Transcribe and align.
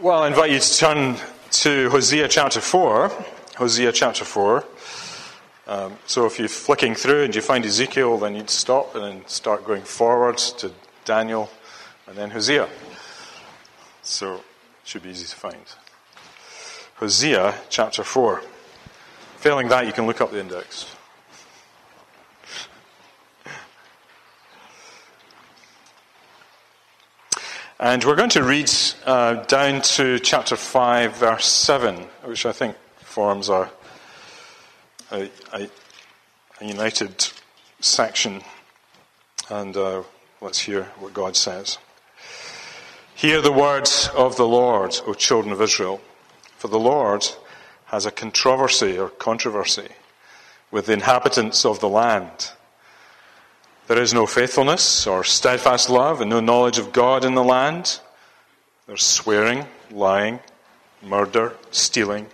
Well, 0.00 0.22
I 0.22 0.28
invite 0.28 0.52
you 0.52 0.60
to 0.60 0.76
turn 0.76 1.16
to 1.50 1.90
Hosea 1.90 2.28
chapter 2.28 2.60
4. 2.60 3.10
Hosea 3.56 3.90
chapter 3.90 4.24
4. 4.24 4.64
Um, 5.66 5.98
so 6.06 6.24
if 6.24 6.38
you're 6.38 6.46
flicking 6.46 6.94
through 6.94 7.24
and 7.24 7.34
you 7.34 7.40
find 7.40 7.66
Ezekiel, 7.66 8.16
then 8.16 8.36
you'd 8.36 8.48
stop 8.48 8.94
and 8.94 9.02
then 9.02 9.26
start 9.26 9.64
going 9.64 9.82
forward 9.82 10.38
to 10.38 10.70
Daniel 11.04 11.50
and 12.06 12.16
then 12.16 12.30
Hosea. 12.30 12.68
So 14.02 14.36
it 14.36 14.42
should 14.84 15.02
be 15.02 15.10
easy 15.10 15.26
to 15.26 15.34
find. 15.34 15.64
Hosea 16.98 17.56
chapter 17.68 18.04
4. 18.04 18.40
Failing 19.38 19.66
that, 19.66 19.84
you 19.84 19.92
can 19.92 20.06
look 20.06 20.20
up 20.20 20.30
the 20.30 20.38
index. 20.38 20.94
And 27.80 28.02
we're 28.02 28.16
going 28.16 28.30
to 28.30 28.42
read 28.42 28.68
uh, 29.06 29.34
down 29.44 29.82
to 29.82 30.18
chapter 30.18 30.56
5, 30.56 31.16
verse 31.16 31.46
7, 31.46 31.94
which 32.24 32.44
I 32.44 32.50
think 32.50 32.74
forms 32.96 33.48
a, 33.48 33.70
a, 35.12 35.30
a, 35.52 35.68
united 36.60 37.28
section. 37.78 38.42
And 39.48 39.76
uh, 39.76 40.02
let's 40.40 40.58
hear 40.58 40.90
what 40.98 41.14
God 41.14 41.36
says. 41.36 41.78
Hear 43.14 43.40
the 43.40 43.52
words 43.52 44.10
of 44.12 44.36
the 44.36 44.48
Lord, 44.48 44.98
O 45.06 45.14
children 45.14 45.52
of 45.52 45.62
Israel, 45.62 46.00
for 46.56 46.66
the 46.66 46.80
Lord 46.80 47.28
has 47.86 48.04
a 48.04 48.10
controversy 48.10 48.98
or 48.98 49.08
controversy 49.08 49.90
with 50.72 50.86
the 50.86 50.94
inhabitants 50.94 51.64
of 51.64 51.78
the 51.78 51.88
land. 51.88 52.50
There 53.88 54.02
is 54.02 54.12
no 54.12 54.26
faithfulness 54.26 55.06
or 55.06 55.24
steadfast 55.24 55.88
love 55.88 56.20
and 56.20 56.28
no 56.28 56.40
knowledge 56.40 56.78
of 56.78 56.92
God 56.92 57.24
in 57.24 57.34
the 57.34 57.42
land. 57.42 58.00
There's 58.86 59.02
swearing, 59.02 59.64
lying, 59.90 60.40
murder, 61.02 61.56
stealing, 61.70 62.26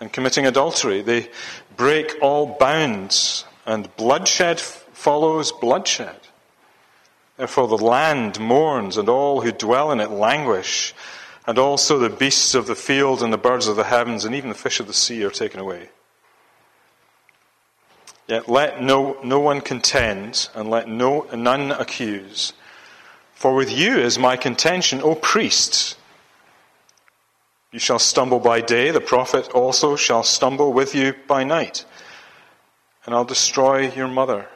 and 0.00 0.12
committing 0.12 0.46
adultery. 0.46 1.00
They 1.00 1.30
break 1.76 2.16
all 2.20 2.56
bounds, 2.58 3.44
and 3.64 3.94
bloodshed 3.96 4.58
follows 4.58 5.52
bloodshed. 5.52 6.18
Therefore, 7.36 7.68
the 7.68 7.78
land 7.78 8.40
mourns, 8.40 8.96
and 8.96 9.08
all 9.08 9.42
who 9.42 9.52
dwell 9.52 9.92
in 9.92 10.00
it 10.00 10.10
languish, 10.10 10.92
and 11.46 11.56
also 11.56 12.00
the 12.00 12.10
beasts 12.10 12.52
of 12.56 12.66
the 12.66 12.74
field, 12.74 13.22
and 13.22 13.32
the 13.32 13.38
birds 13.38 13.68
of 13.68 13.76
the 13.76 13.84
heavens, 13.84 14.24
and 14.24 14.34
even 14.34 14.48
the 14.48 14.56
fish 14.56 14.80
of 14.80 14.88
the 14.88 14.92
sea 14.92 15.24
are 15.24 15.30
taken 15.30 15.60
away. 15.60 15.90
Yet 18.26 18.48
let 18.48 18.82
no, 18.82 19.18
no 19.22 19.38
one 19.38 19.60
contend, 19.60 20.48
and 20.54 20.70
let 20.70 20.88
no, 20.88 21.26
none 21.34 21.70
accuse. 21.70 22.54
For 23.34 23.54
with 23.54 23.70
you 23.70 23.98
is 23.98 24.18
my 24.18 24.36
contention, 24.36 25.02
O 25.02 25.14
priests. 25.14 25.96
You 27.70 27.78
shall 27.78 27.98
stumble 27.98 28.38
by 28.38 28.60
day, 28.60 28.92
the 28.92 29.00
prophet 29.00 29.50
also 29.50 29.96
shall 29.96 30.22
stumble 30.22 30.72
with 30.72 30.94
you 30.94 31.14
by 31.26 31.44
night. 31.44 31.84
And 33.04 33.14
I'll 33.14 33.24
destroy 33.24 33.92
your 33.92 34.08
mother. 34.08 34.46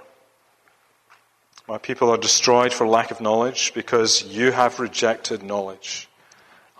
My 1.66 1.76
people 1.76 2.08
are 2.08 2.16
destroyed 2.16 2.72
for 2.72 2.86
lack 2.86 3.10
of 3.10 3.20
knowledge, 3.20 3.74
because 3.74 4.22
you 4.22 4.52
have 4.52 4.80
rejected 4.80 5.42
knowledge. 5.42 6.08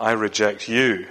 I 0.01 0.13
reject 0.13 0.69
you 0.69 1.07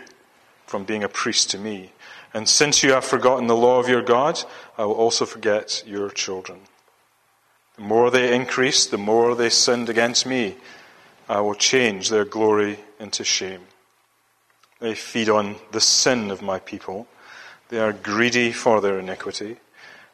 from 0.66 0.86
being 0.86 1.03
a 1.03 1.09
priest 1.09 1.52
to 1.52 1.59
me. 1.59 1.91
And 2.33 2.47
since 2.47 2.83
you 2.83 2.92
have 2.92 3.06
forgotten 3.06 3.47
the 3.47 3.56
law 3.56 3.80
of 3.80 3.89
your 3.89 4.02
God, 4.02 4.44
I 4.78 4.86
will 4.86 4.95
also 4.95 5.25
forget 5.25 5.83
your 5.86 6.09
children. 6.09 6.59
The 7.78 7.84
more 7.84 8.11
they 8.11 8.36
increase, 8.36 8.86
the 8.86 8.97
more 8.97 9.36
they 9.36 9.50
sinned 9.50 9.89
against 9.89 10.25
me. 10.25 10.58
I 11.30 11.42
will 11.42 11.56
change 11.56 12.09
their 12.09 12.25
glory 12.25 12.80
into 13.00 13.23
shame. 13.23 13.61
They 14.80 14.95
feed 14.95 15.30
on 15.30 15.56
the 15.72 15.81
sin 15.81 16.31
of 16.31 16.42
my 16.42 16.59
people. 16.59 17.08
They 17.69 17.80
are 17.80 17.94
greedy 17.94 18.52
for 18.52 18.81
their 18.81 19.00
iniquity. 19.00 19.58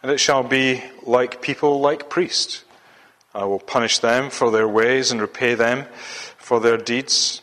And 0.01 0.11
it 0.11 0.19
shall 0.19 0.43
be 0.43 0.83
like 1.03 1.41
people 1.41 1.79
like 1.79 2.09
priests. 2.09 2.63
I 3.33 3.45
will 3.45 3.59
punish 3.59 3.99
them 3.99 4.29
for 4.29 4.51
their 4.51 4.67
ways 4.67 5.11
and 5.11 5.21
repay 5.21 5.55
them 5.55 5.85
for 6.37 6.59
their 6.59 6.77
deeds. 6.77 7.41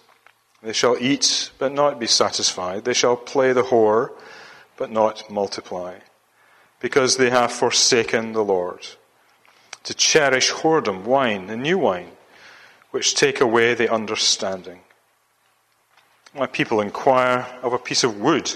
They 0.62 0.72
shall 0.72 0.97
eat, 0.99 1.50
but 1.59 1.72
not 1.72 1.99
be 1.99 2.06
satisfied. 2.06 2.84
They 2.84 2.93
shall 2.93 3.16
play 3.16 3.53
the 3.53 3.62
whore 3.62 4.11
but 4.81 4.91
not 4.91 5.31
multiply, 5.31 5.99
because 6.81 7.19
they 7.19 7.29
have 7.29 7.53
forsaken 7.53 8.33
the 8.33 8.43
Lord. 8.43 8.87
To 9.85 9.93
cherish 9.93 10.51
whoredom, 10.51 11.05
wine, 11.05 11.51
and 11.51 11.63
new 11.63 11.77
wine, 11.77 12.13
which 12.91 13.15
take 13.15 13.43
away 13.43 13.75
the 13.75 13.93
understanding. 13.93 14.81
My 16.35 16.47
people 16.47 16.81
inquire 16.81 17.47
of 17.63 17.75
a 17.75 17.79
piece 17.79 18.05
of 18.05 18.19
wood, 18.19 18.55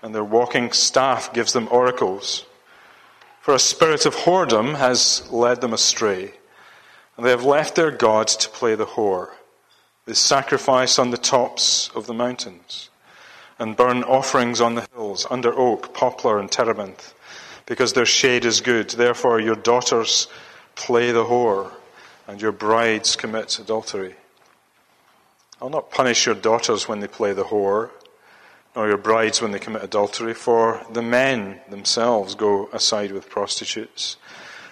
and 0.00 0.14
their 0.14 0.22
walking 0.22 0.70
staff 0.70 1.34
gives 1.34 1.52
them 1.52 1.66
oracles. 1.72 2.46
For 3.40 3.52
a 3.52 3.58
spirit 3.58 4.06
of 4.06 4.14
whoredom 4.14 4.76
has 4.76 5.28
led 5.32 5.60
them 5.60 5.72
astray, 5.72 6.34
and 7.16 7.26
they 7.26 7.30
have 7.30 7.44
left 7.44 7.74
their 7.74 7.90
God 7.90 8.28
to 8.28 8.48
play 8.48 8.76
the 8.76 8.86
whore. 8.86 9.30
They 10.04 10.14
sacrifice 10.14 11.00
on 11.00 11.10
the 11.10 11.18
tops 11.18 11.90
of 11.96 12.06
the 12.06 12.14
mountains 12.14 12.90
and 13.58 13.76
burn 13.76 14.02
offerings 14.04 14.60
on 14.60 14.74
the 14.74 14.86
hills 14.92 14.95
under 15.30 15.56
oak, 15.56 15.94
poplar, 15.94 16.38
and 16.38 16.50
terebinth, 16.50 17.14
because 17.64 17.92
their 17.92 18.04
shade 18.04 18.44
is 18.44 18.60
good. 18.60 18.90
Therefore, 18.90 19.40
your 19.40 19.56
daughters 19.56 20.26
play 20.74 21.12
the 21.12 21.24
whore, 21.24 21.72
and 22.26 22.42
your 22.42 22.52
brides 22.52 23.16
commit 23.16 23.58
adultery. 23.58 24.16
I'll 25.62 25.70
not 25.70 25.90
punish 25.90 26.26
your 26.26 26.34
daughters 26.34 26.86
when 26.86 27.00
they 27.00 27.06
play 27.06 27.32
the 27.32 27.44
whore, 27.44 27.90
nor 28.74 28.88
your 28.88 28.98
brides 28.98 29.40
when 29.40 29.52
they 29.52 29.58
commit 29.58 29.82
adultery, 29.82 30.34
for 30.34 30.84
the 30.92 31.00
men 31.00 31.60
themselves 31.70 32.34
go 32.34 32.68
aside 32.74 33.10
with 33.10 33.30
prostitutes, 33.30 34.18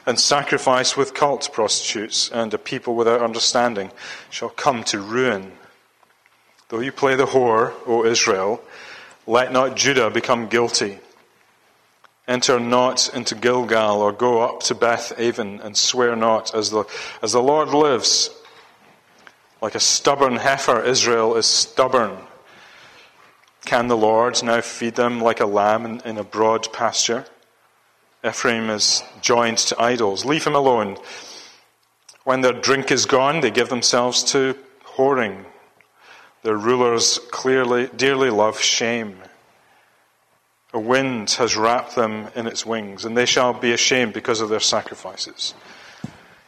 and 0.05 0.21
sacrifice 0.21 0.95
with 0.95 1.15
cult 1.15 1.49
prostitutes, 1.53 2.31
and 2.31 2.53
a 2.53 2.59
people 2.59 2.95
without 2.95 3.23
understanding 3.23 3.91
shall 4.29 4.51
come 4.51 4.85
to 4.85 5.01
ruin. 5.01 5.53
Though 6.69 6.81
you 6.81 6.93
play 6.93 7.15
the 7.15 7.27
whore, 7.27 7.73
O 7.87 8.05
Israel, 8.05 8.61
let 9.27 9.53
not 9.53 9.77
Judah 9.77 10.11
become 10.11 10.49
guilty. 10.49 10.99
Enter 12.27 12.59
not 12.59 13.15
into 13.15 13.35
Gilgal 13.35 14.01
or 14.01 14.13
go 14.13 14.41
up 14.41 14.63
to 14.65 14.75
Beth 14.75 15.13
Aven 15.19 15.61
and 15.61 15.77
swear 15.77 16.17
not 16.17 16.55
as 16.55 16.71
the, 16.71 16.85
as 17.23 17.33
the 17.33 17.43
Lord 17.43 17.69
lives. 17.69 18.31
Like 19.61 19.75
a 19.75 19.81
stubborn 19.81 20.37
heifer, 20.37 20.83
Israel 20.83 21.37
is 21.37 21.47
stubborn. 21.47 22.17
Can 23.65 23.89
the 23.89 23.97
Lord 23.97 24.43
now 24.43 24.61
feed 24.61 24.95
them 24.95 25.21
like 25.21 25.41
a 25.41 25.47
lamb 25.47 25.87
in, 25.87 26.01
in 26.01 26.19
a 26.19 26.25
broad 26.25 26.73
pasture? 26.73 27.27
Ephraim 28.27 28.71
is 28.71 29.03
joined 29.21 29.59
to 29.59 29.81
idols. 29.81 30.25
Leave 30.25 30.47
him 30.47 30.55
alone. 30.55 30.97
When 32.25 32.41
their 32.41 32.53
drink 32.55 32.91
is 32.91 33.05
gone, 33.05 33.41
they 33.41 33.51
give 33.51 33.69
themselves 33.69 34.23
to 34.33 34.57
whoring. 34.97 35.45
Their 36.45 36.59
rulers 36.59 37.19
clearly, 37.31 37.89
dearly 37.97 38.29
love 38.29 38.61
shame. 38.61 39.17
A 40.75 40.79
wind 40.79 41.31
has 41.33 41.57
wrapped 41.57 41.97
them 41.97 42.29
in 42.37 42.47
its 42.47 42.67
wings, 42.67 43.07
and 43.07 43.17
they 43.17 43.25
shall 43.25 43.55
be 43.55 43.73
ashamed 43.73 44.13
because 44.13 44.43
of 44.43 44.51
their 44.51 44.61
sacrifices. 44.61 45.55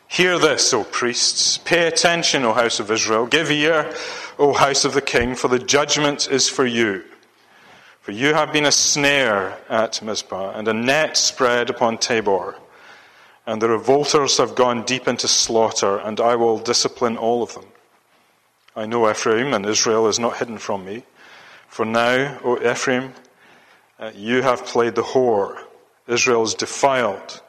Hear 0.06 0.38
this, 0.38 0.74
O 0.74 0.84
priests. 0.84 1.56
Pay 1.56 1.86
attention, 1.86 2.44
O 2.44 2.52
house 2.52 2.78
of 2.78 2.90
Israel. 2.90 3.24
Give 3.24 3.50
ear, 3.50 3.90
O 4.38 4.52
house 4.52 4.84
of 4.84 4.92
the 4.92 5.00
king, 5.00 5.34
for 5.34 5.48
the 5.48 5.58
judgment 5.58 6.28
is 6.30 6.46
for 6.46 6.66
you. 6.66 7.02
For 8.02 8.12
you 8.12 8.34
have 8.34 8.52
been 8.52 8.66
a 8.66 8.72
snare 8.72 9.56
at 9.70 10.02
Mizpah, 10.02 10.58
and 10.58 10.68
a 10.68 10.74
net 10.74 11.16
spread 11.16 11.70
upon 11.70 11.96
Tabor. 11.96 12.54
And 13.46 13.62
the 13.62 13.70
revolters 13.70 14.36
have 14.36 14.54
gone 14.54 14.82
deep 14.82 15.08
into 15.08 15.26
slaughter, 15.26 15.96
and 15.96 16.20
I 16.20 16.36
will 16.36 16.58
discipline 16.58 17.16
all 17.16 17.42
of 17.42 17.54
them. 17.54 17.64
I 18.76 18.84
know 18.84 19.10
Ephraim, 19.10 19.54
and 19.54 19.64
Israel 19.64 20.06
is 20.06 20.18
not 20.18 20.36
hidden 20.36 20.58
from 20.58 20.84
me. 20.84 21.04
For 21.66 21.86
now, 21.86 22.38
O 22.44 22.58
Ephraim, 22.58 23.14
uh, 23.98 24.12
you 24.14 24.42
have 24.42 24.66
played 24.66 24.94
the 24.94 25.02
whore. 25.02 25.58
Israel 26.06 26.42
is 26.42 26.52
defiled. 26.52 27.40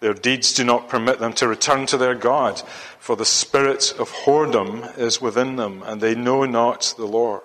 Their 0.00 0.12
deeds 0.12 0.52
do 0.52 0.62
not 0.62 0.90
permit 0.90 1.20
them 1.20 1.32
to 1.34 1.48
return 1.48 1.86
to 1.86 1.96
their 1.96 2.14
God, 2.14 2.60
for 2.98 3.16
the 3.16 3.24
spirit 3.24 3.94
of 3.98 4.10
whoredom 4.10 4.98
is 4.98 5.22
within 5.22 5.56
them, 5.56 5.82
and 5.86 6.02
they 6.02 6.14
know 6.14 6.44
not 6.44 6.92
the 6.98 7.06
Lord. 7.06 7.40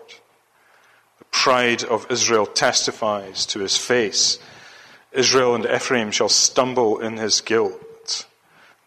The 1.19 1.25
pride 1.25 1.83
of 1.83 2.11
Israel 2.11 2.45
testifies 2.45 3.45
to 3.47 3.59
his 3.59 3.77
face. 3.77 4.37
Israel 5.13 5.55
and 5.55 5.65
Ephraim 5.65 6.11
shall 6.11 6.29
stumble 6.29 6.99
in 6.99 7.15
his 7.15 7.39
guilt. 7.39 8.25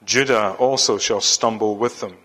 Judah 0.05 0.57
also 0.59 0.99
shall 0.99 1.23
stumble 1.23 1.77
with 1.77 2.01
them. 2.01 2.19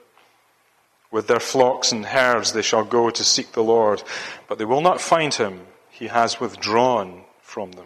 With 1.15 1.27
their 1.27 1.39
flocks 1.39 1.93
and 1.93 2.05
herds 2.05 2.51
they 2.51 2.61
shall 2.61 2.83
go 2.83 3.09
to 3.09 3.23
seek 3.23 3.53
the 3.53 3.63
Lord, 3.63 4.03
but 4.49 4.57
they 4.57 4.65
will 4.65 4.81
not 4.81 4.99
find 4.99 5.33
him. 5.33 5.61
He 5.89 6.07
has 6.07 6.41
withdrawn 6.41 7.21
from 7.41 7.71
them. 7.71 7.85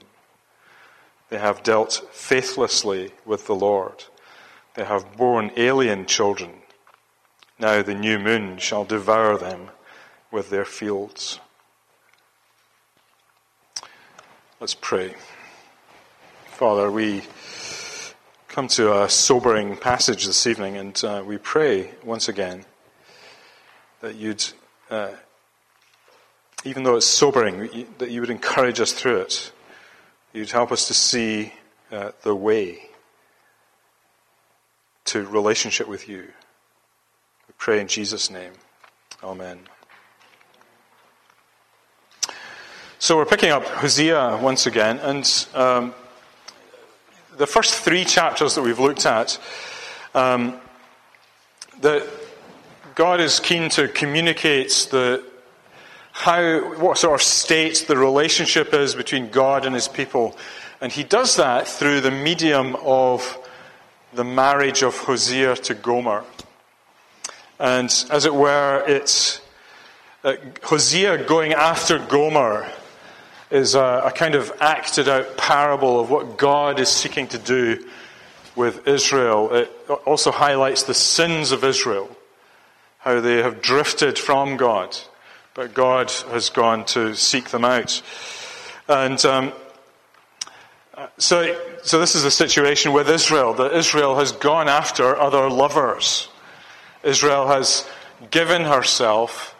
They 1.29 1.37
have 1.37 1.61
dealt 1.61 2.07
faithlessly 2.11 3.11
with 3.27 3.45
the 3.45 3.53
Lord. 3.53 4.05
They 4.73 4.83
have 4.83 5.15
borne 5.15 5.51
alien 5.57 6.07
children. 6.07 6.53
Now 7.59 7.83
the 7.83 7.93
new 7.93 8.17
moon 8.17 8.57
shall 8.57 8.83
devour 8.83 9.37
them, 9.37 9.69
with 10.31 10.49
their 10.49 10.65
fields. 10.65 11.39
Let's 14.59 14.73
pray. 14.73 15.13
Father, 16.47 16.89
we 16.89 17.25
come 18.47 18.67
to 18.69 19.03
a 19.03 19.07
sobering 19.07 19.77
passage 19.77 20.25
this 20.25 20.47
evening, 20.47 20.77
and 20.77 21.03
uh, 21.03 21.23
we 21.23 21.37
pray 21.37 21.91
once 22.03 22.27
again 22.27 22.65
that 24.01 24.15
you'd, 24.15 24.45
uh, 24.89 25.11
even 26.63 26.83
though 26.83 26.95
it's 26.95 27.05
sobering, 27.05 27.87
that 27.97 28.09
you 28.09 28.21
would 28.21 28.29
encourage 28.29 28.79
us 28.79 28.91
through 28.91 29.21
it. 29.21 29.51
You'd 30.33 30.51
help 30.51 30.71
us 30.71 30.87
to 30.87 30.93
see 30.93 31.53
uh, 31.91 32.11
the 32.21 32.35
way 32.35 32.89
to 35.05 35.25
relationship 35.25 35.87
with 35.87 36.07
you. 36.07 36.21
We 37.47 37.53
pray 37.57 37.81
in 37.81 37.87
Jesus' 37.87 38.29
name. 38.29 38.53
Amen. 39.23 39.59
So 42.99 43.17
we're 43.17 43.25
picking 43.25 43.49
up 43.49 43.63
Hosea 43.65 44.37
once 44.41 44.67
again, 44.67 44.99
and 44.99 45.47
um, 45.55 45.95
the 47.37 47.47
first 47.47 47.73
three 47.75 48.03
chapters 48.03 48.55
that 48.55 48.61
we've 48.61 48.77
looked 48.77 49.05
at, 49.05 49.39
um, 50.13 50.59
that 51.79 52.05
God 52.99 53.21
is 53.21 53.39
keen 53.39 53.69
to 53.69 53.87
communicate 53.87 54.89
the 54.91 55.23
how 56.11 56.59
what 56.81 56.97
sort 56.97 57.15
of 57.15 57.25
state 57.25 57.85
the 57.87 57.95
relationship 57.95 58.73
is 58.73 58.93
between 58.93 59.29
God 59.29 59.65
and 59.65 59.73
His 59.73 59.87
people, 59.87 60.37
and 60.81 60.91
He 60.91 61.03
does 61.03 61.37
that 61.37 61.65
through 61.65 62.01
the 62.01 62.11
medium 62.11 62.75
of 62.83 63.37
the 64.13 64.25
marriage 64.25 64.83
of 64.83 64.97
Hosea 64.97 65.55
to 65.55 65.75
Gomer, 65.75 66.25
and 67.57 67.85
as 68.11 68.25
it 68.25 68.35
were, 68.35 68.83
it's 68.85 69.39
uh, 70.25 70.33
Hosea 70.63 71.23
going 71.23 71.53
after 71.53 71.99
Gomer 71.99 72.69
is 73.49 73.75
a, 73.75 74.01
a 74.07 74.11
kind 74.11 74.35
of 74.35 74.51
acted 74.59 75.07
out 75.07 75.37
parable 75.37 76.01
of 76.01 76.09
what 76.09 76.37
God 76.37 76.81
is 76.81 76.89
seeking 76.89 77.27
to 77.27 77.37
do 77.37 77.87
with 78.57 78.89
Israel. 78.89 79.53
It 79.53 79.71
also 80.05 80.31
highlights 80.31 80.83
the 80.83 80.93
sins 80.93 81.53
of 81.53 81.63
Israel, 81.63 82.13
how 82.99 83.19
they 83.19 83.37
have 83.37 83.61
drifted 83.61 84.19
from 84.19 84.57
God, 84.57 84.97
but 85.53 85.73
God 85.73 86.11
has 86.31 86.49
gone 86.49 86.85
to 86.85 87.15
seek 87.15 87.49
them 87.49 87.65
out. 87.65 88.01
And 88.87 89.23
um, 89.25 89.53
so, 91.17 91.57
so 91.81 91.99
this 91.99 92.15
is 92.15 92.23
the 92.23 92.31
situation 92.31 92.91
with 92.91 93.09
Israel 93.09 93.53
that 93.53 93.73
Israel 93.73 94.17
has 94.17 94.31
gone 94.33 94.67
after 94.67 95.15
other 95.17 95.49
lovers. 95.49 96.27
Israel 97.03 97.47
has 97.47 97.87
given 98.31 98.63
herself 98.63 99.55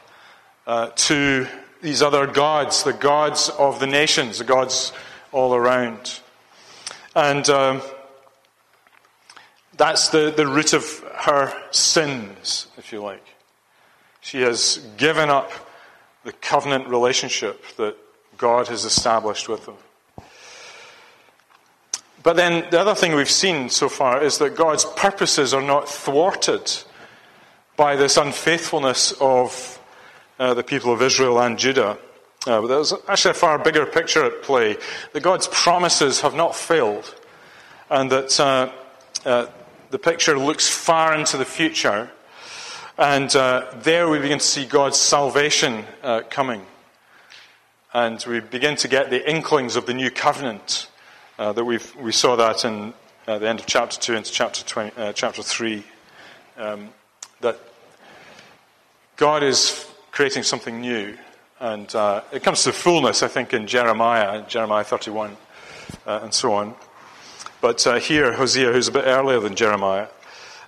uh, 0.68 0.90
to 0.96 1.48
these 1.82 2.02
other 2.02 2.28
gods, 2.28 2.84
the 2.84 2.94
gods 2.94 3.50
of 3.50 3.80
the 3.80 3.88
nations, 3.88 4.40
the 4.40 4.44
gods 4.44 4.92
all 5.32 5.56
around. 5.56 6.20
And 7.16 7.50
um, 7.50 7.82
that's 9.78 10.10
the, 10.10 10.34
the 10.36 10.46
root 10.46 10.74
of 10.74 11.04
her 11.20 11.54
sins, 11.72 12.68
if 12.78 12.92
you 12.92 13.02
like. 13.02 13.26
She 14.22 14.42
has 14.42 14.78
given 14.98 15.30
up 15.30 15.52
the 16.24 16.32
covenant 16.32 16.88
relationship 16.88 17.64
that 17.78 17.96
God 18.38 18.68
has 18.68 18.86
established 18.86 19.50
with 19.50 19.66
them. 19.66 19.76
But 22.24 22.36
then 22.36 22.70
the 22.70 22.80
other 22.80 22.96
thing 22.96 23.16
we've 23.16 23.30
seen 23.30 23.70
so 23.70 23.90
far 23.90 24.22
is 24.22 24.38
that 24.40 24.56
God's 24.56 24.86
purposes 24.86 25.54
are 25.54 25.62
not 25.62 25.88
thwarted 25.90 26.72
by 27.78 27.96
this 27.96 28.18
unfaithfulness 28.18 29.14
of 29.22 29.80
uh, 30.38 30.54
the 30.54 30.64
people 30.64 30.92
of 30.92 31.02
Israel 31.02 31.40
and 31.40 31.58
Judah. 31.58 31.98
Uh, 32.46 32.62
but 32.62 32.68
there's 32.68 32.94
actually 33.08 33.32
a 33.32 33.36
far 33.36 33.58
bigger 33.60 33.86
picture 33.86 34.24
at 34.24 34.42
play 34.42 34.78
that 35.14 35.22
God's 35.22 35.48
promises 35.48 36.22
have 36.22 36.36
not 36.36 36.56
failed, 36.56 37.16
and 37.90 38.10
that 38.12 38.40
uh, 38.40 38.72
uh 39.26 39.48
the 39.90 40.00
picture 40.00 40.38
looks 40.38 40.68
far 40.68 41.14
into 41.14 41.38
the 41.38 41.46
future. 41.46 42.12
And 42.98 43.34
uh, 43.36 43.72
there 43.82 44.10
we 44.10 44.20
begin 44.20 44.40
to 44.40 44.46
see 44.46 44.66
God's 44.66 44.98
salvation 44.98 45.86
uh, 46.04 46.22
coming. 46.30 46.66
And 47.94 48.24
we 48.28 48.40
begin 48.40 48.76
to 48.78 48.88
get 48.88 49.10
the 49.10 49.30
inklings 49.30 49.76
of 49.76 49.86
the 49.86 49.94
new 49.94 50.12
covenant. 50.12 50.88
that 51.38 51.64
we 51.64 51.80
we 52.00 52.12
saw 52.12 52.36
that 52.36 52.66
in 52.66 52.94
the 53.26 53.48
end 53.48 53.60
of 53.60 53.66
chapter 53.66 54.00
2 54.00 54.16
into 54.16 54.32
chapter, 54.32 54.64
20, 54.64 55.14
chapter 55.14 55.42
3. 55.42 55.84
Um, 56.58 56.90
that 57.42 57.60
God 59.16 59.44
is 59.44 59.86
creating 60.12 60.44
something 60.44 60.82
new. 60.82 61.18
And 61.60 61.94
uh, 61.96 62.22
it 62.32 62.44
comes 62.44 62.64
to 62.64 62.72
fullness, 62.72 63.24
I 63.24 63.28
think, 63.28 63.54
in 63.54 63.68
Jeremiah, 63.68 64.46
Jeremiah 64.48 64.84
31, 64.84 65.36
uh, 66.06 66.20
and 66.24 66.34
so 66.34 66.54
on. 66.54 66.76
But 67.62 67.86
uh, 67.86 68.00
here, 68.00 68.32
Hosea, 68.34 68.72
who's 68.72 68.88
a 68.88 68.92
bit 68.94 69.04
earlier 69.06 69.42
than 69.42 69.56
Jeremiah, 69.56 70.08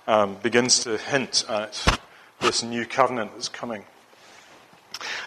um, 0.06 0.34
begins 0.42 0.80
to 0.80 0.98
hint 0.98 1.44
at 1.48 2.00
this 2.40 2.62
new 2.62 2.84
covenant 2.84 3.32
that's 3.32 3.48
coming. 3.48 3.84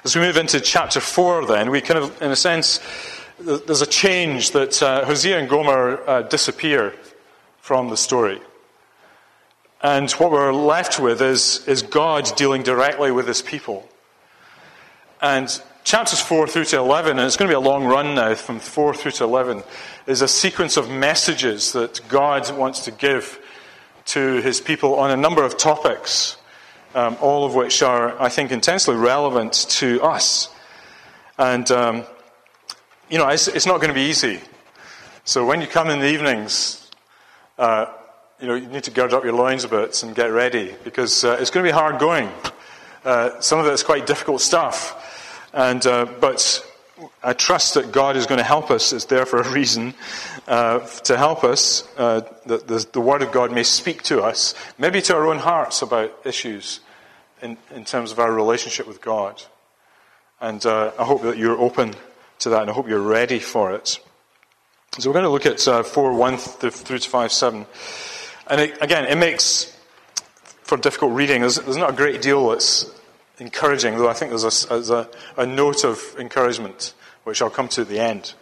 As 0.04 0.16
we 0.16 0.22
move 0.22 0.38
into 0.38 0.60
chapter 0.60 1.00
4, 1.00 1.48
then, 1.48 1.72
we 1.72 1.82
kind 1.82 1.98
of, 1.98 2.22
in 2.22 2.30
a 2.30 2.36
sense, 2.36 2.80
there's 3.40 3.82
a 3.82 3.88
change 3.88 4.52
that 4.52 4.82
uh, 4.84 5.06
Hosea 5.06 5.40
and 5.40 5.50
Gomer 5.50 6.08
uh, 6.08 6.22
disappear 6.22 6.94
from 7.62 7.90
the 7.90 7.98
story. 7.98 8.40
And 9.82 10.12
what 10.12 10.32
we're 10.32 10.54
left 10.54 11.00
with 11.00 11.20
is, 11.20 11.68
is 11.68 11.82
God 11.82 12.30
dealing 12.36 12.62
directly 12.62 13.12
with 13.12 13.28
his 13.28 13.42
people. 13.42 13.90
And 15.20 15.50
chapters 15.86 16.20
4 16.20 16.48
through 16.48 16.66
to 16.66 16.80
11, 16.80 17.20
and 17.20 17.28
it's 17.28 17.38
going 17.38 17.48
to 17.48 17.52
be 17.52 17.56
a 17.56 17.60
long 17.60 17.86
run 17.86 18.16
now 18.16 18.34
from 18.34 18.60
4 18.60 18.96
through 18.96 19.12
to 19.12 19.24
11, 19.24 19.64
is 20.08 20.22
a 20.22 20.28
sequence 20.28 20.78
of 20.78 20.90
messages 20.90 21.74
that 21.74 22.02
God 22.10 22.52
wants 22.58 22.86
to 22.86 22.92
give 22.92 23.40
to 24.06 24.42
his 24.42 24.60
people 24.60 24.96
on 24.96 25.12
a 25.12 25.16
number 25.16 25.44
of 25.44 25.58
topics, 25.58 26.38
um, 26.96 27.16
all 27.22 27.46
of 27.46 27.54
which 27.54 27.84
are, 27.84 28.20
I 28.20 28.30
think, 28.30 28.52
intensely 28.52 28.96
relevant 28.96 29.54
to 29.70 30.02
us. 30.02 30.50
And, 31.38 31.70
um, 31.70 32.04
you 33.10 33.20
know, 33.20 33.28
it's, 33.30 33.48
it's, 33.48 33.68
not 33.68 33.78
going 33.78 33.90
to 33.90 33.94
be 33.94 34.10
easy. 34.10 34.40
So 35.24 35.46
when 35.46 35.62
you 35.62 35.68
come 35.68 35.92
in 35.92 36.00
the 36.00 36.12
evenings, 36.12 36.90
uh, 37.60 37.86
you 38.40 38.48
know, 38.48 38.56
you 38.56 38.68
need 38.68 38.86
to 38.86 38.92
gird 38.92 39.14
up 39.14 39.24
your 39.24 39.34
loins 39.34 39.64
a 39.64 39.70
bit 39.70 40.02
and 40.02 40.16
get 40.16 40.32
ready 40.32 40.76
because 40.84 41.24
uh, 41.24 41.38
it's 41.40 41.52
going 41.52 41.64
to 41.64 41.72
be 41.72 41.74
hard 41.74 42.00
going. 42.00 42.30
Uh, 43.04 43.40
some 43.40 43.60
of 43.60 43.68
it 43.68 43.74
is 43.74 43.84
quite 43.84 44.08
difficult 44.08 44.42
stuff. 44.42 45.04
And, 45.56 45.88
uh, 45.88 46.06
but 46.20 46.70
I 47.24 47.32
trust 47.32 47.76
that 47.76 47.94
God 47.94 48.18
is 48.18 48.28
going 48.28 48.40
to 48.40 48.44
help 48.44 48.70
us. 48.70 48.92
It's 48.92 49.06
there 49.06 49.26
for 49.26 49.40
a 49.40 49.50
reason 49.50 49.94
uh, 50.50 50.80
to 50.80 51.18
help 51.18 51.46
us. 51.46 51.88
Uh, 51.98 52.22
that 52.46 52.68
the, 52.68 52.86
the, 52.92 53.00
Word 53.00 53.22
of 53.22 53.32
God 53.32 53.54
may 53.54 53.64
speak 53.64 54.04
to 54.04 54.22
us, 54.22 54.54
maybe 54.78 55.02
to 55.04 55.16
our 55.16 55.28
own 55.28 55.40
hearts 55.40 55.82
about 55.82 56.12
issues 56.26 56.82
in, 57.42 57.58
in 57.74 57.86
terms 57.86 58.12
of 58.12 58.20
our 58.20 58.34
relationship 58.34 58.86
with 58.86 59.02
God. 59.02 59.42
And 60.42 60.64
uh, 60.66 60.92
I 61.00 61.06
hope 61.06 61.22
that 61.22 61.38
you're 61.38 61.58
open 61.58 61.96
to 62.40 62.50
that, 62.50 62.64
and 62.64 62.70
I 62.70 62.74
hope 62.74 62.90
you're 62.90 63.00
ready 63.00 63.40
for 63.40 63.74
it. 63.74 63.98
So 65.00 65.10
we're 65.10 65.14
going 65.14 65.24
to 65.24 65.30
look 65.30 65.46
at 65.46 65.66
uh, 65.66 65.84
4 65.84 66.14
1 66.14 66.38
through 66.38 67.00
to 67.00 67.10
5 67.10 67.32
7. 67.32 67.66
And 68.48 68.62
it, 68.62 68.78
again, 68.82 69.06
it 69.06 69.16
makes 69.16 69.74
for 70.64 70.78
difficult 70.78 71.14
reading. 71.14 71.42
There's, 71.42 71.56
there's 71.56 71.78
not 71.78 71.92
a 71.92 71.96
great 71.96 72.22
deal 72.22 72.50
that's 72.50 72.92
encouraging, 73.40 73.98
though 73.98 74.10
I 74.10 74.14
think 74.14 74.32
there's 74.32 74.66
a, 74.66 74.76
a, 74.76 75.42
a 75.42 75.46
note 75.46 75.84
of 75.84 76.02
encouragement, 76.18 76.94
which 77.24 77.42
I'll 77.42 77.50
come 77.50 77.68
to 77.70 77.82
at 77.82 77.90
the 77.90 78.00
end. 78.00 78.34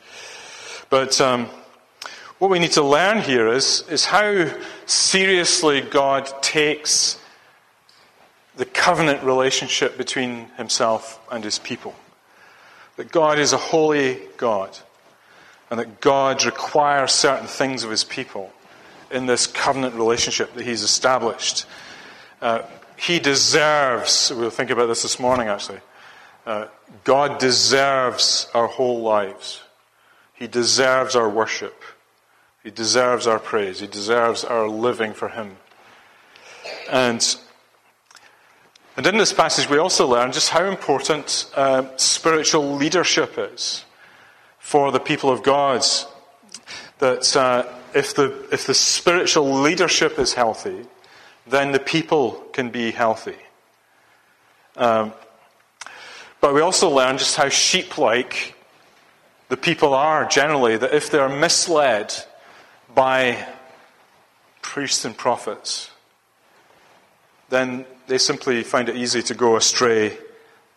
But 0.89 1.19
um, 1.19 1.50
what 2.38 2.51
we 2.51 2.59
need 2.59 2.73
to 2.73 2.83
learn 2.83 3.21
here 3.21 3.47
is, 3.47 3.83
is 3.89 4.05
how 4.05 4.51
seriously 4.85 5.81
God 5.81 6.31
takes 6.41 7.19
the 8.55 8.65
covenant 8.65 9.23
relationship 9.23 9.97
between 9.97 10.45
himself 10.57 11.19
and 11.31 11.43
his 11.43 11.57
people. 11.57 11.95
That 12.97 13.12
God 13.12 13.39
is 13.39 13.53
a 13.53 13.57
holy 13.57 14.19
God, 14.38 14.77
and 15.71 15.79
that 15.79 16.01
God 16.01 16.45
requires 16.45 17.12
certain 17.12 17.47
things 17.47 17.83
of 17.83 17.89
his 17.89 18.03
people 18.03 18.53
in 19.09 19.25
this 19.25 19.47
covenant 19.47 19.95
relationship 19.95 20.53
that 20.53 20.65
he's 20.65 20.83
established. 20.83 21.65
Uh, 22.41 22.62
he 22.97 23.19
deserves, 23.19 24.31
we'll 24.35 24.50
think 24.50 24.69
about 24.69 24.88
this 24.88 25.03
this 25.03 25.19
morning 25.19 25.47
actually. 25.47 25.79
Uh, 26.45 26.67
God 27.03 27.39
deserves 27.39 28.50
our 28.53 28.67
whole 28.67 29.01
lives. 29.01 29.62
He 30.33 30.47
deserves 30.47 31.15
our 31.15 31.29
worship. 31.29 31.81
He 32.63 32.71
deserves 32.71 33.27
our 33.27 33.39
praise. 33.39 33.79
He 33.79 33.88
deserves 33.88 34.43
our 34.43 34.67
living 34.67 35.13
for 35.13 35.29
Him. 35.29 35.57
And, 36.89 37.38
and 38.95 39.05
in 39.07 39.17
this 39.17 39.33
passage, 39.33 39.69
we 39.69 39.77
also 39.77 40.07
learn 40.07 40.31
just 40.31 40.50
how 40.50 40.65
important 40.65 41.51
uh, 41.55 41.95
spiritual 41.97 42.75
leadership 42.75 43.35
is 43.38 43.83
for 44.59 44.91
the 44.91 45.00
people 45.00 45.29
of 45.29 45.43
God. 45.43 45.85
That 47.00 47.35
uh, 47.35 47.65
if, 47.93 48.15
the, 48.15 48.47
if 48.51 48.65
the 48.65 48.73
spiritual 48.73 49.62
leadership 49.62 50.17
is 50.17 50.33
healthy, 50.33 50.85
then 51.47 51.71
the 51.71 51.79
people 51.79 52.31
can 52.53 52.69
be 52.69 52.91
healthy. 52.91 53.38
Um, 54.75 55.13
But 56.43 56.53
we 56.53 56.59
also 56.59 56.89
learn 56.89 57.17
just 57.17 57.38
how 57.38 57.47
sheep 57.47 57.97
like 57.97 58.53
the 59.47 59.55
people 59.55 59.93
are 59.93 60.25
generally, 60.25 60.75
that 60.75 60.93
if 60.93 61.09
they're 61.09 61.29
misled 61.29 62.13
by 62.93 63.47
priests 64.62 65.05
and 65.05 65.15
prophets, 65.15 65.89
then 67.47 67.85
they 68.07 68.17
simply 68.17 68.62
find 68.63 68.89
it 68.89 68.97
easy 68.97 69.23
to 69.23 69.33
go 69.33 69.55
astray 69.55 70.17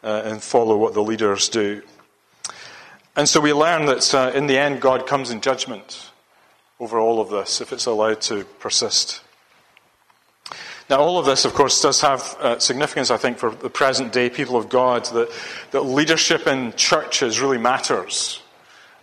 uh, 0.04 0.22
and 0.24 0.40
follow 0.40 0.76
what 0.76 0.94
the 0.94 1.02
leaders 1.02 1.48
do. 1.48 1.82
And 3.16 3.28
so 3.28 3.40
we 3.40 3.52
learn 3.52 3.86
that 3.86 4.14
uh, 4.14 4.30
in 4.38 4.46
the 4.46 4.58
end, 4.58 4.80
God 4.80 5.08
comes 5.08 5.30
in 5.30 5.40
judgment 5.40 6.12
over 6.78 7.00
all 7.00 7.18
of 7.18 7.28
this 7.28 7.60
if 7.60 7.72
it's 7.72 7.86
allowed 7.86 8.20
to 8.30 8.44
persist. 8.60 9.20
Now, 10.88 11.00
all 11.00 11.18
of 11.18 11.26
this, 11.26 11.44
of 11.44 11.52
course, 11.52 11.82
does 11.82 12.00
have 12.02 12.36
uh, 12.38 12.58
significance, 12.60 13.10
I 13.10 13.16
think, 13.16 13.38
for 13.38 13.50
the 13.50 13.68
present 13.68 14.12
day 14.12 14.30
people 14.30 14.56
of 14.56 14.68
God, 14.68 15.04
that, 15.06 15.30
that 15.72 15.80
leadership 15.80 16.46
in 16.46 16.74
churches 16.74 17.40
really 17.40 17.58
matters. 17.58 18.40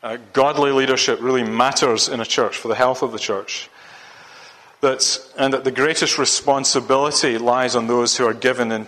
Uh, 0.01 0.17
godly 0.31 0.71
leadership 0.71 1.19
really 1.21 1.43
matters 1.43 2.07
in 2.07 2.21
a 2.21 2.25
church 2.25 2.57
for 2.57 2.69
the 2.69 2.75
health 2.75 3.01
of 3.01 3.11
the 3.11 3.19
church. 3.19 3.69
That, 4.79 5.19
and 5.37 5.53
that 5.53 5.65
the 5.65 5.71
greatest 5.71 6.17
responsibility 6.17 7.37
lies 7.37 7.75
on 7.75 7.87
those 7.87 8.15
who 8.15 8.25
are 8.25 8.33
given 8.33 8.71
in, 8.71 8.87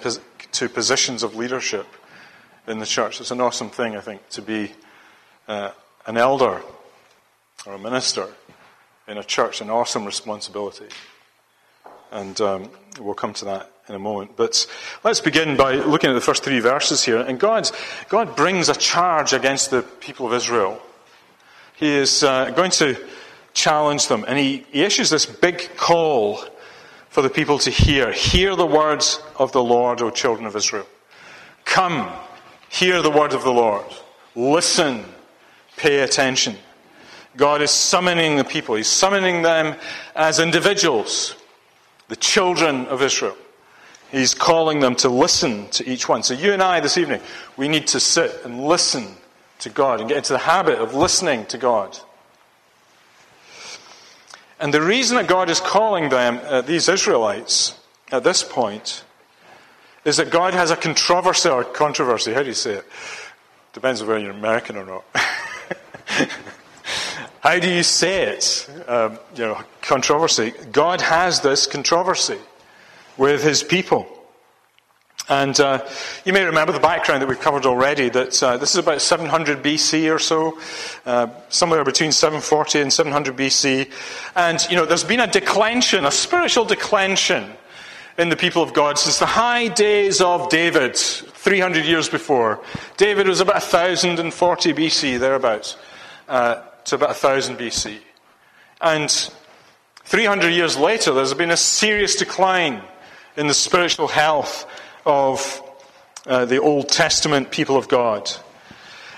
to 0.54 0.70
positions 0.70 1.24
of 1.24 1.36
leadership 1.36 1.88
in 2.68 2.80
the 2.80 2.86
church. 2.86 3.20
It's 3.20 3.32
an 3.32 3.42
awesome 3.42 3.70
thing, 3.70 3.98
I 3.98 4.02
think, 4.02 4.28
to 4.30 4.42
be 4.42 4.72
uh, 5.48 5.72
an 6.06 6.18
elder 6.18 6.62
or 7.66 7.74
a 7.74 7.80
minister 7.80 8.28
in 9.08 9.18
a 9.18 9.24
church, 9.24 9.62
an 9.62 9.70
awesome 9.70 10.06
responsibility. 10.06 10.88
And 12.12 12.40
um, 12.42 12.70
we'll 13.00 13.14
come 13.14 13.34
to 13.34 13.46
that 13.46 13.72
in 13.88 13.96
a 13.96 14.00
moment. 14.00 14.36
But 14.36 14.66
let's 15.04 15.22
begin 15.22 15.58
by 15.58 15.76
looking 15.76 16.10
at 16.10 16.14
the 16.14 16.22
first 16.22 16.44
three 16.44 16.60
verses 16.60 17.04
here. 17.04 17.20
And 17.20 17.40
God, 17.40 17.70
God 18.10 18.36
brings 18.36 18.70
a 18.70 18.76
charge 18.76 19.34
against 19.34 19.72
the 19.72 19.82
people 19.82 20.26
of 20.26 20.34
Israel. 20.34 20.82
He 21.76 21.88
is 21.88 22.24
uh, 22.24 22.52
going 22.52 22.72
to 22.72 22.98
challenge 23.54 24.08
them, 24.08 24.26
and 24.28 24.38
he, 24.38 24.66
he 24.72 24.84
issues 24.84 25.10
this 25.10 25.26
big 25.26 25.70
call 25.78 26.44
for 27.10 27.22
the 27.22 27.30
people 27.30 27.60
to 27.60 27.70
hear. 27.70 28.12
Hear 28.12 28.56
the 28.56 28.66
words 28.66 29.22
of 29.38 29.52
the 29.52 29.64
Lord, 29.64 30.02
O 30.02 30.10
children 30.10 30.46
of 30.46 30.56
Israel. 30.56 30.86
Come, 31.64 32.12
hear 32.70 33.02
the 33.02 33.10
word 33.10 33.34
of 33.34 33.44
the 33.44 33.52
Lord. 33.52 33.86
Listen, 34.36 35.06
pay 35.78 36.02
attention. 36.02 36.56
God 37.38 37.62
is 37.62 37.72
summoning 37.72 38.38
the 38.38 38.44
people. 38.44 38.76
He's 38.76 38.88
summoning 38.88 39.42
them 39.42 39.76
as 40.16 40.40
individuals, 40.40 41.36
the 42.08 42.16
children 42.16 42.86
of 42.88 43.02
Israel. 43.02 43.36
He's 44.12 44.34
calling 44.34 44.80
them 44.80 44.96
to 44.98 45.10
listen 45.10 45.68
to 45.70 45.90
each 45.90 46.08
one. 46.08 46.24
So, 46.24 46.34
you 46.34 46.54
and 46.54 46.62
I 46.62 46.80
this 46.80 46.98
evening, 46.98 47.22
we 47.58 47.68
need 47.68 47.88
to 47.88 48.00
sit 48.00 48.46
and 48.46 48.66
listen 48.66 49.08
to 49.60 49.70
God 49.70 50.00
and 50.00 50.08
get 50.08 50.18
into 50.18 50.34
the 50.34 50.40
habit 50.40 50.80
of 50.80 50.94
listening 50.94 51.46
to 51.48 51.58
God. 51.58 51.98
And 54.60 54.74
the 54.74 54.82
reason 54.82 55.18
that 55.18 55.28
God 55.28 55.50
is 55.50 55.60
calling 55.60 56.10
them, 56.10 56.40
uh, 56.44 56.62
these 56.62 56.88
Israelites, 56.88 57.78
at 58.12 58.24
this 58.24 58.44
point, 58.44 59.04
is 60.06 60.18
that 60.18 60.30
God 60.30 60.54
has 60.54 60.72
a 60.72 60.76
controversy 60.76 61.50
or 61.50 61.64
controversy. 61.64 62.34
How 62.34 62.42
do 62.42 62.48
you 62.48 62.54
say 62.54 62.76
it? 62.76 62.86
Depends 63.74 64.02
on 64.02 64.08
whether 64.08 64.20
you're 64.20 64.32
American 64.32 64.78
or 64.78 64.86
not. 64.86 65.04
How 67.46 67.60
do 67.60 67.70
you 67.70 67.84
say 67.84 68.24
it? 68.24 68.68
Um, 68.88 69.20
you 69.36 69.46
know, 69.46 69.62
controversy. 69.82 70.52
God 70.72 71.00
has 71.00 71.42
this 71.42 71.68
controversy 71.68 72.40
with 73.18 73.44
his 73.44 73.62
people. 73.62 74.08
And 75.30 75.60
uh, 75.60 75.88
you 76.26 76.34
may 76.34 76.44
remember 76.44 76.74
the 76.74 76.80
background 76.80 77.22
that 77.22 77.28
we've 77.28 77.40
covered 77.40 77.68
already, 77.68 78.10
that 78.10 78.42
uh, 78.42 78.58
this 78.58 78.72
is 78.72 78.78
about 78.78 79.00
700 79.00 79.62
BC 79.62 80.12
or 80.12 80.18
so, 80.18 80.60
uh, 81.06 81.28
somewhere 81.50 81.84
between 81.84 82.12
740 82.12 82.82
and 82.82 82.92
700 82.92 83.38
BC. 83.38 83.92
And, 84.36 84.60
you 84.72 84.76
know, 84.76 84.88
there's 84.88 85.04
been 85.04 85.20
a 85.20 85.28
declension, 85.28 86.04
a 86.04 86.12
spiritual 86.12 86.66
declension 86.66 87.52
in 88.18 88.30
the 88.30 88.36
people 88.36 88.64
of 88.64 88.74
God 88.74 88.98
since 88.98 89.20
the 89.20 89.28
high 89.28 89.68
days 89.68 90.20
of 90.20 90.50
David, 90.50 90.96
300 90.96 91.86
years 91.86 92.10
before. 92.10 92.60
David 92.98 93.28
was 93.28 93.40
about 93.40 93.62
1040 93.62 94.74
BC, 94.74 95.20
thereabouts. 95.20 95.78
To 96.86 96.96
about 96.96 97.10
1000 97.10 97.58
BC. 97.58 97.98
And 98.80 99.10
300 100.04 100.50
years 100.50 100.78
later, 100.78 101.14
there's 101.16 101.34
been 101.34 101.50
a 101.50 101.58
serious 101.58 102.16
decline 102.16 102.84
in 103.36 103.48
the 103.48 103.56
spiritual 103.56 104.08
health 104.08 104.68
of 105.04 105.64
uh, 106.28 106.46
the 106.46 106.62
Old 106.62 106.90
Testament 106.90 107.50
people 107.50 107.76
of 107.76 107.88
God. 107.88 108.32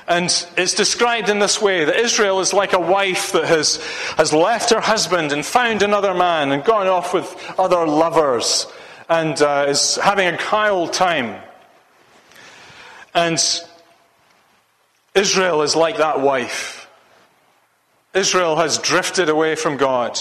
And 0.08 0.26
it's 0.56 0.76
described 0.76 1.28
in 1.28 1.40
this 1.40 1.62
way 1.62 1.84
that 1.84 1.98
Israel 1.98 2.40
is 2.40 2.54
like 2.54 2.72
a 2.72 2.80
wife 2.80 3.34
that 3.34 3.44
has, 3.44 3.84
has 4.16 4.32
left 4.32 4.70
her 4.70 4.80
husband 4.80 5.34
and 5.34 5.46
found 5.46 5.84
another 5.84 6.14
man 6.14 6.54
and 6.54 6.64
gone 6.64 6.88
off 6.88 7.14
with 7.14 7.54
other 7.60 7.86
lovers 7.86 8.66
and 9.10 9.42
uh, 9.42 9.66
is 9.68 9.98
having 9.98 10.28
a 10.28 10.38
high 10.38 10.86
time. 10.88 11.42
And 13.14 13.38
Israel 15.14 15.64
is 15.64 15.76
like 15.76 15.98
that 15.98 16.22
wife 16.22 16.77
Israel 18.18 18.56
has 18.56 18.80
drifted 18.80 19.30
away 19.30 19.56
from 19.56 19.78
God. 19.78 20.20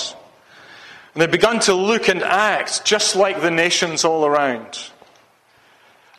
And 1.14 1.22
they've 1.22 1.30
begun 1.30 1.60
to 1.60 1.74
look 1.74 2.08
and 2.08 2.22
act 2.22 2.84
just 2.84 3.16
like 3.16 3.40
the 3.40 3.50
nations 3.50 4.04
all 4.04 4.26
around. 4.26 4.78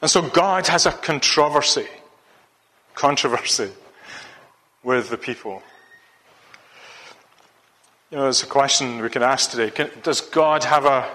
And 0.01 0.10
so 0.10 0.22
God 0.22 0.67
has 0.67 0.86
a 0.86 0.91
controversy, 0.91 1.88
controversy 2.96 3.69
with 4.84 5.10
the 5.10 5.17
people. 5.17 5.62
You 8.10 8.17
know, 8.17 8.24
there's 8.24 8.43
a 8.43 8.48
question 8.48 9.00
we 9.00 9.10
can 9.10 9.24
ask 9.24 9.51
today. 9.51 9.69
Can, 9.69 9.89
does 10.01 10.22
God 10.22 10.63
have 10.63 10.86
a 10.86 11.10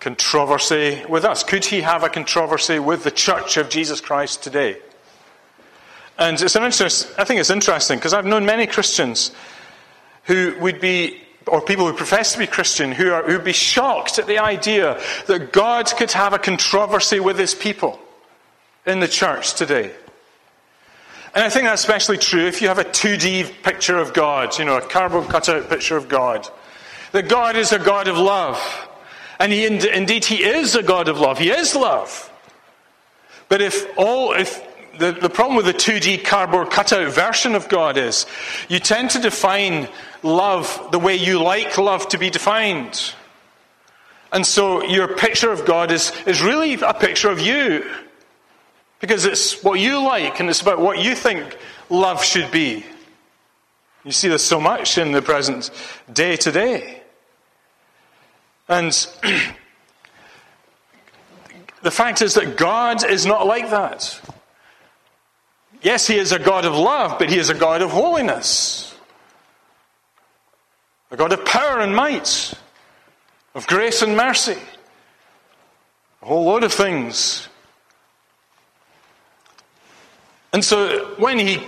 controversy 0.00 1.02
with 1.08 1.24
us? 1.24 1.42
Could 1.42 1.64
he 1.64 1.80
have 1.80 2.04
a 2.04 2.08
controversy 2.08 2.78
with 2.78 3.04
the 3.04 3.10
church 3.10 3.56
of 3.56 3.68
Jesus 3.68 4.00
Christ 4.00 4.42
today? 4.42 4.78
And 6.18 6.40
it's 6.40 6.54
an 6.56 6.62
interest, 6.62 7.12
I 7.18 7.24
think 7.24 7.40
it's 7.40 7.50
interesting 7.50 7.98
because 7.98 8.14
I've 8.14 8.26
known 8.26 8.46
many 8.46 8.66
Christians 8.66 9.32
who 10.24 10.54
would 10.60 10.80
be, 10.80 11.20
or 11.46 11.60
people 11.60 11.86
who 11.86 11.92
profess 11.92 12.32
to 12.32 12.38
be 12.38 12.46
Christian, 12.46 12.92
who, 12.92 13.12
are, 13.12 13.22
who 13.22 13.34
would 13.34 13.44
be 13.44 13.52
shocked 13.52 14.18
at 14.18 14.26
the 14.26 14.38
idea 14.38 15.00
that 15.26 15.52
God 15.52 15.86
could 15.86 16.12
have 16.12 16.32
a 16.32 16.38
controversy 16.38 17.20
with 17.20 17.38
his 17.38 17.54
people 17.54 17.98
in 18.86 19.00
the 19.00 19.08
church 19.08 19.54
today. 19.54 19.92
And 21.34 21.42
I 21.42 21.48
think 21.48 21.64
that's 21.64 21.82
especially 21.82 22.18
true 22.18 22.46
if 22.46 22.62
you 22.62 22.68
have 22.68 22.78
a 22.78 22.84
2D 22.84 23.62
picture 23.62 23.98
of 23.98 24.14
God, 24.14 24.56
you 24.58 24.64
know, 24.64 24.76
a 24.76 24.80
cardboard 24.80 25.28
cutout 25.28 25.68
picture 25.68 25.96
of 25.96 26.08
God. 26.08 26.48
That 27.12 27.28
God 27.28 27.56
is 27.56 27.72
a 27.72 27.78
God 27.78 28.08
of 28.08 28.16
love. 28.16 28.88
And 29.40 29.52
he, 29.52 29.66
indeed, 29.66 30.24
He 30.24 30.44
is 30.44 30.76
a 30.76 30.82
God 30.82 31.08
of 31.08 31.18
love. 31.18 31.38
He 31.38 31.50
is 31.50 31.74
love. 31.74 32.30
But 33.48 33.60
if 33.60 33.86
all, 33.98 34.32
if 34.32 34.62
the, 34.98 35.12
the 35.12 35.28
problem 35.28 35.56
with 35.56 35.66
the 35.66 35.74
2D 35.74 36.24
cardboard 36.24 36.70
cutout 36.70 37.12
version 37.12 37.54
of 37.54 37.68
God 37.68 37.96
is 37.96 38.26
you 38.68 38.78
tend 38.78 39.10
to 39.10 39.18
define 39.18 39.88
love 40.24 40.88
the 40.90 40.98
way 40.98 41.14
you 41.14 41.40
like 41.40 41.78
love 41.78 42.08
to 42.08 42.18
be 42.18 42.30
defined. 42.30 43.14
And 44.32 44.44
so 44.44 44.82
your 44.82 45.14
picture 45.14 45.52
of 45.52 45.64
God 45.64 45.92
is, 45.92 46.12
is 46.26 46.42
really 46.42 46.74
a 46.74 46.92
picture 46.92 47.30
of 47.30 47.38
you. 47.38 47.88
Because 49.00 49.26
it's 49.26 49.62
what 49.62 49.78
you 49.78 50.02
like 50.02 50.40
and 50.40 50.50
it's 50.50 50.60
about 50.60 50.80
what 50.80 50.98
you 50.98 51.14
think 51.14 51.56
love 51.88 52.24
should 52.24 52.50
be. 52.50 52.84
You 54.02 54.12
see 54.12 54.28
this 54.28 54.42
so 54.42 54.60
much 54.60 54.98
in 54.98 55.12
the 55.12 55.22
present 55.22 55.70
day 56.12 56.36
today. 56.36 57.02
And 58.66 58.92
the 61.82 61.90
fact 61.90 62.22
is 62.22 62.34
that 62.34 62.56
God 62.56 63.08
is 63.08 63.26
not 63.26 63.46
like 63.46 63.70
that. 63.70 64.20
Yes, 65.82 66.06
He 66.06 66.16
is 66.16 66.32
a 66.32 66.38
God 66.38 66.64
of 66.64 66.74
love, 66.74 67.18
but 67.18 67.30
He 67.30 67.38
is 67.38 67.50
a 67.50 67.54
God 67.54 67.82
of 67.82 67.90
holiness, 67.90 68.93
a 71.10 71.16
God 71.16 71.32
of 71.32 71.44
power 71.44 71.80
and 71.80 71.94
might, 71.94 72.54
of 73.54 73.66
grace 73.66 74.02
and 74.02 74.16
mercy, 74.16 74.58
a 76.22 76.26
whole 76.26 76.44
load 76.44 76.64
of 76.64 76.72
things. 76.72 77.48
And 80.52 80.64
so 80.64 81.14
when 81.18 81.38
He 81.38 81.62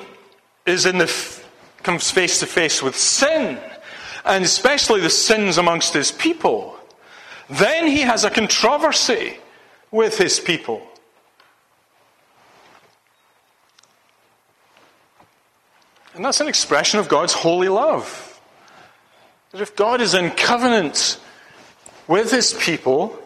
is 0.65 0.87
in 0.87 0.99
the 0.99 1.13
comes 1.83 2.11
face 2.11 2.41
to 2.41 2.47
face 2.47 2.83
with 2.83 2.97
sin, 2.97 3.59
and 4.25 4.45
especially 4.45 5.01
the 5.01 5.11
sins 5.11 5.59
amongst 5.59 5.95
His 5.95 6.11
people, 6.11 6.77
then 7.49 7.87
He 7.87 8.01
has 8.01 8.25
a 8.25 8.31
controversy 8.31 9.39
with 9.93 10.19
His 10.19 10.41
people. 10.41 10.83
And 16.15 16.25
that's 16.25 16.41
an 16.41 16.49
expression 16.49 16.99
of 16.99 17.09
God's 17.09 17.35
holy 17.35 17.69
love. 17.69 18.26
That 19.57 19.63
if 19.63 19.75
God 19.75 20.03
is 20.03 20.13
in 20.13 20.33
covenant 20.33 21.19
with 22.07 22.31
his 22.31 22.53
people, 22.53 23.19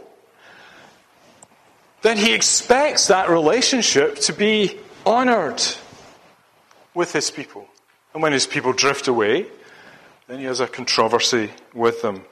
then 2.03 2.17
he 2.17 2.35
expects 2.35 3.09
that 3.09 3.29
relationship 3.29 4.15
to 4.21 4.33
be 4.33 4.79
honored 5.05 5.61
with 6.95 7.13
his 7.13 7.33
people. 7.33 7.67
And 8.15 8.23
when 8.23 8.33
his 8.33 8.47
people 8.47 8.73
drift 8.73 9.09
away, 9.09 9.47
then 10.29 10.39
he 10.39 10.45
has 10.45 10.61
a 10.61 10.69
controversy 10.69 11.51
with 11.75 12.01
them. 12.01 12.23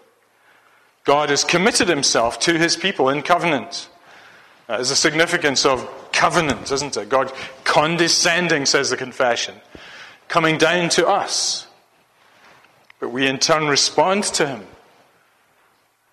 God 1.02 1.30
has 1.30 1.42
committed 1.42 1.88
himself 1.88 2.38
to 2.38 2.56
his 2.56 2.76
people 2.76 3.08
in 3.08 3.22
covenant. 3.22 3.88
That 4.68 4.78
is 4.78 4.90
the 4.90 4.94
significance 4.94 5.66
of 5.66 5.90
covenant, 6.12 6.70
isn't 6.70 6.96
it? 6.96 7.08
God 7.08 7.32
condescending, 7.64 8.64
says 8.64 8.90
the 8.90 8.96
confession, 8.96 9.56
coming 10.28 10.56
down 10.56 10.88
to 10.90 11.08
us. 11.08 11.67
But 13.00 13.10
we 13.10 13.26
in 13.26 13.38
turn 13.38 13.66
respond 13.68 14.24
to 14.24 14.46
him. 14.46 14.66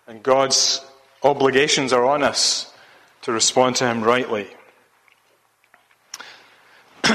And 0.07 0.21
God's 0.21 0.85
obligations 1.23 1.93
are 1.93 2.05
on 2.05 2.21
us 2.23 2.71
to 3.23 3.31
respond 3.31 3.77
to 3.77 3.87
him 3.87 4.03
rightly. 4.03 4.47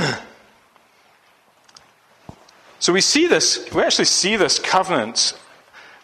so 2.80 2.92
we 2.92 3.00
see 3.00 3.26
this, 3.28 3.72
we 3.72 3.82
actually 3.82 4.06
see 4.06 4.36
this 4.36 4.58
covenant 4.58 5.34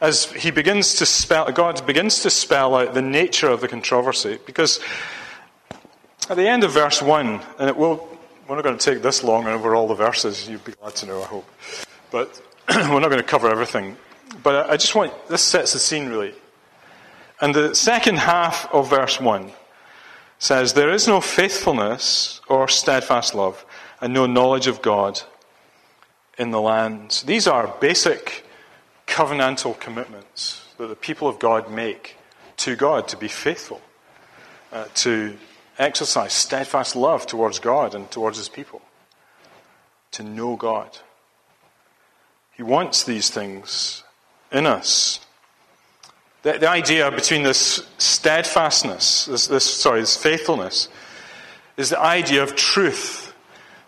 as 0.01 0.31
he 0.33 0.51
begins 0.51 0.95
to 0.95 1.07
spell, 1.07 1.51
God 1.53 1.85
begins 1.87 2.23
to 2.23 2.31
spell 2.31 2.75
out 2.75 2.95
the 2.95 3.03
nature 3.03 3.49
of 3.49 3.61
the 3.61 3.69
controversy. 3.69 4.39
Because 4.45 4.79
at 6.29 6.37
the 6.37 6.47
end 6.47 6.65
of 6.65 6.73
verse 6.73 7.01
1, 7.01 7.41
and 7.59 7.69
it 7.69 7.77
will, 7.77 8.07
we're 8.47 8.57
not 8.57 8.65
going 8.65 8.77
to 8.77 8.93
take 8.95 9.03
this 9.03 9.25
long 9.25 9.47
over 9.47 9.75
all 9.75 9.89
the 9.89 9.95
verses, 9.95 10.49
you'd 10.49 10.65
be 10.65 10.73
glad 10.73 10.95
to 10.97 11.07
know, 11.07 11.23
I 11.23 11.27
hope. 11.27 11.51
But 12.11 12.41
we're 12.91 13.01
not 13.01 13.11
going 13.11 13.23
to 13.23 13.23
cover 13.23 13.49
everything. 13.49 13.97
But 14.43 14.69
I 14.69 14.77
just 14.77 14.95
want, 14.95 15.13
this 15.29 15.43
sets 15.43 15.73
the 15.73 15.79
scene 15.79 16.09
really. 16.09 16.35
And 17.41 17.55
the 17.55 17.75
second 17.75 18.19
half 18.19 18.73
of 18.73 18.91
verse 18.91 19.21
1 19.21 19.53
says, 20.39 20.73
There 20.73 20.91
is 20.91 21.07
no 21.07 21.21
faithfulness 21.21 22.41
or 22.49 22.67
steadfast 22.69 23.35
love, 23.35 23.65
and 24.01 24.13
no 24.13 24.27
knowledge 24.27 24.67
of 24.67 24.83
God 24.83 25.21
in 26.39 26.51
the 26.51 26.61
land. 26.61 27.23
These 27.27 27.47
are 27.47 27.75
basic 27.81 28.45
covenantal 29.07 29.79
commitments 29.79 30.67
that 30.79 30.89
the 30.89 30.97
people 30.97 31.29
of 31.29 31.39
God 31.39 31.71
make 31.71 32.17
to 32.59 32.77
God 32.77 33.09
to 33.09 33.17
be 33.17 33.29
faithful, 33.29 33.81
uh, 34.73 34.87
to 34.95 35.37
exercise 35.79 36.33
steadfast 36.33 36.97
love 36.97 37.27
towards 37.27 37.59
God 37.59 37.95
and 37.95 38.11
towards 38.11 38.39
his 38.39 38.49
people, 38.49 38.83
to 40.13 40.23
know 40.23 40.57
God. 40.57 40.99
He 42.57 42.63
wants 42.63 43.05
these 43.05 43.31
things 43.31 44.03
in 44.51 44.67
us. 44.67 45.21
The, 46.43 46.55
the 46.55 46.69
idea 46.69 47.11
between 47.11 47.43
this 47.43 47.87
steadfastness, 47.99 49.27
this, 49.27 49.47
this, 49.47 49.65
sorry, 49.65 50.01
this 50.01 50.17
faithfulness, 50.17 50.89
is 51.77 51.91
the 51.91 52.01
idea 52.01 52.43
of 52.43 52.57
truth. 52.57 53.35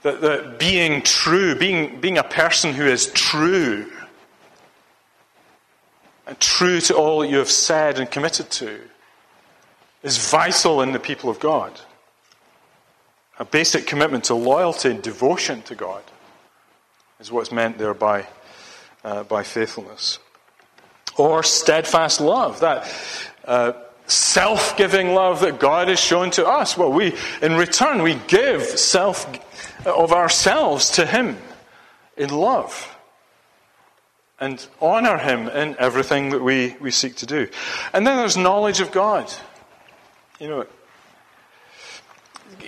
That, 0.03 0.21
that 0.21 0.59
being 0.59 1.03
true, 1.03 1.55
being, 1.55 2.01
being 2.01 2.19
a 2.19 2.23
person 2.23 2.73
who 2.73 2.85
is 2.85 3.11
true, 3.13 3.91
and 6.27 6.39
true 6.39 6.81
to 6.83 6.95
all 6.95 7.21
that 7.21 7.31
you 7.31 7.39
have 7.39 7.51
said 7.51 7.99
and 7.99 8.11
committed 8.11 8.51
to, 8.51 8.81
is 10.03 10.31
vital 10.31 10.83
in 10.83 10.93
the 10.93 11.01
people 11.01 11.31
of 11.31 11.41
God. 11.41 11.81
A 13.39 13.45
basic 13.45 13.87
commitment 13.87 14.25
to 14.25 14.35
loyalty 14.35 14.91
and 14.91 15.03
devotion 15.03 15.63
to 15.63 15.75
God 15.75 16.03
is 17.19 17.33
what's 17.33 17.51
meant 17.51 17.79
there 17.79 17.95
by, 17.95 18.27
uh, 19.05 19.25
by 19.25 19.43
faithfulness. 19.43 20.19
Or 21.17 21.43
steadfast 21.43 22.21
love, 22.21 22.61
that 22.61 22.93
uh, 23.45 23.73
self 24.07 24.77
giving 24.77 25.15
love 25.15 25.41
that 25.41 25.59
God 25.59 25.89
has 25.89 26.01
shown 26.01 26.31
to 26.33 26.47
us. 26.47 26.77
Well, 26.77 26.93
we, 26.93 27.15
in 27.43 27.57
return, 27.57 28.03
we 28.03 28.15
give 28.29 28.63
self 28.63 29.27
of 29.87 30.13
ourselves 30.13 30.91
to 30.91 31.07
Him 31.07 31.37
in 32.17 32.31
love 32.31 32.97
and 34.41 34.65
honor 34.81 35.19
Him 35.19 35.49
in 35.49 35.77
everything 35.79 36.31
that 36.31 36.43
we, 36.43 36.77
we 36.81 36.91
seek 36.91 37.17
to 37.17 37.27
do. 37.27 37.49
And 37.93 38.07
then 38.07 38.17
there's 38.17 38.37
knowledge 38.37 38.81
of 38.81 38.93
God. 38.93 39.33
You 40.39 40.49
know, 40.49 40.67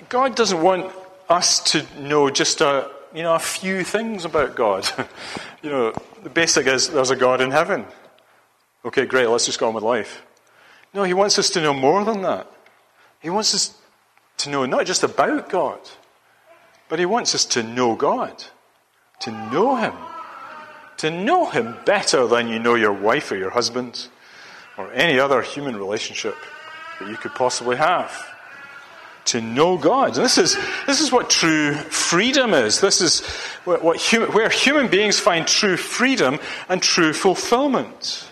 God 0.08 0.34
doesn't 0.34 0.60
want 0.60 0.92
us 1.28 1.60
to 1.72 1.86
know 2.00 2.30
just 2.30 2.60
a, 2.60 2.90
you 3.14 3.22
know, 3.22 3.34
a 3.34 3.40
few 3.40 3.84
things 3.84 4.24
about 4.24 4.56
God. 4.56 4.88
you 5.62 5.70
know, 5.70 5.92
the 6.22 6.30
basic 6.30 6.66
is 6.66 6.88
there's 6.88 7.10
a 7.10 7.16
God 7.16 7.40
in 7.40 7.50
heaven. 7.50 7.84
Okay, 8.84 9.06
great, 9.06 9.26
let's 9.26 9.46
just 9.46 9.58
go 9.58 9.68
on 9.68 9.74
with 9.74 9.84
life. 9.84 10.22
No, 10.94 11.04
He 11.04 11.14
wants 11.14 11.38
us 11.38 11.50
to 11.50 11.60
know 11.60 11.74
more 11.74 12.04
than 12.04 12.22
that. 12.22 12.50
He 13.20 13.30
wants 13.30 13.54
us 13.54 13.76
to 14.38 14.50
know 14.50 14.64
not 14.66 14.86
just 14.86 15.02
about 15.02 15.48
God, 15.48 15.80
but 16.88 16.98
He 16.98 17.06
wants 17.06 17.34
us 17.34 17.44
to 17.46 17.62
know 17.62 17.94
God, 17.94 18.44
to 19.20 19.30
know 19.30 19.76
Him 19.76 19.94
to 21.00 21.10
know 21.10 21.48
Him 21.48 21.76
better 21.86 22.26
than 22.26 22.48
you 22.48 22.58
know 22.58 22.74
your 22.74 22.92
wife 22.92 23.32
or 23.32 23.36
your 23.36 23.48
husband 23.48 24.08
or 24.76 24.92
any 24.92 25.18
other 25.18 25.40
human 25.40 25.74
relationship 25.74 26.36
that 26.98 27.08
you 27.08 27.16
could 27.16 27.34
possibly 27.34 27.76
have. 27.76 28.12
To 29.26 29.40
know 29.40 29.76
God. 29.76 30.16
And 30.16 30.24
this 30.24 30.38
is, 30.38 30.56
this 30.86 31.00
is 31.00 31.12
what 31.12 31.30
true 31.30 31.74
freedom 31.74 32.54
is. 32.54 32.80
This 32.80 33.00
is 33.00 33.20
what, 33.64 33.84
what 33.84 34.00
where 34.34 34.48
human 34.48 34.88
beings 34.88 35.20
find 35.20 35.46
true 35.46 35.76
freedom 35.76 36.38
and 36.68 36.82
true 36.82 37.12
fulfillment. 37.12 38.26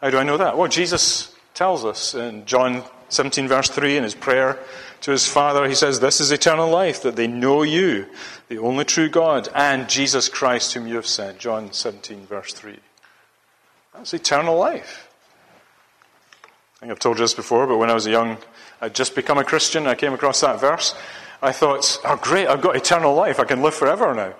How 0.00 0.10
do 0.10 0.18
I 0.18 0.22
know 0.22 0.38
that? 0.38 0.56
Well, 0.56 0.68
Jesus 0.68 1.34
tells 1.54 1.84
us 1.84 2.14
in 2.14 2.46
John 2.46 2.84
17, 3.08 3.46
verse 3.46 3.68
3, 3.68 3.98
in 3.98 4.04
his 4.04 4.14
prayer 4.14 4.58
to 5.02 5.10
his 5.10 5.26
Father, 5.26 5.68
he 5.68 5.74
says, 5.74 6.00
This 6.00 6.20
is 6.20 6.32
eternal 6.32 6.70
life, 6.70 7.02
that 7.02 7.16
they 7.16 7.26
know 7.26 7.62
you, 7.62 8.06
the 8.48 8.58
only 8.58 8.84
true 8.84 9.08
God, 9.08 9.48
and 9.54 9.88
Jesus 9.88 10.28
Christ, 10.28 10.72
whom 10.72 10.86
you 10.86 10.96
have 10.96 11.06
sent. 11.06 11.38
John 11.38 11.72
17, 11.72 12.26
verse 12.26 12.52
3. 12.52 12.78
That's 13.94 14.14
eternal 14.14 14.56
life. 14.56 15.08
I 16.76 16.80
think 16.80 16.92
I've 16.92 16.98
told 16.98 17.18
you 17.18 17.24
this 17.24 17.34
before, 17.34 17.66
but 17.66 17.76
when 17.76 17.90
I 17.90 17.94
was 17.94 18.06
a 18.06 18.10
young, 18.10 18.38
I'd 18.82 18.94
just 18.94 19.14
become 19.14 19.38
a 19.38 19.44
Christian, 19.44 19.86
I 19.86 19.94
came 19.94 20.12
across 20.12 20.40
that 20.40 20.60
verse. 20.60 20.96
I 21.40 21.52
thought, 21.52 22.00
oh, 22.04 22.16
great, 22.16 22.48
I've 22.48 22.60
got 22.60 22.74
eternal 22.74 23.14
life. 23.14 23.38
I 23.38 23.44
can 23.44 23.62
live 23.62 23.74
forever 23.74 24.12
now. 24.12 24.34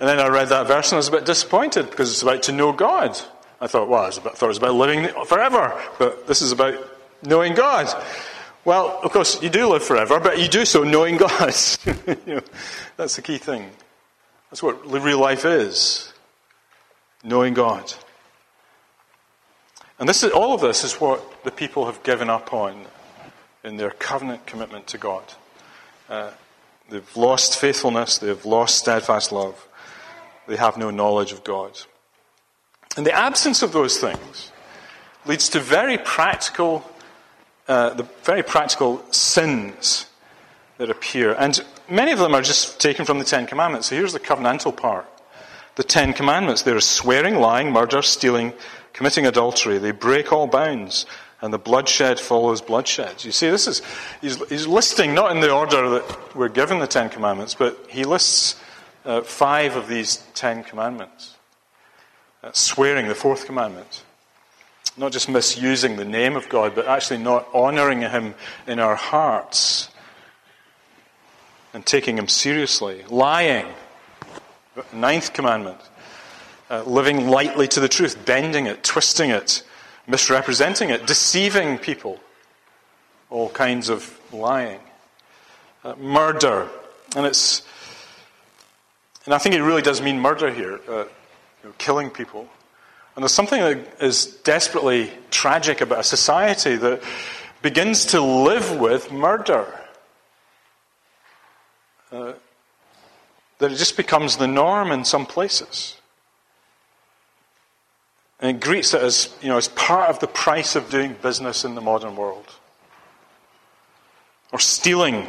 And 0.00 0.08
then 0.08 0.18
I 0.18 0.26
read 0.26 0.48
that 0.48 0.66
verse 0.66 0.90
and 0.90 0.96
I 0.96 0.98
was 0.98 1.08
a 1.08 1.12
bit 1.12 1.24
disappointed 1.24 1.88
because 1.88 2.10
it's 2.10 2.22
about 2.22 2.42
to 2.44 2.52
know 2.52 2.72
God. 2.72 3.18
I 3.60 3.68
thought, 3.68 3.88
well, 3.88 4.02
I, 4.02 4.08
about, 4.08 4.32
I 4.32 4.34
thought 4.34 4.46
it 4.46 4.48
was 4.48 4.58
about 4.58 4.74
living 4.74 5.08
forever, 5.26 5.80
but 6.00 6.26
this 6.26 6.42
is 6.42 6.50
about 6.50 6.74
knowing 7.22 7.54
God. 7.54 7.86
Well, 8.64 8.98
of 9.04 9.12
course, 9.12 9.40
you 9.40 9.48
do 9.48 9.68
live 9.68 9.84
forever, 9.84 10.18
but 10.18 10.40
you 10.40 10.48
do 10.48 10.64
so 10.64 10.82
knowing 10.82 11.16
God. 11.16 11.54
you 11.86 12.34
know, 12.34 12.42
that's 12.96 13.14
the 13.14 13.22
key 13.22 13.38
thing. 13.38 13.70
That's 14.50 14.62
what 14.62 14.84
real 14.90 15.20
life 15.20 15.44
is 15.44 16.12
knowing 17.22 17.54
God. 17.54 17.94
And 19.98 20.08
this 20.08 20.24
is, 20.24 20.32
all 20.32 20.54
of 20.54 20.60
this 20.60 20.82
is 20.82 20.94
what 20.94 21.44
the 21.44 21.50
people 21.52 21.86
have 21.86 22.02
given 22.02 22.28
up 22.28 22.52
on 22.52 22.84
in 23.64 23.76
their 23.76 23.90
covenant 23.90 24.46
commitment 24.46 24.86
to 24.88 24.98
God. 24.98 25.24
Uh, 26.08 26.30
they've 26.88 27.16
lost 27.16 27.58
faithfulness, 27.58 28.18
they've 28.18 28.44
lost 28.44 28.76
steadfast 28.78 29.32
love, 29.32 29.66
they 30.46 30.56
have 30.56 30.76
no 30.76 30.90
knowledge 30.90 31.32
of 31.32 31.42
God. 31.44 31.80
And 32.96 33.04
the 33.04 33.12
absence 33.12 33.62
of 33.62 33.72
those 33.72 33.98
things 33.98 34.52
leads 35.26 35.48
to 35.50 35.60
very 35.60 35.98
practical 35.98 36.84
uh, 37.68 37.94
the 37.94 38.04
very 38.22 38.44
practical 38.44 39.04
sins 39.10 40.06
that 40.78 40.88
appear. 40.88 41.34
And 41.34 41.64
many 41.88 42.12
of 42.12 42.18
them 42.18 42.34
are 42.34 42.42
just 42.42 42.80
taken 42.80 43.04
from 43.04 43.18
the 43.18 43.24
Ten 43.24 43.46
Commandments. 43.46 43.88
So 43.88 43.96
here's 43.96 44.12
the 44.12 44.20
covenantal 44.20 44.76
part. 44.76 45.06
The 45.74 45.82
Ten 45.82 46.12
Commandments. 46.12 46.62
There 46.62 46.76
is 46.76 46.86
swearing, 46.86 47.36
lying, 47.36 47.72
murder, 47.72 48.02
stealing, 48.02 48.52
committing 48.92 49.26
adultery. 49.26 49.78
They 49.78 49.90
break 49.90 50.32
all 50.32 50.46
bounds. 50.46 51.06
And 51.46 51.54
the 51.54 51.58
bloodshed 51.58 52.18
follows 52.18 52.60
bloodshed. 52.60 53.24
You 53.24 53.30
see, 53.30 53.48
this 53.48 53.68
is, 53.68 53.80
he's, 54.20 54.36
he's 54.48 54.66
listing, 54.66 55.14
not 55.14 55.30
in 55.30 55.38
the 55.38 55.52
order 55.52 55.88
that 55.90 56.34
we're 56.34 56.48
given 56.48 56.80
the 56.80 56.88
Ten 56.88 57.08
Commandments, 57.08 57.54
but 57.54 57.78
he 57.88 58.02
lists 58.04 58.60
uh, 59.04 59.20
five 59.20 59.76
of 59.76 59.86
these 59.86 60.24
Ten 60.34 60.64
Commandments. 60.64 61.36
Uh, 62.42 62.50
swearing, 62.52 63.06
the 63.06 63.14
fourth 63.14 63.46
commandment 63.46 64.02
not 64.96 65.12
just 65.12 65.28
misusing 65.28 65.96
the 65.96 66.04
name 66.04 66.36
of 66.36 66.48
God, 66.48 66.74
but 66.74 66.86
actually 66.86 67.18
not 67.18 67.46
honoring 67.52 68.00
Him 68.00 68.34
in 68.66 68.78
our 68.78 68.96
hearts 68.96 69.90
and 71.74 71.84
taking 71.84 72.16
Him 72.16 72.28
seriously. 72.28 73.04
Lying, 73.08 73.66
ninth 74.92 75.32
commandment. 75.32 75.78
Uh, 76.68 76.82
living 76.82 77.28
lightly 77.28 77.68
to 77.68 77.78
the 77.78 77.88
truth, 77.88 78.24
bending 78.26 78.66
it, 78.66 78.82
twisting 78.82 79.30
it, 79.30 79.62
misrepresenting 80.06 80.90
it, 80.90 81.06
deceiving 81.06 81.78
people. 81.78 82.20
All 83.30 83.50
kinds 83.50 83.88
of 83.88 84.18
lying. 84.32 84.80
Uh, 85.84 85.94
murder. 85.96 86.68
And 87.16 87.26
it's. 87.26 87.62
And 89.24 89.34
I 89.34 89.38
think 89.38 89.54
it 89.54 89.62
really 89.62 89.82
does 89.82 90.00
mean 90.00 90.20
murder 90.20 90.50
here, 90.52 90.80
uh, 90.88 90.92
you 90.92 91.08
know, 91.64 91.72
killing 91.78 92.10
people. 92.10 92.48
And 93.14 93.22
there's 93.22 93.32
something 93.32 93.60
that 93.60 94.00
is 94.00 94.26
desperately 94.26 95.10
tragic 95.30 95.80
about 95.80 96.00
a 96.00 96.04
society 96.04 96.76
that 96.76 97.02
begins 97.62 98.04
to 98.06 98.20
live 98.20 98.78
with 98.78 99.10
murder. 99.10 99.66
uh, 102.12 102.32
that 103.58 103.72
it 103.72 103.76
just 103.76 103.96
becomes 103.96 104.36
the 104.36 104.46
norm 104.46 104.92
in 104.92 105.04
some 105.04 105.26
places. 105.26 105.95
And 108.40 108.60
greets 108.60 108.92
it 108.92 109.02
as, 109.02 109.34
you 109.40 109.48
know, 109.48 109.56
as 109.56 109.68
part 109.68 110.10
of 110.10 110.18
the 110.18 110.26
price 110.26 110.76
of 110.76 110.90
doing 110.90 111.16
business 111.22 111.64
in 111.64 111.74
the 111.74 111.80
modern 111.80 112.16
world. 112.16 112.46
Or 114.52 114.58
stealing, 114.58 115.26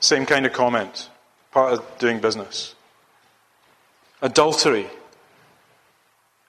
same 0.00 0.26
kind 0.26 0.44
of 0.44 0.52
comment, 0.52 1.08
part 1.50 1.72
of 1.72 1.98
doing 1.98 2.20
business. 2.20 2.74
Adultery. 4.22 4.86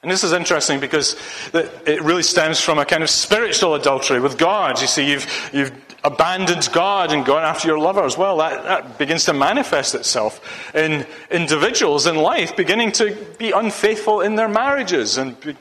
And 0.01 0.11
this 0.11 0.23
is 0.23 0.33
interesting 0.33 0.79
because 0.79 1.15
it 1.53 2.01
really 2.01 2.23
stems 2.23 2.59
from 2.59 2.79
a 2.79 2.85
kind 2.85 3.03
of 3.03 3.09
spiritual 3.09 3.75
adultery 3.75 4.19
with 4.19 4.37
God. 4.37 4.81
You 4.81 4.87
see, 4.87 5.09
you've, 5.09 5.49
you've 5.53 5.71
abandoned 6.03 6.67
God 6.71 7.11
and 7.11 7.25
gone 7.25 7.43
after 7.43 7.67
your 7.67 7.79
lover 7.79 8.03
as 8.03 8.17
well. 8.17 8.37
That, 8.37 8.63
that 8.63 8.97
begins 8.97 9.25
to 9.25 9.33
manifest 9.33 9.93
itself 9.93 10.73
in 10.75 11.05
individuals 11.29 12.07
in 12.07 12.15
life 12.15 12.55
beginning 12.55 12.91
to 12.93 13.15
be 13.37 13.51
unfaithful 13.51 14.21
in 14.21 14.35
their 14.35 14.49
marriages 14.49 15.17
and 15.17 15.39
be, 15.39 15.55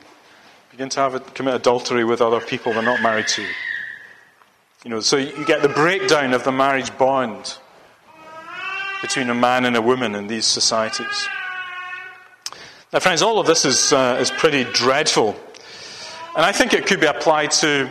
begin 0.70 0.88
to 0.90 1.00
have 1.00 1.14
a, 1.14 1.20
commit 1.20 1.55
adultery 1.55 2.05
with 2.05 2.22
other 2.22 2.40
people 2.40 2.72
they're 2.72 2.83
not 2.83 3.03
married 3.03 3.29
to. 3.29 3.42
You 4.85 4.90
know, 4.90 5.00
so 5.00 5.18
you 5.18 5.44
get 5.44 5.61
the 5.61 5.68
breakdown 5.68 6.33
of 6.33 6.44
the 6.44 6.53
marriage 6.53 6.96
bond 6.96 7.59
between 9.03 9.29
a 9.29 9.35
man 9.35 9.66
and 9.66 9.76
a 9.76 9.83
woman 9.83 10.14
in 10.14 10.26
these 10.26 10.46
societies. 10.46 11.29
Now, 12.92 12.98
friends, 12.98 13.22
all 13.22 13.38
of 13.38 13.46
this 13.46 13.64
is, 13.64 13.92
uh, 13.92 14.18
is 14.20 14.31
pretty 14.31 14.64
dreadful. 14.64 15.38
And 16.35 16.44
I 16.44 16.53
think 16.53 16.72
it 16.72 16.87
could 16.87 17.00
be 17.00 17.07
applied 17.07 17.50
to, 17.53 17.90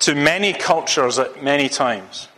to 0.00 0.14
many 0.14 0.52
cultures 0.52 1.18
at 1.18 1.42
many 1.42 1.68
times. 1.68 2.28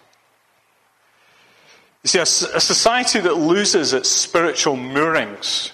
You 2.02 2.08
see, 2.08 2.18
a, 2.18 2.22
a 2.22 2.60
society 2.60 3.20
that 3.20 3.34
loses 3.34 3.92
its 3.92 4.08
spiritual 4.08 4.76
moorings, 4.76 5.72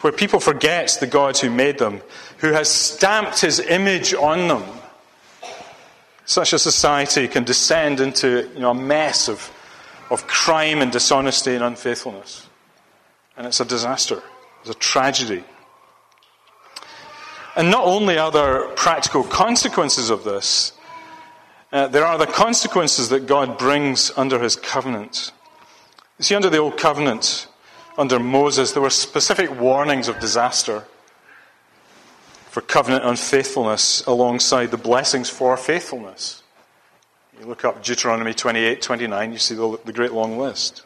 where 0.00 0.12
people 0.12 0.40
forget 0.40 0.96
the 1.00 1.06
God 1.06 1.38
who 1.38 1.50
made 1.50 1.78
them, 1.78 2.00
who 2.38 2.52
has 2.52 2.68
stamped 2.68 3.40
his 3.40 3.60
image 3.60 4.14
on 4.14 4.48
them, 4.48 4.64
such 6.24 6.52
a 6.52 6.58
society 6.58 7.26
can 7.26 7.44
descend 7.44 8.00
into 8.00 8.50
you 8.52 8.60
know, 8.60 8.72
a 8.72 8.74
mess 8.74 9.28
of, 9.28 9.50
of 10.10 10.26
crime 10.26 10.82
and 10.82 10.92
dishonesty 10.92 11.54
and 11.54 11.64
unfaithfulness. 11.64 12.46
And 13.36 13.46
it's 13.46 13.60
a 13.60 13.64
disaster. 13.64 14.22
It's 14.60 14.70
a 14.70 14.74
tragedy. 14.74 15.44
And 17.58 17.72
not 17.72 17.84
only 17.86 18.16
are 18.18 18.30
there 18.30 18.68
practical 18.76 19.24
consequences 19.24 20.10
of 20.10 20.22
this, 20.22 20.72
uh, 21.72 21.88
there 21.88 22.06
are 22.06 22.16
the 22.16 22.24
consequences 22.24 23.08
that 23.08 23.26
God 23.26 23.58
brings 23.58 24.12
under 24.16 24.38
his 24.38 24.54
covenant. 24.54 25.32
You 26.20 26.24
see, 26.24 26.34
under 26.36 26.50
the 26.50 26.58
old 26.58 26.78
covenant, 26.78 27.48
under 27.98 28.20
Moses, 28.20 28.70
there 28.70 28.82
were 28.82 28.90
specific 28.90 29.60
warnings 29.60 30.06
of 30.06 30.20
disaster 30.20 30.84
for 32.48 32.60
covenant 32.60 33.04
unfaithfulness 33.04 34.06
alongside 34.06 34.70
the 34.70 34.76
blessings 34.76 35.28
for 35.28 35.56
faithfulness. 35.56 36.44
You 37.40 37.46
look 37.46 37.64
up 37.64 37.82
Deuteronomy 37.82 38.34
28 38.34 38.80
29, 38.80 39.32
you 39.32 39.38
see 39.38 39.56
the, 39.56 39.80
the 39.84 39.92
great 39.92 40.12
long 40.12 40.38
list. 40.38 40.84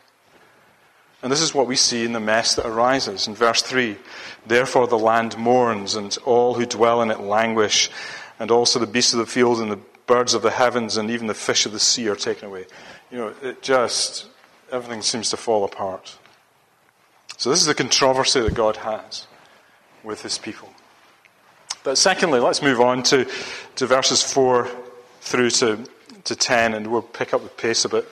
And 1.23 1.31
this 1.31 1.41
is 1.41 1.55
what 1.55 1.69
we 1.69 1.77
see 1.77 2.05
in 2.05 2.13
the 2.13 2.21
mess 2.21 2.57
that 2.57 2.67
arises. 2.67 3.29
In 3.29 3.35
verse 3.35 3.63
3 3.63 3.97
Therefore 4.45 4.89
the 4.89 4.99
land 4.99 5.39
mourns, 5.39 5.95
and 5.95 6.17
all 6.25 6.55
who 6.55 6.67
dwell 6.67 7.01
in 7.01 7.11
it 7.11 7.21
languish, 7.21 7.91
and 8.41 8.51
also 8.51 8.79
the 8.79 8.87
beasts 8.87 9.13
of 9.13 9.21
the 9.21 9.27
field, 9.27 9.61
and 9.61 9.71
the 9.71 9.79
birds 10.07 10.35
of 10.35 10.43
the 10.43 10.51
heavens, 10.51 10.97
and 10.97 11.11
even 11.11 11.29
the 11.29 11.35
fish 11.35 11.65
of 11.65 11.73
the 11.73 11.79
sea 11.79 12.09
are 12.09 12.17
taken 12.17 12.49
away. 12.49 12.67
You 13.11 13.19
know, 13.19 13.35
it 13.43 13.63
just, 13.63 14.27
everything 14.73 15.03
seems 15.03 15.31
to 15.31 15.37
fall 15.37 15.65
apart. 15.65 16.19
So 17.37 17.51
this 17.51 17.61
is 17.61 17.67
the 17.67 17.75
controversy 17.75 18.41
that 18.41 18.55
God 18.55 18.77
has 18.79 19.27
with 20.03 20.23
his 20.23 20.39
people. 20.39 20.71
But 21.85 21.99
secondly, 21.99 22.41
let's 22.41 22.63
move 22.63 22.81
on 22.81 23.03
to, 23.05 23.29
to 23.77 23.87
verses 23.87 24.23
4 24.23 24.69
through 25.21 25.51
to, 25.51 25.79
to 26.25 26.37
10, 26.37 26.75
and 26.75 26.89
we'll 26.89 27.03
pick 27.03 27.33
up 27.33 27.43
the 27.43 27.49
pace 27.49 27.85
a 27.85 27.89
bit 27.89 28.09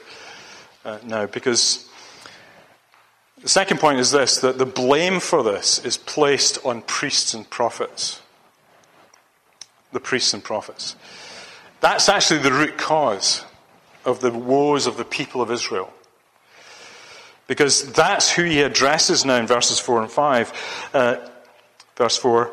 uh, 0.85 0.99
now, 1.05 1.27
because 1.27 1.90
the 3.43 3.49
second 3.49 3.79
point 3.79 3.99
is 3.99 4.11
this 4.11 4.39
that 4.39 4.59
the 4.59 4.67
blame 4.67 5.21
for 5.21 5.43
this 5.43 5.85
is 5.85 5.97
placed 5.97 6.59
on 6.65 6.83
priests 6.83 7.33
and 7.35 7.49
prophets. 7.49 8.21
The 9.93 10.01
priests 10.01 10.35
and 10.35 10.45
prophets. 10.45 10.95
That's 11.81 12.09
actually 12.09 12.41
the 12.41 12.53
root 12.53 12.77
cause 12.77 13.45
of 14.05 14.21
the 14.21 14.31
woes 14.31 14.87
of 14.87 14.97
the 14.97 15.05
people 15.05 15.41
of 15.41 15.51
Israel. 15.51 15.93
Because 17.47 17.93
that's 17.93 18.31
who 18.31 18.45
he 18.45 18.63
addresses 18.63 19.25
now 19.25 19.37
in 19.37 19.47
verses 19.47 19.81
4 19.81 20.03
and 20.03 20.11
5. 20.11 20.91
Uh, 20.95 21.17
verse 21.97 22.17
4 22.17 22.53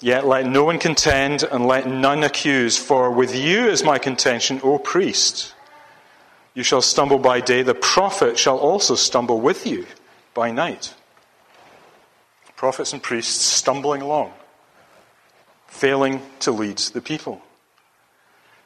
Yet 0.00 0.26
let 0.26 0.46
no 0.46 0.64
one 0.64 0.80
contend 0.80 1.44
and 1.44 1.66
let 1.66 1.86
none 1.86 2.24
accuse, 2.24 2.76
for 2.76 3.12
with 3.12 3.36
you 3.36 3.68
is 3.68 3.84
my 3.84 3.98
contention, 3.98 4.60
O 4.64 4.78
priest. 4.78 5.54
You 6.54 6.64
shall 6.64 6.82
stumble 6.82 7.18
by 7.18 7.40
day, 7.40 7.62
the 7.62 7.74
prophet 7.74 8.36
shall 8.36 8.58
also 8.58 8.96
stumble 8.96 9.40
with 9.40 9.64
you 9.64 9.86
by 10.34 10.50
night. 10.50 10.94
Prophets 12.56 12.92
and 12.92 13.02
priests 13.02 13.44
stumbling 13.44 14.02
along, 14.02 14.32
failing 15.66 16.22
to 16.40 16.52
lead 16.52 16.78
the 16.78 17.00
people. 17.00 17.42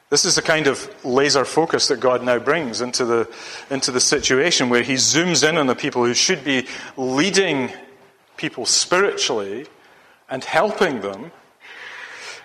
This 0.08 0.24
is 0.24 0.36
the 0.36 0.42
kind 0.42 0.68
of 0.68 0.88
laser 1.04 1.44
focus 1.44 1.88
that 1.88 1.98
God 1.98 2.22
now 2.22 2.38
brings 2.38 2.80
into 2.80 3.04
the, 3.04 3.28
into 3.70 3.90
the 3.90 4.00
situation 4.00 4.68
where 4.68 4.82
He 4.82 4.94
zooms 4.94 5.48
in 5.48 5.56
on 5.56 5.66
the 5.66 5.74
people 5.74 6.04
who 6.04 6.14
should 6.14 6.44
be 6.44 6.66
leading 6.96 7.70
people 8.36 8.66
spiritually 8.66 9.66
and 10.28 10.44
helping 10.44 11.00
them. 11.00 11.32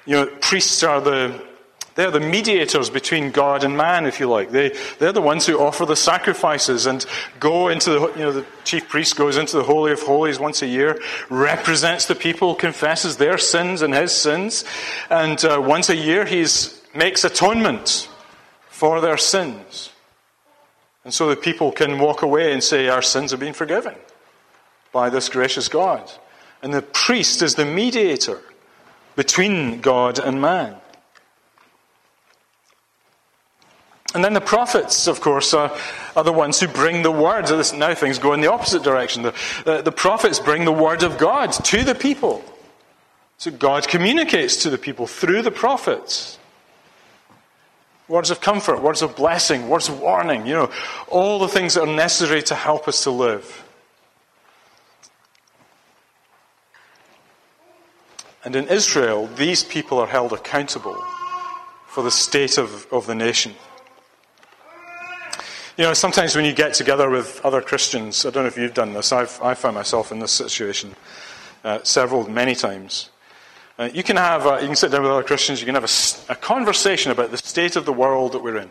You 0.05 0.15
know, 0.15 0.25
priests 0.41 0.81
are 0.81 1.01
the 1.01 1.50
they're 1.95 2.11
the 2.11 2.19
mediators 2.19 2.89
between 2.89 3.31
God 3.31 3.63
and 3.63 3.75
man, 3.75 4.05
if 4.05 4.19
you 4.19 4.29
like. 4.29 4.51
They, 4.51 4.75
they're 4.99 5.11
the 5.11 5.21
ones 5.21 5.45
who 5.45 5.59
offer 5.59 5.85
the 5.85 5.95
sacrifices 5.95 6.85
and 6.85 7.05
go 7.39 7.67
into 7.67 7.89
the, 7.91 7.99
you 8.13 8.19
know, 8.19 8.31
the 8.31 8.45
chief 8.63 8.87
priest 8.87 9.17
goes 9.17 9.37
into 9.37 9.57
the 9.57 9.63
Holy 9.63 9.91
of 9.91 10.01
Holies 10.01 10.39
once 10.39 10.61
a 10.61 10.67
year, 10.67 11.01
represents 11.29 12.05
the 12.05 12.15
people, 12.15 12.55
confesses 12.55 13.17
their 13.17 13.37
sins 13.37 13.81
and 13.81 13.93
his 13.93 14.13
sins, 14.13 14.63
and 15.09 15.43
uh, 15.43 15.61
once 15.61 15.89
a 15.89 15.95
year 15.95 16.25
he 16.25 16.45
makes 16.95 17.23
atonement 17.23 18.09
for 18.69 19.01
their 19.01 19.17
sins. 19.17 19.91
And 21.03 21.13
so 21.13 21.29
the 21.29 21.35
people 21.35 21.71
can 21.71 21.99
walk 21.99 22.21
away 22.21 22.53
and 22.53 22.63
say, 22.63 22.87
Our 22.87 23.01
sins 23.01 23.31
have 23.31 23.39
been 23.39 23.53
forgiven 23.53 23.95
by 24.91 25.09
this 25.09 25.29
gracious 25.29 25.67
God. 25.67 26.11
And 26.61 26.73
the 26.73 26.81
priest 26.81 27.41
is 27.41 27.55
the 27.55 27.65
mediator 27.65 28.39
between 29.15 29.81
God 29.81 30.19
and 30.19 30.41
man. 30.41 30.80
And 34.13 34.23
then 34.23 34.33
the 34.33 34.41
prophets, 34.41 35.07
of 35.07 35.21
course, 35.21 35.53
are, 35.53 35.75
are 36.15 36.23
the 36.23 36.33
ones 36.33 36.59
who 36.59 36.67
bring 36.67 37.01
the 37.01 37.11
word. 37.11 37.45
Now 37.77 37.93
things 37.93 38.19
go 38.19 38.33
in 38.33 38.41
the 38.41 38.51
opposite 38.51 38.83
direction. 38.83 39.23
The, 39.23 39.33
the, 39.63 39.81
the 39.81 39.91
prophets 39.91 40.39
bring 40.39 40.65
the 40.65 40.71
word 40.71 41.03
of 41.03 41.17
God 41.17 41.51
to 41.53 41.83
the 41.83 41.95
people. 41.95 42.43
So 43.37 43.51
God 43.51 43.87
communicates 43.87 44.57
to 44.63 44.69
the 44.69 44.77
people 44.77 45.07
through 45.07 45.43
the 45.43 45.51
prophets. 45.51 46.37
Words 48.09 48.29
of 48.29 48.41
comfort, 48.41 48.81
words 48.81 49.01
of 49.01 49.15
blessing, 49.15 49.69
words 49.69 49.87
of 49.87 50.01
warning, 50.01 50.45
you 50.45 50.53
know, 50.53 50.71
all 51.07 51.39
the 51.39 51.47
things 51.47 51.75
that 51.75 51.87
are 51.87 51.95
necessary 51.95 52.43
to 52.43 52.55
help 52.55 52.89
us 52.89 53.03
to 53.03 53.11
live. 53.11 53.63
And 58.43 58.55
in 58.55 58.67
Israel, 58.67 59.27
these 59.27 59.63
people 59.63 59.99
are 59.99 60.07
held 60.07 60.33
accountable 60.33 61.01
for 61.87 62.03
the 62.03 62.11
state 62.11 62.57
of, 62.57 62.85
of 62.91 63.07
the 63.07 63.15
nation. 63.15 63.53
You 65.81 65.87
know, 65.87 65.93
sometimes 65.95 66.35
when 66.35 66.45
you 66.45 66.53
get 66.53 66.75
together 66.75 67.09
with 67.09 67.41
other 67.43 67.59
Christians, 67.59 68.23
I 68.23 68.29
don't 68.29 68.43
know 68.43 68.47
if 68.49 68.55
you've 68.55 68.75
done 68.75 68.93
this, 68.93 69.11
I've, 69.11 69.41
I 69.41 69.55
found 69.55 69.73
myself 69.73 70.11
in 70.11 70.19
this 70.19 70.31
situation 70.31 70.93
uh, 71.63 71.79
several, 71.81 72.29
many 72.29 72.53
times. 72.53 73.09
Uh, 73.79 73.89
you 73.91 74.03
can 74.03 74.15
have, 74.15 74.45
a, 74.45 74.61
you 74.61 74.67
can 74.67 74.75
sit 74.75 74.91
down 74.91 75.01
with 75.01 75.09
other 75.09 75.23
Christians, 75.23 75.59
you 75.59 75.65
can 75.65 75.73
have 75.73 75.83
a, 75.83 76.33
a, 76.33 76.35
conversation 76.35 77.11
about 77.11 77.31
the 77.31 77.37
state 77.39 77.77
of 77.77 77.87
the 77.87 77.93
world 77.93 78.33
that 78.33 78.43
we're 78.43 78.57
in. 78.57 78.69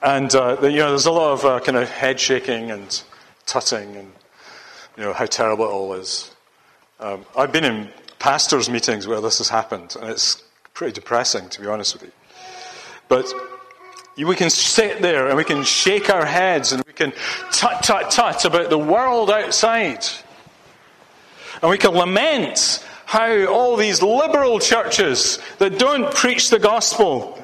And, 0.00 0.34
uh, 0.34 0.56
you 0.62 0.78
know, 0.78 0.88
there's 0.88 1.04
a 1.04 1.12
lot 1.12 1.34
of 1.34 1.44
uh, 1.44 1.60
kind 1.60 1.76
of 1.76 1.90
head 1.90 2.18
shaking 2.18 2.70
and 2.70 3.02
tutting 3.44 3.96
and, 3.96 4.12
you 4.96 5.02
know, 5.02 5.12
how 5.12 5.26
terrible 5.26 5.66
it 5.66 5.72
all 5.72 5.92
is. 5.92 6.34
Um, 7.00 7.26
I've 7.36 7.52
been 7.52 7.64
in 7.64 7.90
pastors' 8.18 8.70
meetings 8.70 9.06
where 9.06 9.20
this 9.20 9.36
has 9.36 9.50
happened, 9.50 9.94
and 10.00 10.08
it's 10.08 10.42
pretty 10.72 10.94
depressing, 10.94 11.50
to 11.50 11.60
be 11.60 11.66
honest 11.66 11.92
with 11.92 12.04
you. 12.04 12.12
But 13.08 13.30
we 14.24 14.36
can 14.36 14.48
sit 14.48 15.02
there 15.02 15.28
and 15.28 15.36
we 15.36 15.44
can 15.44 15.62
shake 15.62 16.08
our 16.08 16.24
heads 16.24 16.72
and 16.72 16.82
we 16.86 16.92
can 16.92 17.12
tut, 17.52 17.82
tut, 17.82 18.10
tut 18.10 18.44
about 18.46 18.70
the 18.70 18.78
world 18.78 19.30
outside. 19.30 20.06
And 21.60 21.70
we 21.70 21.78
can 21.78 21.90
lament 21.90 22.84
how 23.04 23.46
all 23.46 23.76
these 23.76 24.02
liberal 24.02 24.58
churches 24.58 25.38
that 25.58 25.78
don't 25.78 26.12
preach 26.14 26.50
the 26.50 26.58
gospel 26.58 27.38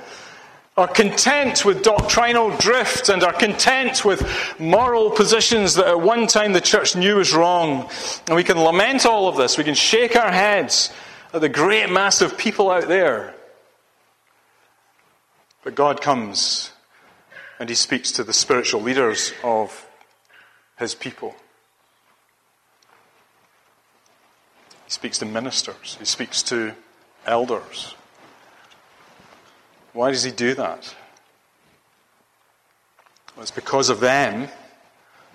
are 0.77 0.89
content 0.89 1.67
with 1.67 1.83
doctrinal 1.83 2.57
drift 2.57 3.11
and 3.11 3.23
are 3.23 3.35
content 3.35 4.05
with 4.07 4.27
moral 4.59 5.11
positions 5.11 5.75
that 5.75 5.87
at 5.87 6.01
one 6.01 6.27
time 6.27 6.55
the 6.55 6.61
church 6.63 6.97
knew 6.97 7.17
was 7.17 7.35
wrong. 7.35 7.89
And 8.27 8.37
we 8.37 8.45
can 8.45 8.59
lament 8.59 9.05
all 9.05 9.29
of 9.29 9.37
this. 9.37 9.59
We 9.59 9.65
can 9.65 9.75
shake 9.75 10.17
our 10.17 10.33
heads 10.33 10.91
at 11.35 11.43
the 11.43 11.49
great 11.51 11.91
mass 11.91 12.23
of 12.23 12.39
people 12.39 12.71
out 12.71 12.89
there. 12.89 13.35
But 15.63 15.75
God 15.75 16.01
comes 16.01 16.73
and 17.59 17.69
He 17.69 17.75
speaks 17.75 18.13
to 18.13 18.25
the 18.25 18.33
spiritual 18.33 18.83
leaders 18.83 19.33
of 19.45 19.87
His 20.79 20.95
people. 20.95 21.35
He 24.85 24.91
speaks 24.91 25.19
to 25.19 25.27
ministers. 25.27 25.97
He 25.99 26.05
speaks 26.05 26.43
to 26.45 26.75
elders. 27.27 27.95
Why 29.93 30.11
does 30.11 30.23
he 30.23 30.31
do 30.31 30.55
that? 30.55 30.95
Well, 33.35 33.43
it's 33.43 33.51
because 33.51 33.91
of 33.91 34.01
them. 34.01 34.49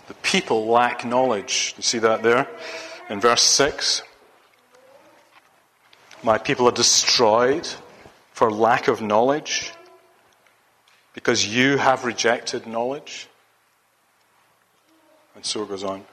The 0.07 0.13
people 0.15 0.67
lack 0.67 1.05
knowledge. 1.05 1.73
You 1.77 1.83
see 1.83 1.99
that 1.99 2.23
there 2.23 2.47
in 3.09 3.19
verse 3.19 3.43
6? 3.43 4.03
My 6.23 6.37
people 6.37 6.67
are 6.67 6.71
destroyed 6.71 7.67
for 8.33 8.51
lack 8.51 8.87
of 8.87 9.01
knowledge 9.01 9.71
because 11.17 11.47
you 11.47 11.77
have 11.77 12.05
rejected 12.05 12.67
knowledge. 12.67 13.27
And 15.33 15.43
so 15.43 15.63
it 15.63 15.69
goes 15.69 15.83
on. 15.83 16.05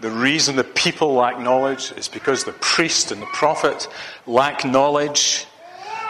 The 0.00 0.08
reason 0.08 0.56
the 0.56 0.64
people 0.64 1.12
lack 1.12 1.38
knowledge 1.38 1.92
is 1.92 2.08
because 2.08 2.44
the 2.44 2.54
priest 2.54 3.12
and 3.12 3.20
the 3.20 3.26
prophet 3.26 3.86
lack 4.26 4.64
knowledge 4.64 5.44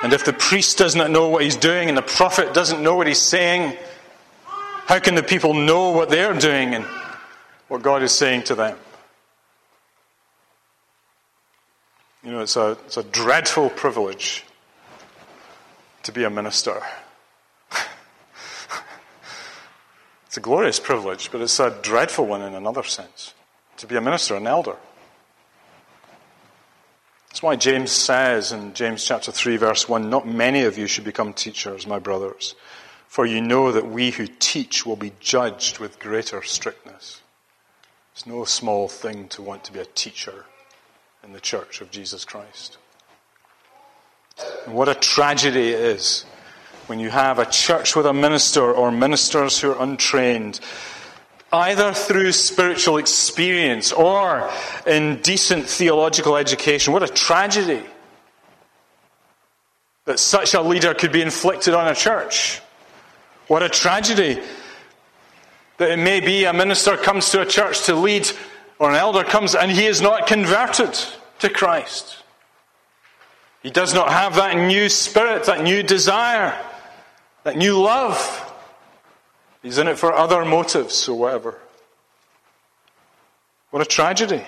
and 0.05 0.13
if 0.13 0.25
the 0.25 0.33
priest 0.33 0.79
does 0.79 0.95
not 0.95 1.11
know 1.11 1.29
what 1.29 1.43
he's 1.43 1.57
doing 1.57 1.89
and 1.89 1.99
the 1.99 2.03
prophet 2.03 2.55
doesn't 2.55 2.81
know 2.81 2.95
what 2.95 3.09
he's 3.09 3.19
saying, 3.19 3.77
how 4.87 5.01
can 5.01 5.17
the 5.17 5.25
people 5.25 5.55
know 5.55 5.91
what 5.91 6.09
they're 6.09 6.35
doing 6.35 6.77
and 6.77 6.85
what 7.67 7.83
God 7.83 8.05
is 8.05 8.13
saying 8.13 8.45
to 8.45 8.55
them? 8.55 8.79
You 12.23 12.31
know, 12.31 12.41
it's 12.43 12.55
a, 12.55 12.79
it's 12.87 12.97
a 12.97 13.03
dreadful 13.03 13.71
privilege 13.71 14.45
to 16.03 16.13
be 16.13 16.25
a 16.25 16.31
minister. 16.31 16.81
it's 20.27 20.37
a 20.37 20.41
glorious 20.41 20.81
privilege, 20.81 21.31
but 21.31 21.41
it's 21.41 21.61
a 21.61 21.77
dreadful 21.83 22.27
one 22.27 22.43
in 22.43 22.55
another 22.55 22.83
sense. 22.83 23.35
To 23.79 23.87
be 23.87 23.97
a 23.97 24.01
minister, 24.01 24.37
an 24.37 24.47
elder. 24.47 24.77
That's 27.29 27.43
why 27.43 27.57
James 27.57 27.93
says 27.93 28.53
in 28.53 28.75
James 28.75 29.05
chapter 29.05 29.31
3, 29.31 29.57
verse 29.57 29.89
1 29.89 30.11
Not 30.11 30.27
many 30.27 30.65
of 30.65 30.77
you 30.77 30.87
should 30.87 31.05
become 31.05 31.33
teachers, 31.33 31.87
my 31.87 31.99
brothers, 31.99 32.55
for 33.07 33.25
you 33.25 33.41
know 33.41 33.73
that 33.73 33.87
we 33.87 34.11
who 34.11 34.27
teach 34.27 34.85
will 34.85 34.97
be 34.97 35.13
judged 35.21 35.79
with 35.79 36.01
greater 36.01 36.43
strictness. 36.43 37.23
It's 38.13 38.27
no 38.27 38.45
small 38.45 38.89
thing 38.89 39.29
to 39.29 39.43
want 39.43 39.65
to 39.65 39.73
be 39.73 39.79
a 39.79 39.85
teacher 39.85 40.45
in 41.23 41.33
the 41.33 41.41
church 41.41 41.81
of 41.81 41.91
Jesus 41.91 42.25
Christ. 42.25 42.79
What 44.67 44.89
a 44.89 44.95
tragedy 44.95 45.71
it 45.71 45.81
is 45.81 46.25
when 46.87 46.99
you 46.99 47.11
have 47.11 47.39
a 47.39 47.47
church 47.47 47.97
with 47.97 48.07
a 48.07 48.13
minister 48.13 48.73
or 48.73 48.91
ministers 48.91 49.61
who 49.61 49.71
are 49.71 49.83
untrained 49.83 50.61
either 51.53 51.93
through 51.93 52.33
spiritual 52.33 52.97
experience 52.97 53.93
or 53.93 54.51
in 54.87 55.17
decent 55.23 55.67
theological 55.67 56.37
education. 56.37 56.93
What 56.93 57.03
a 57.03 57.09
tragedy 57.09 57.83
that 60.05 60.19
such 60.19 60.55
a 60.55 60.63
leader 60.63 60.95
could 60.95 61.13
be 61.13 61.23
inflicted 61.23 61.75
on 61.75 61.89
a 61.89 61.95
church. 61.95 62.61
What 63.49 63.63
a 63.63 63.69
tragedy 63.69 64.41
that 65.79 65.91
it 65.91 65.99
may 65.99 66.21
be 66.21 66.45
a 66.45 66.53
minister 66.53 66.97
comes 66.97 67.31
to 67.31 67.41
a 67.41 67.47
church 67.47 67.87
to 67.87 67.95
lead, 67.95 68.29
or 68.79 68.91
an 68.91 68.97
elder 68.97 69.25
comes 69.25 69.55
and 69.55 69.71
he 69.71 69.87
is 69.87 70.01
not 70.01 70.27
converted 70.27 70.99
to 71.41 71.49
Christ. 71.49 72.20
He 73.63 73.71
does 73.71 73.93
not 73.93 74.11
have 74.11 74.37
that 74.37 74.57
new 74.57 74.89
spirit, 74.89 75.45
that 75.45 75.63
new 75.63 75.83
desire, 75.83 76.59
that 77.45 77.57
new 77.57 77.81
love. 77.81 78.47
He's 79.63 79.79
in 79.79 79.87
it 79.89 79.99
for 79.99 80.15
other 80.15 80.45
motives 80.45 81.09
or 81.09 81.19
whatever. 81.19 81.59
What 83.71 83.83
a 83.83 83.85
tragedy. 83.85 84.43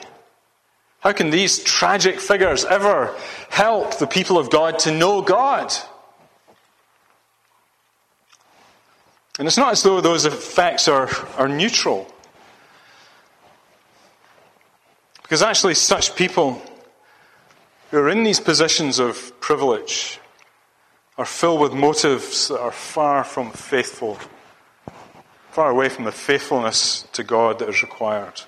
How 1.00 1.12
can 1.12 1.30
these 1.30 1.62
tragic 1.62 2.20
figures 2.20 2.64
ever 2.64 3.14
help 3.50 3.98
the 3.98 4.06
people 4.06 4.38
of 4.38 4.50
God 4.50 4.78
to 4.80 4.92
know 4.92 5.20
God? 5.20 5.72
And 9.38 9.48
it's 9.48 9.58
not 9.58 9.72
as 9.72 9.82
though 9.82 10.00
those 10.00 10.24
effects 10.24 10.88
are, 10.88 11.10
are 11.36 11.48
neutral. 11.48 12.06
Because 15.22 15.42
actually, 15.42 15.74
such 15.74 16.14
people 16.14 16.62
who 17.92 17.98
are 17.98 18.08
in 18.08 18.24
these 18.24 18.40
positions 18.40 18.98
of 18.98 19.38
privilege 19.38 20.18
are 21.18 21.26
filled 21.26 21.60
with 21.60 21.74
motives 21.74 22.48
that 22.48 22.58
are 22.58 22.72
far 22.72 23.22
from 23.22 23.50
faithful 23.52 24.18
far 25.50 25.68
away 25.68 25.90
from 25.90 26.06
the 26.06 26.12
faithfulness 26.12 27.06
to 27.12 27.22
God 27.22 27.58
that 27.58 27.68
is 27.68 27.82
required. 27.82 28.40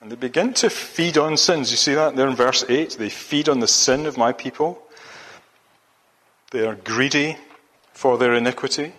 And 0.00 0.10
they 0.10 0.16
begin 0.16 0.54
to 0.54 0.70
feed 0.70 1.18
on 1.18 1.36
sins. 1.36 1.70
You 1.70 1.76
see 1.76 1.92
that 1.92 2.16
there 2.16 2.26
in 2.26 2.34
verse 2.34 2.64
8? 2.66 2.96
They 2.98 3.10
feed 3.10 3.50
on 3.50 3.60
the 3.60 3.68
sin 3.68 4.06
of 4.06 4.16
my 4.16 4.32
people. 4.32 4.82
They 6.50 6.66
are 6.66 6.74
greedy 6.74 7.36
for 7.92 8.16
their 8.16 8.32
iniquity. 8.32 8.94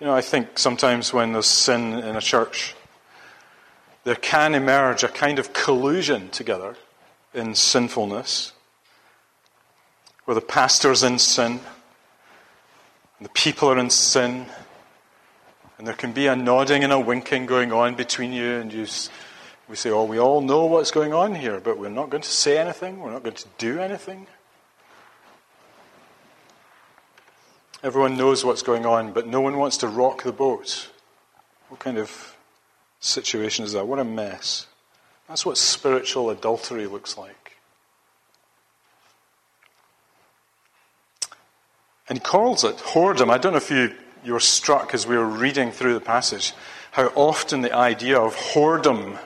You 0.00 0.06
know, 0.06 0.14
I 0.14 0.20
think 0.20 0.56
sometimes 0.56 1.12
when 1.12 1.32
there's 1.32 1.46
sin 1.46 1.94
in 1.94 2.14
a 2.14 2.20
church, 2.20 2.76
there 4.08 4.16
can 4.16 4.54
emerge 4.54 5.04
a 5.04 5.08
kind 5.08 5.38
of 5.38 5.52
collusion 5.52 6.30
together 6.30 6.76
in 7.34 7.54
sinfulness, 7.54 8.54
where 10.24 10.34
the 10.34 10.40
pastor's 10.40 11.02
in 11.02 11.18
sin 11.18 11.60
and 13.18 13.26
the 13.26 13.32
people 13.34 13.68
are 13.68 13.76
in 13.76 13.90
sin. 13.90 14.46
And 15.76 15.86
there 15.86 15.94
can 15.94 16.12
be 16.12 16.26
a 16.26 16.34
nodding 16.34 16.84
and 16.84 16.90
a 16.90 16.98
winking 16.98 17.44
going 17.44 17.70
on 17.70 17.96
between 17.96 18.32
you, 18.32 18.52
and 18.54 18.72
you, 18.72 18.86
we 19.68 19.76
say, 19.76 19.90
Oh, 19.90 20.04
we 20.04 20.18
all 20.18 20.40
know 20.40 20.64
what's 20.64 20.90
going 20.90 21.12
on 21.12 21.34
here, 21.34 21.60
but 21.60 21.78
we're 21.78 21.90
not 21.90 22.08
going 22.08 22.22
to 22.22 22.30
say 22.30 22.56
anything, 22.56 23.00
we're 23.00 23.12
not 23.12 23.22
going 23.22 23.36
to 23.36 23.48
do 23.58 23.78
anything. 23.78 24.26
Everyone 27.82 28.16
knows 28.16 28.42
what's 28.42 28.62
going 28.62 28.86
on, 28.86 29.12
but 29.12 29.26
no 29.26 29.42
one 29.42 29.58
wants 29.58 29.76
to 29.76 29.86
rock 29.86 30.22
the 30.22 30.32
boat. 30.32 30.88
What 31.68 31.78
kind 31.78 31.98
of 31.98 32.37
situation 33.00 33.64
is 33.64 33.72
that? 33.72 33.86
What 33.86 33.98
a 33.98 34.04
mess. 34.04 34.66
That's 35.28 35.44
what 35.44 35.58
spiritual 35.58 36.30
adultery 36.30 36.86
looks 36.86 37.16
like. 37.18 37.56
And 42.08 42.18
he 42.18 42.24
calls 42.24 42.64
it 42.64 42.76
whoredom. 42.76 43.30
I 43.30 43.38
don't 43.38 43.52
know 43.52 43.58
if 43.58 43.70
you, 43.70 43.94
you 44.24 44.32
were 44.32 44.40
struck 44.40 44.94
as 44.94 45.06
we 45.06 45.16
were 45.16 45.26
reading 45.26 45.70
through 45.70 45.94
the 45.94 46.00
passage 46.00 46.54
how 46.90 47.06
often 47.14 47.60
the 47.60 47.74
idea 47.74 48.18
of 48.18 48.34
whoredom, 48.34 49.18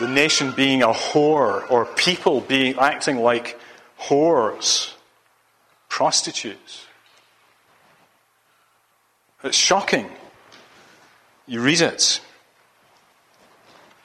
the 0.00 0.08
nation 0.08 0.52
being 0.52 0.82
a 0.82 0.88
whore, 0.88 1.70
or 1.70 1.84
people 1.84 2.40
being 2.40 2.76
acting 2.78 3.18
like 3.18 3.58
whores, 3.98 4.92
prostitutes. 5.88 6.84
It's 9.44 9.56
shocking. 9.56 10.10
You 11.48 11.60
read 11.60 11.80
it. 11.80 12.20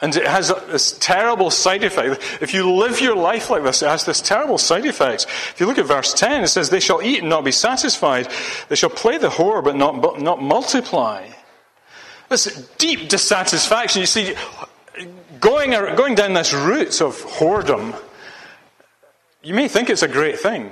And 0.02 0.16
it 0.16 0.28
has 0.28 0.50
this 0.68 0.98
terrible 1.00 1.50
side 1.50 1.84
effect. 1.84 2.42
If 2.42 2.54
you 2.54 2.70
live 2.70 3.00
your 3.00 3.16
life 3.16 3.50
like 3.50 3.64
this, 3.64 3.82
it 3.82 3.88
has 3.88 4.04
this 4.04 4.20
terrible 4.20 4.58
side 4.58 4.86
effect. 4.86 5.26
If 5.26 5.60
you 5.60 5.66
look 5.66 5.78
at 5.78 5.86
verse 5.86 6.14
10, 6.14 6.44
it 6.44 6.48
says, 6.48 6.70
They 6.70 6.82
shall 6.82 7.02
eat 7.02 7.20
and 7.20 7.30
not 7.30 7.46
be 7.46 7.54
satisfied. 7.54 8.28
They 8.68 8.76
shall 8.76 8.90
play 8.90 9.18
the 9.18 9.30
whore, 9.30 9.64
but 9.64 9.78
not, 9.78 10.02
but 10.02 10.20
not 10.20 10.42
multiply. 10.42 11.30
This 12.28 12.68
deep 12.78 13.08
dissatisfaction. 13.08 14.02
You 14.02 14.08
see, 14.08 14.36
going, 15.40 15.72
going 15.72 16.16
down 16.16 16.34
this 16.34 16.54
route 16.54 17.00
of 17.00 17.16
whoredom, 17.24 17.96
you 19.42 19.54
may 19.54 19.68
think 19.68 19.90
it's 19.90 20.04
a 20.04 20.08
great 20.08 20.40
thing. 20.40 20.72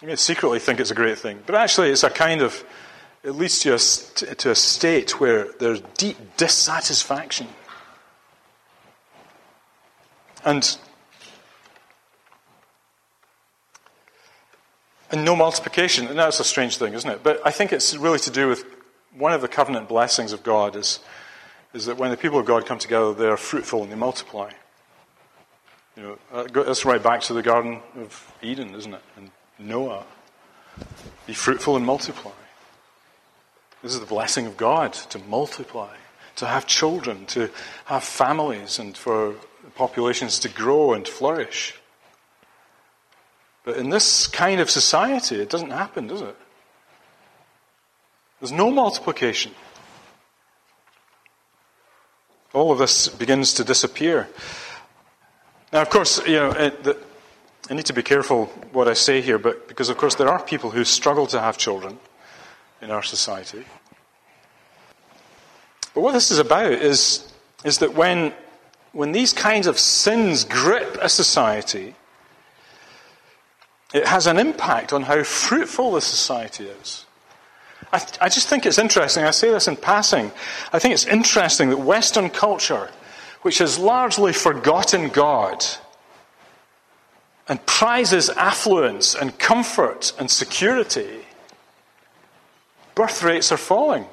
You 0.00 0.08
may 0.08 0.16
secretly 0.16 0.58
think 0.58 0.78
it's 0.78 0.90
a 0.90 0.94
great 0.94 1.18
thing. 1.18 1.40
But 1.46 1.54
actually, 1.54 1.90
it's 1.90 2.04
a 2.04 2.10
kind 2.10 2.42
of, 2.42 2.64
it 3.22 3.32
leads 3.32 3.60
to 3.60 3.74
a, 3.74 3.78
to 4.34 4.50
a 4.50 4.54
state 4.54 5.20
where 5.20 5.48
there's 5.60 5.80
deep 5.96 6.16
dissatisfaction. 6.36 7.46
And, 10.44 10.76
and 15.12 15.24
no 15.24 15.36
multiplication. 15.36 16.08
And 16.08 16.18
that's 16.18 16.40
a 16.40 16.44
strange 16.44 16.78
thing, 16.78 16.94
isn't 16.94 17.08
it? 17.08 17.22
But 17.22 17.40
I 17.44 17.52
think 17.52 17.72
it's 17.72 17.96
really 17.96 18.18
to 18.20 18.30
do 18.30 18.48
with 18.48 18.64
one 19.16 19.32
of 19.32 19.40
the 19.40 19.48
covenant 19.48 19.88
blessings 19.88 20.32
of 20.32 20.42
God 20.42 20.74
is, 20.74 20.98
is 21.74 21.86
that 21.86 21.98
when 21.98 22.10
the 22.10 22.16
people 22.16 22.40
of 22.40 22.46
God 22.46 22.66
come 22.66 22.78
together, 22.80 23.14
they 23.14 23.28
are 23.28 23.36
fruitful 23.36 23.84
and 23.84 23.92
they 23.92 23.96
multiply. 23.96 24.50
You 25.96 26.02
know, 26.02 26.18
uh, 26.32 26.44
that's 26.64 26.84
right 26.84 27.02
back 27.02 27.20
to 27.22 27.34
the 27.34 27.42
Garden 27.42 27.80
of 27.96 28.34
Eden, 28.42 28.74
isn't 28.74 28.94
it? 28.94 29.02
And 29.16 29.30
Noah. 29.60 30.04
Be 31.26 31.34
fruitful 31.34 31.76
and 31.76 31.86
multiply. 31.86 32.32
This 33.82 33.94
is 33.94 34.00
the 34.00 34.06
blessing 34.06 34.46
of 34.46 34.56
God 34.56 34.92
to 34.92 35.18
multiply, 35.18 35.94
to 36.36 36.46
have 36.46 36.66
children, 36.66 37.26
to 37.26 37.50
have 37.86 38.04
families, 38.04 38.78
and 38.78 38.96
for 38.96 39.34
populations 39.74 40.38
to 40.40 40.48
grow 40.48 40.92
and 40.92 41.06
flourish. 41.06 41.74
But 43.64 43.76
in 43.76 43.90
this 43.90 44.28
kind 44.28 44.60
of 44.60 44.70
society, 44.70 45.40
it 45.40 45.50
doesn't 45.50 45.70
happen, 45.70 46.06
does 46.06 46.22
it? 46.22 46.36
There's 48.40 48.52
no 48.52 48.70
multiplication. 48.70 49.52
All 52.52 52.70
of 52.70 52.78
this 52.78 53.08
begins 53.08 53.54
to 53.54 53.64
disappear. 53.64 54.28
Now, 55.72 55.82
of 55.82 55.90
course, 55.90 56.24
you 56.26 56.36
know, 56.36 56.50
it, 56.50 56.84
the, 56.84 56.98
I 57.70 57.74
need 57.74 57.86
to 57.86 57.92
be 57.92 58.02
careful 58.02 58.46
what 58.72 58.88
I 58.88 58.94
say 58.94 59.22
here, 59.22 59.38
but 59.38 59.68
because, 59.68 59.88
of 59.88 59.96
course, 59.96 60.16
there 60.16 60.28
are 60.28 60.42
people 60.42 60.70
who 60.70 60.84
struggle 60.84 61.26
to 61.28 61.40
have 61.40 61.56
children 61.56 61.98
in 62.82 62.90
our 62.90 63.02
society. 63.02 63.64
But 65.94 66.00
what 66.00 66.12
this 66.12 66.30
is 66.30 66.38
about 66.38 66.72
is, 66.72 67.32
is 67.64 67.78
that 67.78 67.94
when, 67.94 68.34
when 68.92 69.12
these 69.12 69.32
kinds 69.32 69.66
of 69.66 69.78
sins 69.78 70.44
grip 70.44 70.98
a 71.00 71.08
society, 71.08 71.94
it 73.94 74.06
has 74.06 74.26
an 74.26 74.38
impact 74.38 74.92
on 74.92 75.02
how 75.02 75.22
fruitful 75.22 75.92
the 75.92 76.00
society 76.00 76.64
is. 76.64 77.06
I, 77.92 78.04
I 78.22 78.28
just 78.28 78.48
think 78.48 78.66
it's 78.66 78.78
interesting. 78.78 79.24
I 79.24 79.30
say 79.30 79.50
this 79.50 79.68
in 79.68 79.76
passing. 79.76 80.32
I 80.72 80.78
think 80.78 80.94
it's 80.94 81.06
interesting 81.06 81.70
that 81.70 81.78
Western 81.78 82.30
culture, 82.30 82.90
which 83.42 83.58
has 83.58 83.78
largely 83.78 84.32
forgotten 84.32 85.08
God, 85.08 85.64
and 87.48 87.64
prizes 87.66 88.30
affluence 88.30 89.14
and 89.14 89.38
comfort 89.38 90.14
and 90.18 90.30
security, 90.30 91.26
birth 92.94 93.22
rates 93.22 93.52
are 93.52 93.56
falling. 93.56 94.06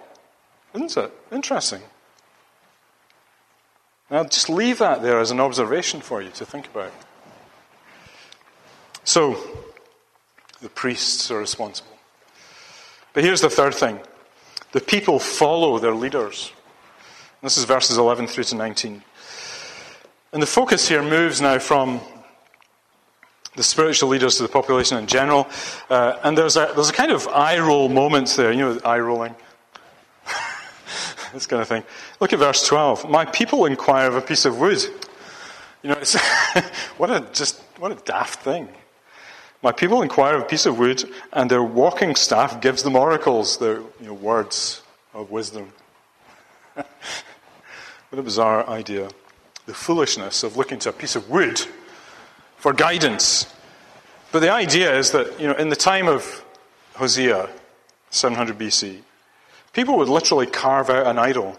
Isn't 0.73 0.97
it? 0.97 1.11
Interesting. 1.31 1.81
Now, 4.09 4.23
just 4.23 4.49
leave 4.49 4.79
that 4.79 5.01
there 5.01 5.19
as 5.19 5.31
an 5.31 5.39
observation 5.39 6.01
for 6.01 6.21
you 6.21 6.29
to 6.31 6.45
think 6.45 6.67
about. 6.67 6.91
So, 9.03 9.37
the 10.61 10.69
priests 10.69 11.29
are 11.31 11.39
responsible. 11.39 11.91
But 13.13 13.23
here's 13.23 13.41
the 13.41 13.49
third 13.49 13.75
thing 13.75 13.99
the 14.71 14.81
people 14.81 15.19
follow 15.19 15.79
their 15.79 15.95
leaders. 15.95 16.51
This 17.41 17.57
is 17.57 17.63
verses 17.63 17.97
11 17.97 18.27
through 18.27 18.43
to 18.45 18.55
19. 18.55 19.01
And 20.33 20.41
the 20.41 20.47
focus 20.47 20.87
here 20.87 21.01
moves 21.01 21.41
now 21.41 21.57
from 21.57 22.01
the 23.59 23.63
spiritual 23.63 24.07
leaders 24.07 24.37
to 24.37 24.43
the 24.43 24.47
population 24.47 24.97
in 24.97 25.05
general. 25.05 25.45
Uh, 25.89 26.17
and 26.23 26.37
there's 26.37 26.55
a, 26.55 26.71
there's 26.75 26.89
a 26.89 26.93
kind 26.93 27.11
of 27.11 27.27
eye 27.27 27.59
roll 27.59 27.89
moment 27.89 28.29
there, 28.37 28.53
you 28.53 28.59
know, 28.59 28.79
eye 28.85 28.99
rolling. 28.99 29.35
this 31.33 31.45
kind 31.45 31.61
of 31.61 31.67
thing. 31.67 31.83
Look 32.21 32.31
at 32.31 32.39
verse 32.39 32.65
12. 32.65 33.09
My 33.09 33.25
people 33.25 33.65
inquire 33.65 34.07
of 34.07 34.15
a 34.15 34.21
piece 34.21 34.45
of 34.45 34.57
wood. 34.61 34.81
You 35.83 35.89
know, 35.89 35.97
it's 35.99 36.17
what 36.97 37.11
a 37.11 37.27
just 37.33 37.59
what 37.79 37.91
a 37.91 37.95
daft 37.95 38.39
thing. 38.43 38.69
My 39.61 39.73
people 39.73 40.03
inquire 40.03 40.35
of 40.35 40.43
a 40.43 40.45
piece 40.45 40.65
of 40.65 40.79
wood, 40.79 41.03
and 41.33 41.51
their 41.51 41.61
walking 41.63 42.15
staff 42.15 42.61
gives 42.61 42.83
them 42.83 42.95
oracles, 42.95 43.57
their 43.57 43.79
you 43.79 44.05
know, 44.07 44.13
words 44.13 44.83
of 45.13 45.31
wisdom. 45.31 45.73
what 46.75 46.85
a 48.13 48.21
bizarre 48.21 48.65
idea. 48.69 49.09
The 49.65 49.73
foolishness 49.73 50.43
of 50.43 50.55
looking 50.55 50.79
to 50.79 50.89
a 50.89 50.93
piece 50.93 51.17
of 51.17 51.29
wood 51.29 51.61
for 52.59 52.73
guidance. 52.73 53.51
But 54.31 54.39
the 54.39 54.51
idea 54.51 54.95
is 54.95 55.11
that, 55.11 55.39
you 55.39 55.47
know, 55.47 55.55
in 55.55 55.69
the 55.69 55.75
time 55.75 56.07
of 56.07 56.45
Hosea, 56.95 57.49
700 58.11 58.57
BC, 58.57 58.99
people 59.73 59.97
would 59.97 60.09
literally 60.09 60.45
carve 60.45 60.89
out 60.89 61.07
an 61.07 61.17
idol 61.17 61.57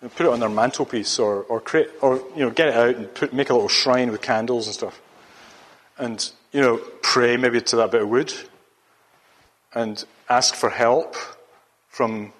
and 0.00 0.14
put 0.14 0.26
it 0.26 0.32
on 0.32 0.40
their 0.40 0.48
mantelpiece 0.48 1.18
or, 1.18 1.42
or 1.44 1.60
create, 1.60 1.88
or, 2.02 2.16
you 2.36 2.44
know, 2.44 2.50
get 2.50 2.68
it 2.68 2.74
out 2.74 2.94
and 2.96 3.14
put, 3.14 3.32
make 3.32 3.50
a 3.50 3.54
little 3.54 3.68
shrine 3.68 4.10
with 4.10 4.20
candles 4.20 4.66
and 4.66 4.74
stuff. 4.74 5.00
And, 5.96 6.30
you 6.52 6.60
know, 6.60 6.76
pray 7.02 7.36
maybe 7.36 7.60
to 7.60 7.76
that 7.76 7.90
bit 7.90 8.02
of 8.02 8.08
wood 8.08 8.32
and 9.74 10.04
ask 10.28 10.54
for 10.54 10.70
help 10.70 11.16
from 11.88 12.32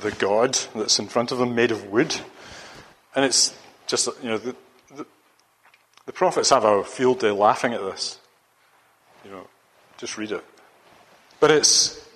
the 0.00 0.10
God 0.12 0.58
that's 0.74 0.98
in 0.98 1.08
front 1.08 1.32
of 1.32 1.38
them 1.38 1.54
made 1.54 1.70
of 1.70 1.86
wood. 1.86 2.16
And 3.14 3.24
it's 3.24 3.54
just, 3.86 4.08
you 4.22 4.30
know, 4.30 4.38
the, 4.38 4.56
the 6.06 6.12
prophets 6.12 6.50
have 6.50 6.64
a 6.64 6.84
field 6.84 7.20
day 7.20 7.30
laughing 7.30 7.72
at 7.72 7.80
this. 7.80 8.18
You 9.24 9.30
know, 9.30 9.46
just 9.98 10.16
read 10.16 10.32
it. 10.32 10.44
But 11.40 11.50
it's 11.50 12.06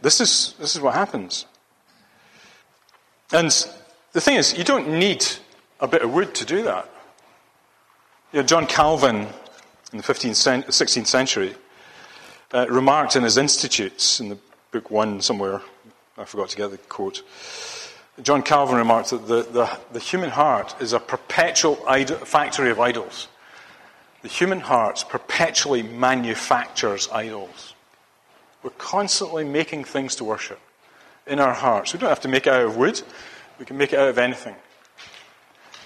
this 0.00 0.20
is 0.20 0.54
this 0.58 0.74
is 0.74 0.80
what 0.80 0.94
happens. 0.94 1.46
And 3.32 3.50
the 4.12 4.20
thing 4.20 4.36
is, 4.36 4.56
you 4.56 4.64
don't 4.64 4.88
need 4.88 5.24
a 5.80 5.88
bit 5.88 6.02
of 6.02 6.12
wood 6.12 6.34
to 6.36 6.44
do 6.44 6.62
that. 6.64 6.88
You 8.32 8.40
know, 8.40 8.46
John 8.46 8.66
Calvin 8.66 9.26
in 9.92 9.98
the 9.98 10.04
15th, 10.04 10.66
16th 10.66 11.06
century 11.06 11.54
uh, 12.52 12.66
remarked 12.68 13.16
in 13.16 13.22
his 13.22 13.38
Institutes, 13.38 14.20
in 14.20 14.28
the 14.28 14.38
book 14.70 14.90
one 14.90 15.20
somewhere, 15.20 15.60
I 16.18 16.24
forgot 16.24 16.50
to 16.50 16.56
get 16.56 16.70
the 16.70 16.78
quote. 16.78 17.22
John 18.22 18.42
Calvin 18.42 18.76
remarked 18.76 19.10
that 19.10 19.26
the, 19.26 19.42
the, 19.42 19.78
the 19.92 19.98
human 19.98 20.30
heart 20.30 20.74
is 20.80 20.92
a 20.92 21.00
perpetual 21.00 21.82
idol, 21.86 22.18
factory 22.18 22.70
of 22.70 22.78
idols. 22.78 23.28
The 24.22 24.28
human 24.28 24.60
heart 24.60 25.04
perpetually 25.08 25.82
manufactures 25.82 27.08
idols. 27.12 27.74
We're 28.62 28.70
constantly 28.70 29.44
making 29.44 29.84
things 29.84 30.14
to 30.16 30.24
worship 30.24 30.60
in 31.26 31.40
our 31.40 31.52
hearts. 31.52 31.92
We 31.92 31.98
don't 31.98 32.08
have 32.08 32.20
to 32.20 32.28
make 32.28 32.46
it 32.46 32.52
out 32.52 32.64
of 32.64 32.76
wood, 32.76 33.02
we 33.58 33.64
can 33.64 33.76
make 33.76 33.92
it 33.92 33.98
out 33.98 34.08
of 34.08 34.18
anything. 34.18 34.54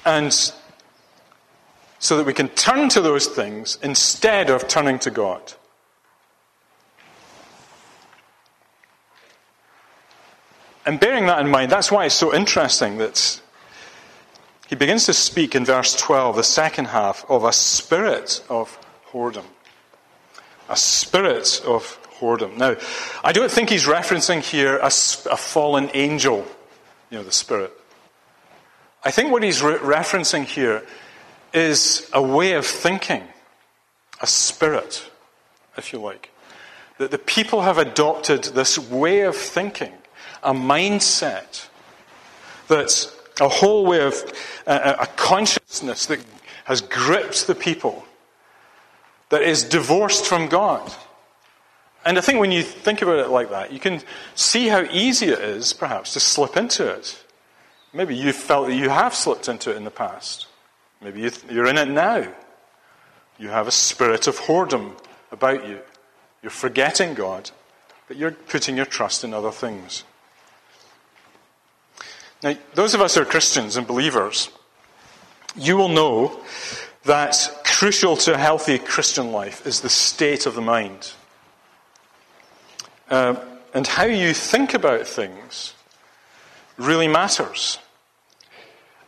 And 0.04 0.32
so 1.98 2.16
that 2.18 2.26
we 2.26 2.34
can 2.34 2.48
turn 2.50 2.88
to 2.90 3.00
those 3.00 3.26
things 3.26 3.78
instead 3.82 4.50
of 4.50 4.68
turning 4.68 4.98
to 5.00 5.10
God. 5.10 5.54
And 10.84 11.00
bearing 11.00 11.26
that 11.26 11.40
in 11.40 11.48
mind, 11.48 11.72
that's 11.72 11.90
why 11.90 12.04
it's 12.04 12.14
so 12.14 12.32
interesting 12.32 12.98
that 12.98 13.40
he 14.68 14.74
begins 14.74 15.06
to 15.06 15.12
speak 15.12 15.54
in 15.54 15.64
verse 15.64 15.94
12, 15.94 16.36
the 16.36 16.42
second 16.42 16.86
half, 16.86 17.24
of 17.28 17.44
a 17.44 17.52
spirit 17.52 18.44
of 18.48 18.78
whoredom. 19.10 19.44
A 20.68 20.76
spirit 20.76 21.62
of 21.64 21.98
whoredom. 22.18 22.56
Now, 22.56 22.76
I 23.22 23.32
don't 23.32 23.50
think 23.50 23.70
he's 23.70 23.86
referencing 23.86 24.40
here 24.40 24.78
a, 24.78 24.86
a 24.86 25.36
fallen 25.36 25.90
angel, 25.94 26.44
you 27.10 27.18
know, 27.18 27.24
the 27.24 27.32
spirit. 27.32 27.72
I 29.04 29.12
think 29.12 29.30
what 29.30 29.44
he's 29.44 29.62
re- 29.62 29.78
referencing 29.78 30.44
here 30.44 30.84
is 31.54 32.10
a 32.12 32.20
way 32.20 32.52
of 32.54 32.66
thinking, 32.66 33.22
a 34.20 34.26
spirit, 34.26 35.08
if 35.76 35.92
you 35.92 36.00
like. 36.00 36.30
That 36.98 37.12
the 37.12 37.18
people 37.18 37.62
have 37.62 37.78
adopted 37.78 38.42
this 38.44 38.78
way 38.78 39.20
of 39.20 39.36
thinking, 39.36 39.92
a 40.42 40.52
mindset 40.52 41.68
that 42.66 43.12
a 43.40 43.48
whole 43.48 43.86
way 43.86 44.00
of 44.00 44.14
uh, 44.66 44.96
a 45.00 45.06
consciousness 45.06 46.06
that 46.06 46.20
has 46.64 46.80
gripped 46.80 47.46
the 47.46 47.54
people 47.54 48.04
that 49.28 49.42
is 49.42 49.64
divorced 49.64 50.26
from 50.26 50.48
God. 50.48 50.92
And 52.04 52.18
I 52.18 52.20
think 52.20 52.38
when 52.38 52.52
you 52.52 52.62
think 52.62 53.02
about 53.02 53.18
it 53.18 53.28
like 53.28 53.50
that, 53.50 53.72
you 53.72 53.80
can 53.80 54.00
see 54.34 54.68
how 54.68 54.82
easy 54.92 55.26
it 55.26 55.40
is, 55.40 55.72
perhaps, 55.72 56.12
to 56.12 56.20
slip 56.20 56.56
into 56.56 56.88
it. 56.88 57.24
Maybe 57.92 58.14
you 58.14 58.32
felt 58.32 58.68
that 58.68 58.76
you 58.76 58.88
have 58.88 59.14
slipped 59.14 59.48
into 59.48 59.70
it 59.70 59.76
in 59.76 59.84
the 59.84 59.90
past. 59.90 60.46
Maybe 61.00 61.28
you're 61.50 61.66
in 61.66 61.78
it 61.78 61.88
now. 61.88 62.32
You 63.38 63.48
have 63.48 63.66
a 63.66 63.72
spirit 63.72 64.26
of 64.28 64.38
whoredom 64.38 64.92
about 65.32 65.66
you. 65.68 65.80
You're 66.42 66.50
forgetting 66.50 67.14
God, 67.14 67.50
but 68.06 68.16
you're 68.16 68.30
putting 68.30 68.76
your 68.76 68.86
trust 68.86 69.24
in 69.24 69.34
other 69.34 69.50
things. 69.50 70.04
Now, 72.42 72.56
those 72.74 72.94
of 72.94 73.00
us 73.00 73.14
who 73.14 73.22
are 73.22 73.26
Christians 73.26 73.76
and 73.76 73.86
believers, 73.86 74.50
you 75.56 75.76
will 75.76 75.88
know 75.88 76.40
that 77.04 77.60
crucial 77.64 78.16
to 78.16 78.34
a 78.34 78.38
healthy 78.38 78.78
Christian 78.78 79.32
life 79.32 79.66
is 79.66 79.80
the 79.80 79.88
state 79.88 80.46
of 80.46 80.54
the 80.54 80.60
mind. 80.60 81.12
Uh, 83.08 83.36
and 83.72 83.86
how 83.86 84.04
you 84.04 84.34
think 84.34 84.74
about 84.74 85.06
things 85.06 85.74
really 86.76 87.08
matters. 87.08 87.78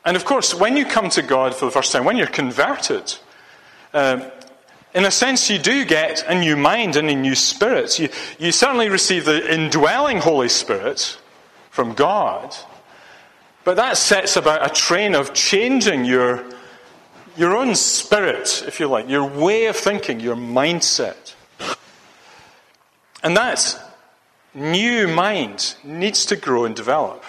And 0.04 0.16
of 0.16 0.24
course, 0.24 0.54
when 0.54 0.76
you 0.76 0.84
come 0.84 1.10
to 1.10 1.22
God 1.22 1.54
for 1.54 1.64
the 1.64 1.70
first 1.70 1.92
time, 1.92 2.04
when 2.04 2.16
you're 2.16 2.26
converted, 2.26 3.14
um, 3.92 4.22
in 4.94 5.04
a 5.04 5.10
sense, 5.10 5.50
you 5.50 5.58
do 5.58 5.84
get 5.84 6.24
a 6.26 6.38
new 6.38 6.56
mind 6.56 6.96
and 6.96 7.10
a 7.10 7.14
new 7.14 7.34
spirit. 7.34 7.98
You, 7.98 8.08
you 8.38 8.52
certainly 8.52 8.88
receive 8.88 9.24
the 9.24 9.52
indwelling 9.52 10.18
Holy 10.18 10.48
Spirit 10.48 11.18
from 11.70 11.92
God. 11.92 12.56
But 13.68 13.76
that 13.76 13.98
sets 13.98 14.36
about 14.36 14.64
a 14.64 14.72
train 14.72 15.14
of 15.14 15.34
changing 15.34 16.06
your, 16.06 16.42
your 17.36 17.54
own 17.54 17.74
spirit, 17.74 18.64
if 18.66 18.80
you 18.80 18.88
like, 18.88 19.10
your 19.10 19.26
way 19.26 19.66
of 19.66 19.76
thinking, 19.76 20.20
your 20.20 20.36
mindset. 20.36 21.34
And 23.22 23.36
that 23.36 23.78
new 24.54 25.06
mind 25.06 25.74
needs 25.84 26.24
to 26.24 26.36
grow 26.36 26.64
and 26.64 26.74
develop. 26.74 27.22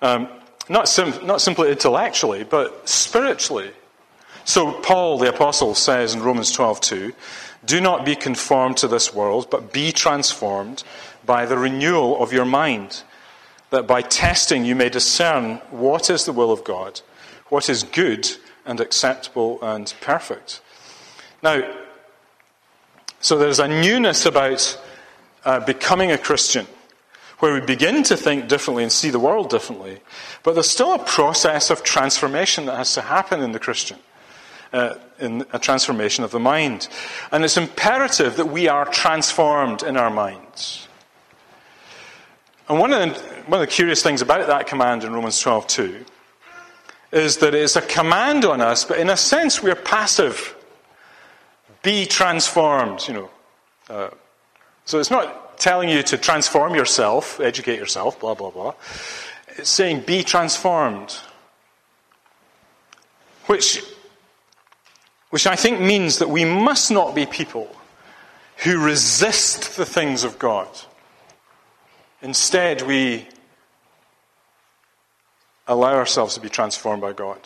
Um, 0.00 0.28
not, 0.68 0.88
sim- 0.88 1.26
not 1.26 1.40
simply 1.40 1.72
intellectually, 1.72 2.44
but 2.44 2.88
spiritually. 2.88 3.72
So 4.44 4.74
Paul 4.80 5.18
the 5.18 5.28
apostle 5.28 5.74
says 5.74 6.14
in 6.14 6.22
Romans 6.22 6.56
12:2, 6.56 7.12
"Do 7.64 7.80
not 7.80 8.04
be 8.04 8.14
conformed 8.14 8.76
to 8.76 8.86
this 8.86 9.12
world, 9.12 9.50
but 9.50 9.72
be 9.72 9.90
transformed 9.90 10.84
by 11.26 11.46
the 11.46 11.58
renewal 11.58 12.22
of 12.22 12.32
your 12.32 12.44
mind, 12.44 13.02
that 13.72 13.88
by 13.88 14.02
testing 14.02 14.64
you 14.64 14.76
may 14.76 14.88
discern 14.88 15.56
what 15.70 16.08
is 16.08 16.24
the 16.24 16.32
will 16.32 16.52
of 16.52 16.62
God, 16.62 17.00
what 17.48 17.68
is 17.68 17.82
good 17.82 18.30
and 18.64 18.80
acceptable 18.80 19.58
and 19.60 19.92
perfect." 20.00 20.60
Now, 21.42 21.68
so 23.20 23.36
there's 23.36 23.58
a 23.58 23.68
newness 23.68 24.24
about 24.26 24.80
uh, 25.44 25.60
becoming 25.60 26.12
a 26.12 26.18
Christian 26.18 26.66
where 27.42 27.52
we 27.52 27.60
begin 27.60 28.04
to 28.04 28.16
think 28.16 28.48
differently 28.48 28.84
and 28.84 28.92
see 28.92 29.10
the 29.10 29.18
world 29.18 29.50
differently. 29.50 30.00
But 30.44 30.54
there's 30.54 30.70
still 30.70 30.94
a 30.94 30.98
process 31.00 31.70
of 31.70 31.82
transformation 31.82 32.66
that 32.66 32.76
has 32.76 32.94
to 32.94 33.00
happen 33.00 33.42
in 33.42 33.50
the 33.50 33.58
Christian, 33.58 33.98
uh, 34.72 34.94
in 35.18 35.44
a 35.52 35.58
transformation 35.58 36.22
of 36.22 36.30
the 36.30 36.38
mind. 36.38 36.86
And 37.32 37.44
it's 37.44 37.56
imperative 37.56 38.36
that 38.36 38.46
we 38.46 38.68
are 38.68 38.84
transformed 38.84 39.82
in 39.82 39.96
our 39.96 40.10
minds. 40.10 40.86
And 42.72 42.80
one 42.80 42.90
of 42.94 43.00
the, 43.00 43.20
one 43.50 43.60
of 43.60 43.68
the 43.68 43.70
curious 43.70 44.02
things 44.02 44.22
about 44.22 44.46
that 44.46 44.66
command 44.66 45.04
in 45.04 45.12
Romans 45.12 45.38
12:2 45.42 46.06
is 47.12 47.36
that 47.36 47.54
it's 47.54 47.76
a 47.76 47.82
command 47.82 48.46
on 48.46 48.62
us, 48.62 48.86
but 48.86 48.98
in 48.98 49.10
a 49.10 49.16
sense 49.16 49.62
we're 49.62 49.74
passive. 49.74 50.56
Be 51.82 52.06
transformed, 52.06 53.06
you 53.06 53.12
know. 53.12 53.30
Uh, 53.90 54.08
so 54.86 54.98
it's 54.98 55.10
not 55.10 55.58
telling 55.58 55.90
you 55.90 56.02
to 56.02 56.16
transform 56.16 56.74
yourself, 56.74 57.40
educate 57.40 57.78
yourself, 57.78 58.18
blah, 58.18 58.32
blah, 58.32 58.48
blah. 58.48 58.72
It's 59.58 59.68
saying 59.68 60.04
be 60.06 60.22
transformed. 60.22 61.14
Which, 63.48 63.84
which 65.28 65.46
I 65.46 65.56
think 65.56 65.78
means 65.78 66.20
that 66.20 66.30
we 66.30 66.46
must 66.46 66.90
not 66.90 67.14
be 67.14 67.26
people 67.26 67.68
who 68.64 68.82
resist 68.82 69.76
the 69.76 69.84
things 69.84 70.24
of 70.24 70.38
God. 70.38 70.70
Instead, 72.22 72.82
we 72.82 73.26
allow 75.66 75.94
ourselves 75.94 76.34
to 76.34 76.40
be 76.40 76.48
transformed 76.48 77.02
by 77.02 77.12
God. 77.12 77.40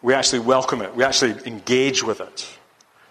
We 0.00 0.14
actually 0.14 0.40
welcome 0.40 0.80
it, 0.82 0.94
we 0.94 1.02
actually 1.02 1.34
engage 1.46 2.04
with 2.04 2.20
it 2.20 2.46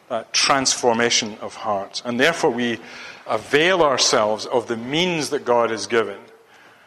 That 0.09 0.32
transformation 0.32 1.38
of 1.41 1.55
heart. 1.55 2.01
And 2.05 2.19
therefore, 2.19 2.51
we 2.51 2.80
avail 3.28 3.82
ourselves 3.82 4.45
of 4.45 4.67
the 4.67 4.78
means 4.78 5.30
that 5.32 5.43
God 5.43 5.69
has 5.71 5.88
given 5.88 6.19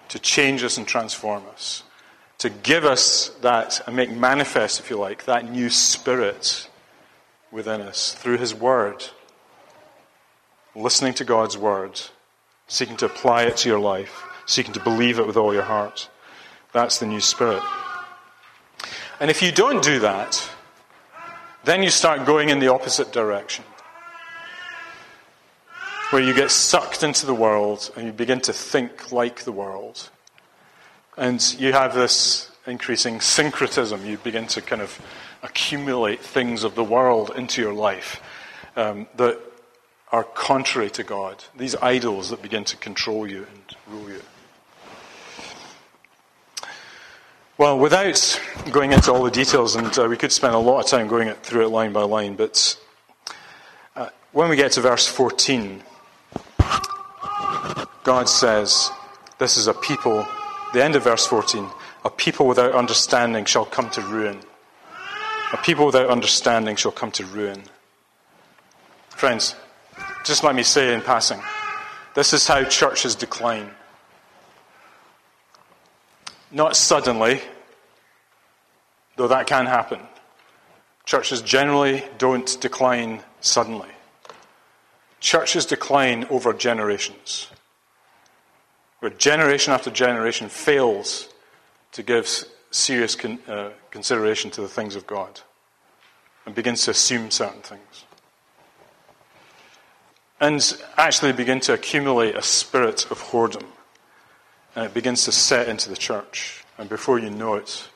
to 0.09 0.19
change 0.19 0.63
us 0.63 0.79
and 0.79 0.87
transform 0.87 1.43
us, 1.53 1.83
to 2.39 2.51
give 2.51 2.85
us 2.85 3.31
that 3.41 3.81
and 3.87 3.97
make 3.97 4.11
manifest, 4.11 4.79
if 4.79 4.91
you 4.91 4.97
like, 4.97 5.25
that 5.25 5.51
new 5.51 5.69
spirit 5.71 6.69
within 7.51 7.81
us 7.81 8.13
through 8.15 8.39
His 8.39 8.55
Word. 8.55 9.05
Listening 10.77 11.15
to 11.15 11.25
God's 11.25 11.57
Word, 11.57 11.99
seeking 12.69 12.99
to 12.99 13.07
apply 13.07 13.45
it 13.45 13.57
to 13.59 13.69
your 13.71 13.79
life, 13.79 14.25
seeking 14.45 14.75
to 14.75 14.81
believe 14.81 15.19
it 15.19 15.27
with 15.27 15.39
all 15.39 15.55
your 15.55 15.63
heart. 15.63 16.11
That's 16.75 16.99
the 16.99 17.07
new 17.07 17.23
spirit. 17.23 17.63
And 19.19 19.31
if 19.31 19.41
you 19.41 19.53
don't 19.53 19.83
do 19.83 20.01
that, 20.01 20.51
then 21.65 21.83
you 21.83 21.89
start 21.89 22.27
going 22.27 22.51
in 22.51 22.59
the 22.59 22.69
opposite 22.69 23.11
direction, 23.11 23.65
where 26.11 26.21
you 26.21 26.35
get 26.35 26.51
sucked 26.51 27.03
into 27.03 27.25
the 27.25 27.35
world 27.35 27.91
and 27.97 28.05
you 28.05 28.13
begin 28.13 28.43
to 28.43 28.53
think 28.53 29.11
like 29.11 29.45
the 29.45 29.53
world. 29.53 30.11
And 31.17 31.43
you 31.59 31.73
have 31.73 31.95
this 31.95 32.51
increasing 32.67 33.23
syncretism. 33.23 34.05
You 34.05 34.19
begin 34.19 34.47
to 34.49 34.61
kind 34.61 34.83
of 34.83 35.01
accumulate 35.43 36.21
things 36.21 36.65
of 36.65 36.75
the 36.75 36.85
world 36.85 37.33
into 37.35 37.63
your 37.63 37.73
life 37.73 38.21
um, 38.77 39.07
that 39.17 39.41
are 40.13 40.25
contrary 40.25 40.91
to 40.91 41.03
God. 41.03 41.45
These 41.57 41.75
idols 41.77 42.31
that 42.31 42.43
begin 42.43 42.65
to 42.65 42.77
control 42.77 43.27
you 43.27 43.47
and 43.53 43.77
rule 43.89 44.09
you. 44.09 44.23
Well, 47.59 47.79
without 47.79 48.41
going 48.71 48.93
into 48.93 49.11
all 49.11 49.25
the 49.25 49.31
details, 49.31 49.77
and 49.77 49.99
uh, 49.99 50.07
we 50.09 50.17
could 50.17 50.31
spend 50.31 50.55
a 50.55 50.59
lot 50.59 50.81
of 50.81 50.87
time 50.87 51.09
going 51.09 51.33
through 51.37 51.65
it 51.65 51.69
line 51.71 51.93
by 51.93 52.03
line, 52.03 52.37
but 52.37 52.79
uh, 53.97 54.11
when 54.33 54.51
we 54.51 54.57
get 54.57 54.73
to 54.73 54.83
verse 54.83 55.09
14, 55.09 55.83
God 58.05 58.29
says, 58.29 58.91
This 59.39 59.57
is 59.57 59.67
a 59.67 59.75
people, 59.75 60.27
the 60.75 60.85
end 60.85 60.97
of 60.97 61.05
verse 61.05 61.27
14, 61.27 61.67
a 62.05 62.11
people 62.11 62.47
without 62.47 62.73
understanding 62.73 63.47
shall 63.47 63.65
come 63.65 63.89
to 63.91 64.03
ruin. 64.03 64.41
A 65.53 65.57
people 65.57 65.87
without 65.87 66.11
understanding 66.11 66.77
shall 66.77 66.93
come 66.93 67.11
to 67.13 67.25
ruin. 67.25 67.63
Friends, 69.09 69.57
just 70.27 70.43
let 70.43 70.57
me 70.57 70.65
say 70.65 70.93
in 70.93 71.01
passing, 71.01 71.41
this 72.15 72.33
is 72.33 72.49
how 72.49 72.65
churches 72.65 73.15
decline. 73.15 73.71
Not 76.51 76.75
suddenly, 76.75 77.41
though 79.15 79.29
that 79.29 79.47
can 79.47 79.67
happen. 79.67 80.01
Churches 81.05 81.43
generally 81.43 82.03
don't 82.19 82.61
decline 82.61 83.23
suddenly. 83.41 83.89
Churches 85.21 85.65
decline 85.65 86.27
over 86.29 86.53
generations, 86.53 87.49
where 88.99 89.13
generation 89.13 89.73
after 89.73 89.91
generation 89.91 90.49
fails 90.49 91.29
to 91.93 92.03
give 92.03 92.29
serious 92.73 93.15
con- 93.15 93.39
uh, 93.47 93.71
consideration 93.93 94.51
to 94.51 94.61
the 94.61 94.69
things 94.69 94.97
of 94.97 95.07
God 95.07 95.41
and 96.45 96.55
begins 96.55 96.85
to 96.85 96.91
assume 96.91 97.31
certain 97.31 97.63
things. 97.63 98.06
And 100.41 100.83
actually 100.97 101.33
begin 101.33 101.61
to 101.61 101.73
accumulate 101.73 102.37
a 102.37 102.43
spirit 102.43 103.11
of 103.11 103.21
whoredom 103.21 103.65
and 104.77 104.85
it 104.85 104.95
begins 104.95 105.25
to 105.25 105.33
set 105.33 105.69
into 105.69 105.89
the 105.89 105.97
church. 105.97 106.63
And 106.77 106.89
before 106.89 107.19
you 107.19 107.31
know 107.31 107.55
it, 107.55 107.89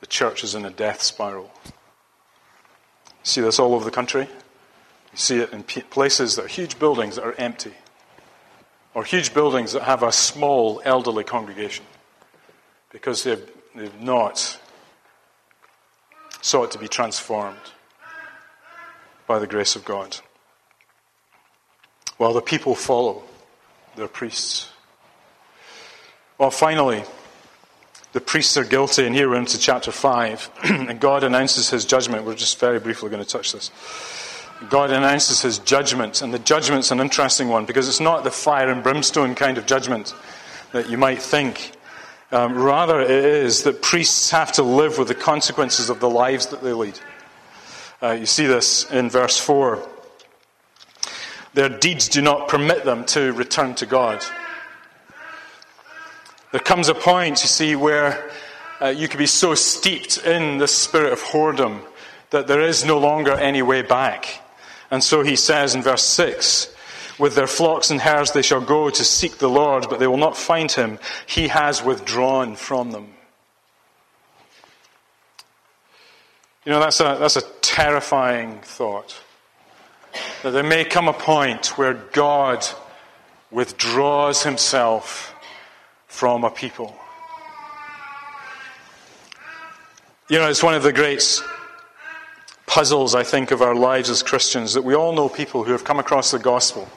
the 0.00 0.06
church 0.06 0.44
is 0.44 0.54
in 0.54 0.64
a 0.64 0.70
death 0.70 1.02
spiral. 1.02 1.50
You 1.64 1.72
see 3.24 3.40
this 3.40 3.58
all 3.58 3.74
over 3.74 3.84
the 3.84 3.90
country. 3.90 4.22
You 4.22 5.18
see 5.18 5.38
it 5.38 5.52
in 5.52 5.64
places 5.64 6.36
that 6.36 6.44
are 6.44 6.48
huge 6.48 6.78
buildings 6.78 7.16
that 7.16 7.24
are 7.24 7.34
empty, 7.34 7.74
or 8.94 9.02
huge 9.02 9.34
buildings 9.34 9.72
that 9.72 9.82
have 9.82 10.04
a 10.04 10.12
small 10.12 10.80
elderly 10.84 11.24
congregation 11.24 11.84
because 12.90 13.24
they've, 13.24 13.50
they've 13.74 14.00
not 14.00 14.58
sought 16.40 16.70
to 16.70 16.78
be 16.78 16.86
transformed 16.86 17.58
by 19.26 19.40
the 19.40 19.46
grace 19.46 19.74
of 19.74 19.84
God. 19.84 20.18
While 22.16 22.32
the 22.32 22.40
people 22.40 22.74
follow 22.74 23.22
their 23.96 24.08
priests. 24.08 24.70
Well, 26.38 26.50
finally, 26.50 27.02
the 28.12 28.20
priests 28.20 28.56
are 28.56 28.64
guilty, 28.64 29.06
and 29.06 29.14
here 29.14 29.28
we're 29.28 29.36
into 29.36 29.58
chapter 29.58 29.90
5, 29.90 30.50
and 30.64 31.00
God 31.00 31.24
announces 31.24 31.70
his 31.70 31.84
judgment. 31.84 32.24
We're 32.24 32.34
just 32.34 32.58
very 32.58 32.78
briefly 32.78 33.10
going 33.10 33.22
to 33.22 33.28
touch 33.28 33.52
this. 33.52 33.70
God 34.70 34.90
announces 34.90 35.42
his 35.42 35.58
judgment, 35.58 36.22
and 36.22 36.32
the 36.32 36.38
judgment's 36.38 36.90
an 36.90 37.00
interesting 37.00 37.48
one 37.48 37.66
because 37.66 37.88
it's 37.88 38.00
not 38.00 38.24
the 38.24 38.30
fire 38.30 38.70
and 38.70 38.82
brimstone 38.82 39.34
kind 39.34 39.58
of 39.58 39.66
judgment 39.66 40.14
that 40.72 40.88
you 40.88 40.96
might 40.96 41.20
think. 41.20 41.72
Um, 42.32 42.56
rather, 42.56 43.00
it 43.00 43.10
is 43.10 43.62
that 43.64 43.82
priests 43.82 44.30
have 44.30 44.52
to 44.52 44.62
live 44.62 44.98
with 44.98 45.08
the 45.08 45.14
consequences 45.14 45.90
of 45.90 46.00
the 46.00 46.08
lives 46.08 46.46
that 46.46 46.62
they 46.62 46.72
lead. 46.72 46.98
Uh, 48.02 48.12
you 48.12 48.26
see 48.26 48.46
this 48.46 48.90
in 48.90 49.10
verse 49.10 49.38
4. 49.38 49.86
Their 51.56 51.70
deeds 51.70 52.10
do 52.10 52.20
not 52.20 52.48
permit 52.48 52.84
them 52.84 53.06
to 53.06 53.32
return 53.32 53.74
to 53.76 53.86
God. 53.86 54.22
There 56.52 56.60
comes 56.60 56.90
a 56.90 56.94
point, 56.94 57.40
you 57.40 57.48
see, 57.48 57.74
where 57.74 58.30
uh, 58.78 58.88
you 58.88 59.08
can 59.08 59.16
be 59.16 59.26
so 59.26 59.54
steeped 59.54 60.18
in 60.18 60.58
the 60.58 60.68
spirit 60.68 61.14
of 61.14 61.22
whoredom 61.22 61.80
that 62.28 62.46
there 62.46 62.60
is 62.60 62.84
no 62.84 62.98
longer 62.98 63.32
any 63.32 63.62
way 63.62 63.80
back. 63.80 64.42
And 64.90 65.02
so 65.02 65.22
he 65.22 65.34
says 65.34 65.74
in 65.74 65.80
verse 65.80 66.04
6 66.04 66.74
With 67.18 67.34
their 67.34 67.46
flocks 67.46 67.90
and 67.90 68.02
herds 68.02 68.32
they 68.32 68.42
shall 68.42 68.60
go 68.60 68.90
to 68.90 69.02
seek 69.02 69.38
the 69.38 69.48
Lord, 69.48 69.86
but 69.88 69.98
they 69.98 70.06
will 70.06 70.18
not 70.18 70.36
find 70.36 70.70
him. 70.70 70.98
He 71.24 71.48
has 71.48 71.82
withdrawn 71.82 72.54
from 72.56 72.90
them. 72.90 73.14
You 76.66 76.72
know, 76.72 76.80
that's 76.80 77.00
a, 77.00 77.16
that's 77.18 77.36
a 77.36 77.48
terrifying 77.62 78.60
thought. 78.60 79.22
That 80.42 80.50
there 80.50 80.62
may 80.62 80.84
come 80.84 81.08
a 81.08 81.12
point 81.12 81.78
where 81.78 81.94
God 81.94 82.66
withdraws 83.50 84.42
himself 84.42 85.34
from 86.06 86.44
a 86.44 86.50
people. 86.50 86.96
You 90.28 90.38
know, 90.38 90.48
it's 90.48 90.62
one 90.62 90.74
of 90.74 90.82
the 90.82 90.92
great 90.92 91.42
puzzles, 92.66 93.14
I 93.14 93.22
think, 93.22 93.50
of 93.50 93.62
our 93.62 93.74
lives 93.74 94.10
as 94.10 94.22
Christians 94.22 94.74
that 94.74 94.82
we 94.82 94.94
all 94.94 95.12
know 95.12 95.28
people 95.28 95.64
who 95.64 95.72
have 95.72 95.84
come 95.84 95.98
across 95.98 96.30
the 96.30 96.38
gospel 96.38 96.88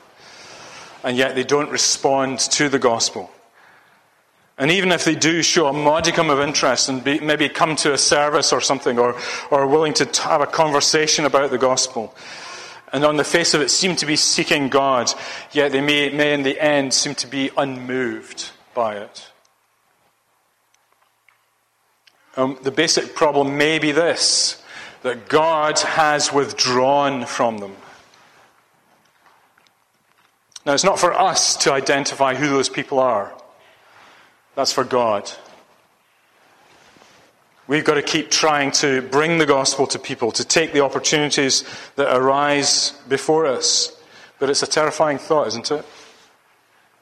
and 1.03 1.17
yet 1.17 1.35
they 1.35 1.43
don't 1.43 1.69
respond 1.69 2.39
to 2.39 2.69
the 2.69 2.79
gospel. 2.79 3.29
And 4.57 4.71
even 4.71 4.91
if 4.91 5.05
they 5.05 5.15
do 5.15 5.41
show 5.41 5.67
a 5.67 5.73
modicum 5.73 6.29
of 6.29 6.39
interest 6.41 6.89
and 6.89 7.01
be, 7.01 7.19
maybe 7.19 7.47
come 7.47 7.77
to 7.77 7.93
a 7.93 7.97
service 7.97 8.51
or 8.51 8.59
something 8.59 8.99
or, 8.99 9.15
or 9.51 9.61
are 9.61 9.67
willing 9.67 9.93
to 9.95 10.21
have 10.23 10.41
a 10.41 10.47
conversation 10.47 11.25
about 11.25 11.49
the 11.51 11.57
gospel, 11.57 12.13
and 12.91 13.05
on 13.05 13.17
the 13.17 13.23
face 13.23 13.53
of 13.53 13.61
it 13.61 13.69
seem 13.69 13.95
to 13.97 14.05
be 14.05 14.15
seeking 14.15 14.69
God, 14.69 15.11
yet 15.51 15.71
they 15.71 15.81
may, 15.81 16.09
may 16.09 16.33
in 16.33 16.43
the 16.43 16.59
end 16.59 16.93
seem 16.93 17.15
to 17.15 17.27
be 17.27 17.51
unmoved 17.57 18.51
by 18.73 18.97
it. 18.97 19.31
Um, 22.35 22.57
the 22.61 22.71
basic 22.71 23.15
problem 23.15 23.57
may 23.57 23.79
be 23.79 23.91
this 23.91 24.61
that 25.01 25.29
God 25.29 25.79
has 25.79 26.33
withdrawn 26.33 27.25
from 27.25 27.57
them. 27.59 27.75
Now, 30.65 30.73
it's 30.73 30.83
not 30.83 30.99
for 30.99 31.13
us 31.13 31.55
to 31.57 31.71
identify 31.71 32.35
who 32.35 32.49
those 32.49 32.69
people 32.69 32.99
are. 32.99 33.33
That's 34.55 34.73
for 34.73 34.83
God. 34.83 35.31
We've 37.69 37.85
got 37.85 37.93
to 37.93 38.01
keep 38.01 38.31
trying 38.31 38.71
to 38.81 39.03
bring 39.03 39.37
the 39.37 39.45
gospel 39.45 39.85
to 39.85 39.99
people, 39.99 40.31
to 40.31 40.43
take 40.43 40.73
the 40.73 40.83
opportunities 40.83 41.63
that 41.97 42.11
arise 42.17 42.93
before 43.07 43.45
us. 43.45 43.95
But 44.39 44.49
it's 44.49 44.63
a 44.63 44.67
terrifying 44.67 45.19
thought, 45.19 45.45
isn't 45.49 45.69
it? 45.69 45.85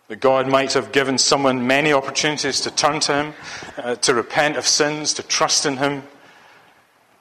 That 0.09 0.18
God 0.18 0.45
might 0.45 0.74
have 0.74 0.91
given 0.91 1.18
someone 1.20 1.68
many 1.68 1.93
opportunities 1.93 2.59
to 2.61 2.72
turn 2.72 2.99
to 2.99 3.13
Him, 3.13 3.34
uh, 3.78 3.95
to 3.95 4.13
repent 4.13 4.57
of 4.57 4.68
sins, 4.68 5.13
to 5.13 5.24
trust 5.24 5.65
in 5.65 5.78
Him. 5.78 6.03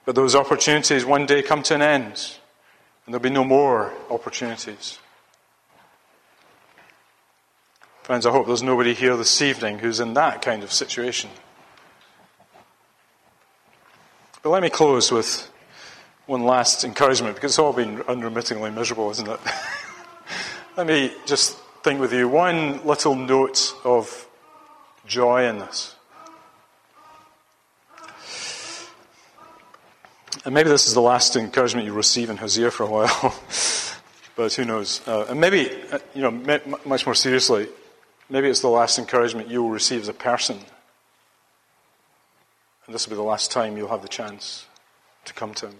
But 0.05 0.17
those 0.17 0.35
opportunities 0.35 1.05
one 1.05 1.25
day 1.25 1.41
come 1.41 1.63
to 1.65 1.77
an 1.77 1.83
end, 1.83 2.15
and 3.07 3.15
there'll 3.15 3.23
be 3.23 3.31
no 3.31 3.45
more 3.45 3.95
opportunities. 4.11 4.99
Friends, 8.03 8.27
I 8.27 8.33
hope 8.33 8.49
there's 8.49 8.65
nobody 8.65 8.93
here 8.93 9.17
this 9.17 9.41
evening 9.41 9.79
who's 9.79 10.01
in 10.01 10.15
that 10.15 10.43
kind 10.43 10.65
of 10.65 10.73
situation. 10.73 11.31
But 14.47 14.53
let 14.53 14.63
me 14.63 14.71
close 14.71 15.11
with 15.11 15.51
one 16.27 16.45
last 16.45 16.85
encouragement 16.85 17.35
because 17.35 17.51
it's 17.51 17.59
all 17.59 17.73
been 17.73 18.03
unremittingly 18.03 18.71
miserable, 18.71 19.11
isn't 19.11 19.27
it? 19.27 19.41
let 20.77 20.87
me 20.87 21.13
just 21.27 21.59
think 21.83 21.99
with 21.99 22.13
you 22.13 22.29
one 22.29 22.87
little 22.87 23.17
note 23.17 23.75
of 23.83 24.29
joy 25.05 25.49
in 25.49 25.59
this. 25.59 25.97
And 30.45 30.55
maybe 30.55 30.69
this 30.69 30.87
is 30.87 30.95
the 30.95 31.03
last 31.03 31.35
encouragement 31.35 31.85
you 31.85 31.93
receive 31.93 32.31
in 32.31 32.37
Hosea 32.37 32.71
for 32.71 32.85
a 32.85 32.89
while, 32.89 33.35
but 34.37 34.55
who 34.55 34.65
knows? 34.65 35.01
Uh, 35.09 35.27
and 35.29 35.41
maybe, 35.41 35.73
uh, 35.91 35.99
you 36.15 36.23
know, 36.23 36.61
much 36.85 37.05
more 37.05 37.17
seriously, 37.17 37.67
Maybe 38.29 38.49
it's 38.49 38.61
the 38.61 38.69
last 38.69 38.99
encouragement 38.99 39.49
you 39.49 39.63
will 39.63 39.71
receive 39.71 40.01
as 40.01 40.09
a 40.09 40.13
person. 40.13 40.59
And 42.87 42.95
this 42.95 43.07
will 43.07 43.17
be 43.17 43.17
the 43.17 43.23
last 43.23 43.51
time 43.51 43.77
you'll 43.77 43.89
have 43.89 44.03
the 44.03 44.09
chance 44.09 44.67
to 45.25 45.33
come 45.33 45.55
to 45.55 45.67
Him. 45.67 45.75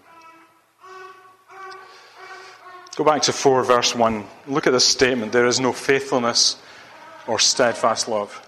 Go 2.95 3.03
back 3.03 3.21
to 3.23 3.33
4, 3.33 3.63
verse 3.63 3.95
1. 3.95 4.25
Look 4.47 4.67
at 4.67 4.73
this 4.73 4.85
statement 4.85 5.31
there 5.31 5.45
is 5.45 5.59
no 5.59 5.71
faithfulness 5.71 6.57
or 7.27 7.39
steadfast 7.39 8.07
love. 8.07 8.43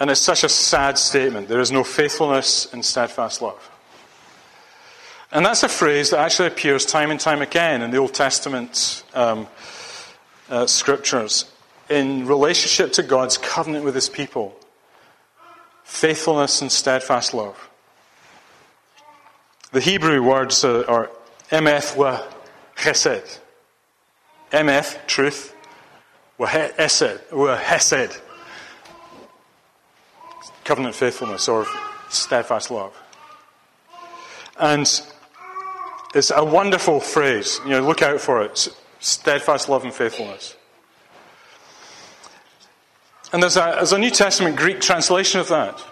And 0.00 0.10
it's 0.10 0.20
such 0.20 0.42
a 0.42 0.48
sad 0.48 0.98
statement. 0.98 1.48
There 1.48 1.60
is 1.60 1.70
no 1.70 1.84
faithfulness 1.84 2.72
and 2.72 2.84
steadfast 2.84 3.40
love. 3.40 3.70
And 5.30 5.46
that's 5.46 5.62
a 5.62 5.68
phrase 5.68 6.10
that 6.10 6.18
actually 6.18 6.48
appears 6.48 6.84
time 6.84 7.10
and 7.10 7.20
time 7.20 7.40
again 7.40 7.80
in 7.80 7.90
the 7.90 7.96
Old 7.98 8.12
Testament 8.12 9.04
um, 9.14 9.46
uh, 10.50 10.66
scriptures 10.66 11.46
in 11.88 12.26
relationship 12.26 12.92
to 12.94 13.02
God's 13.02 13.38
covenant 13.38 13.84
with 13.84 13.94
his 13.94 14.08
people 14.08 14.58
faithfulness 15.92 16.62
and 16.62 16.72
steadfast 16.72 17.34
love. 17.34 17.68
The 19.72 19.80
Hebrew 19.80 20.22
words 20.22 20.64
are 20.64 21.10
emeth 21.50 21.96
wa 21.96 22.20
chesed. 22.76 23.38
Emeth, 24.50 25.06
truth, 25.06 25.54
wa 26.38 26.46
hesed, 26.46 27.20
hesed. 27.30 28.20
Covenant 30.64 30.94
faithfulness 30.94 31.46
or 31.46 31.66
steadfast 32.08 32.70
love. 32.70 32.96
And 34.58 34.90
it's 36.14 36.32
a 36.34 36.44
wonderful 36.44 37.00
phrase. 37.00 37.60
You 37.64 37.72
know, 37.72 37.86
look 37.86 38.02
out 38.02 38.20
for 38.20 38.42
it 38.42 38.68
steadfast 38.98 39.68
love 39.68 39.84
and 39.84 39.92
faithfulness. 39.92 40.56
And 43.32 43.42
there's 43.42 43.56
a, 43.56 43.72
there's 43.76 43.92
a 43.92 43.98
New 43.98 44.10
Testament 44.10 44.56
Greek 44.56 44.80
translation 44.80 45.40
of 45.40 45.48
that. 45.48 45.82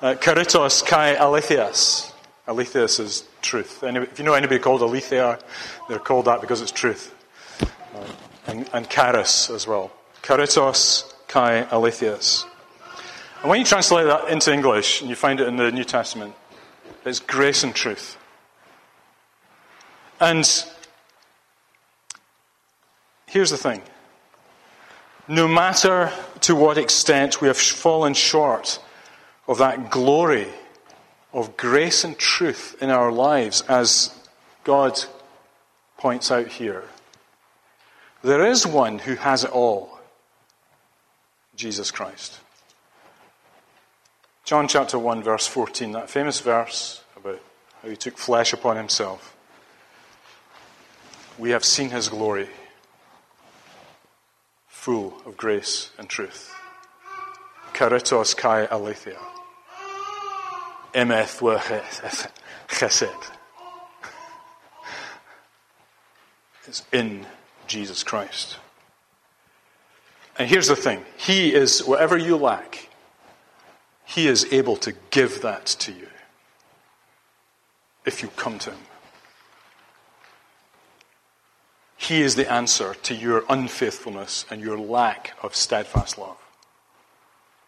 Uh, 0.00 0.14
Charitos 0.14 0.84
kai 0.84 1.14
aletheas. 1.16 2.12
Aletheas 2.46 3.00
is 3.00 3.24
truth. 3.40 3.82
if 3.82 4.18
you 4.18 4.24
know 4.24 4.34
anybody 4.34 4.60
called 4.60 4.80
aletheia, 4.82 5.38
they're 5.88 5.98
called 5.98 6.26
that 6.26 6.40
because 6.40 6.60
it's 6.60 6.72
truth. 6.72 7.14
Uh, 7.60 8.04
and, 8.46 8.68
and 8.72 8.88
charis 8.88 9.50
as 9.50 9.66
well. 9.66 9.92
Charitos 10.22 11.12
kai 11.28 11.64
aletheas. 11.70 12.44
And 13.40 13.50
when 13.50 13.58
you 13.58 13.66
translate 13.66 14.06
that 14.06 14.28
into 14.28 14.52
English, 14.52 15.00
and 15.00 15.10
you 15.10 15.16
find 15.16 15.40
it 15.40 15.48
in 15.48 15.56
the 15.56 15.72
New 15.72 15.84
Testament, 15.84 16.34
it's 17.04 17.18
grace 17.18 17.64
and 17.64 17.74
truth. 17.74 18.16
And 20.20 20.48
Here's 23.32 23.48
the 23.48 23.56
thing 23.56 23.80
no 25.28 25.46
matter 25.46 26.12
to 26.40 26.54
what 26.54 26.78
extent 26.78 27.40
we 27.40 27.48
have 27.48 27.56
fallen 27.56 28.14
short 28.14 28.80
of 29.46 29.58
that 29.58 29.90
glory 29.90 30.48
of 31.32 31.56
grace 31.56 32.04
and 32.04 32.18
truth 32.18 32.76
in 32.80 32.90
our 32.90 33.10
lives, 33.10 33.62
as 33.62 34.14
God 34.64 34.98
points 35.96 36.30
out 36.30 36.48
here, 36.48 36.84
there 38.22 38.46
is 38.46 38.66
one 38.66 38.98
who 38.98 39.14
has 39.14 39.44
it 39.44 39.50
all 39.50 39.98
Jesus 41.56 41.90
Christ. 41.90 42.38
John 44.44 44.68
chapter 44.68 44.98
1, 44.98 45.22
verse 45.22 45.46
14, 45.46 45.92
that 45.92 46.10
famous 46.10 46.40
verse 46.40 47.02
about 47.16 47.40
how 47.82 47.88
he 47.88 47.96
took 47.96 48.18
flesh 48.18 48.52
upon 48.52 48.76
himself. 48.76 49.36
We 51.38 51.50
have 51.50 51.64
seen 51.64 51.90
his 51.90 52.08
glory 52.08 52.48
full 54.82 55.14
of 55.24 55.36
grace 55.36 55.92
and 55.96 56.08
truth. 56.08 56.52
Charitos 57.72 58.36
kai 58.36 58.66
aletheia. 58.66 59.16
Emeth 60.92 61.38
chesed. 62.68 63.30
It's 66.66 66.82
in 66.90 67.24
Jesus 67.68 68.02
Christ. 68.02 68.56
And 70.36 70.48
here's 70.48 70.66
the 70.66 70.74
thing 70.74 71.04
He 71.16 71.54
is, 71.54 71.84
whatever 71.84 72.18
you 72.18 72.36
lack, 72.36 72.88
He 74.04 74.26
is 74.26 74.52
able 74.52 74.74
to 74.78 74.92
give 75.10 75.42
that 75.42 75.66
to 75.66 75.92
you 75.92 76.08
if 78.04 78.20
you 78.20 78.30
come 78.30 78.58
to 78.58 78.70
Him. 78.70 78.80
He 82.02 82.20
is 82.20 82.34
the 82.34 82.50
answer 82.50 82.94
to 83.04 83.14
your 83.14 83.44
unfaithfulness 83.48 84.44
and 84.50 84.60
your 84.60 84.76
lack 84.76 85.34
of 85.40 85.54
steadfast 85.54 86.18
love. 86.18 86.36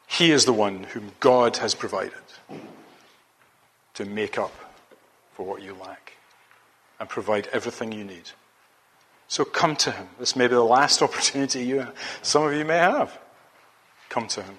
He 0.09 0.33
is 0.33 0.45
the 0.45 0.53
one 0.53 0.83
whom 0.83 1.13
God 1.21 1.59
has 1.59 1.73
provided 1.73 2.19
to 3.95 4.05
make 4.05 4.37
up 4.37 4.53
for 5.35 5.47
what 5.47 5.63
you 5.63 5.77
lack 5.81 6.15
and 6.99 7.09
provide 7.09 7.47
everything 7.53 7.93
you 7.93 8.03
need. 8.03 8.31
So 9.29 9.45
come 9.45 9.77
to 9.77 9.93
Him. 9.93 10.09
This 10.19 10.35
may 10.35 10.49
be 10.49 10.55
the 10.55 10.65
last 10.65 11.01
opportunity 11.07 11.65
you, 11.65 11.87
some 12.23 12.43
of 12.43 12.55
you 12.55 12.65
may 12.65 12.79
have. 12.79 13.17
Come 14.09 14.27
to 14.27 14.43
Him 14.43 14.57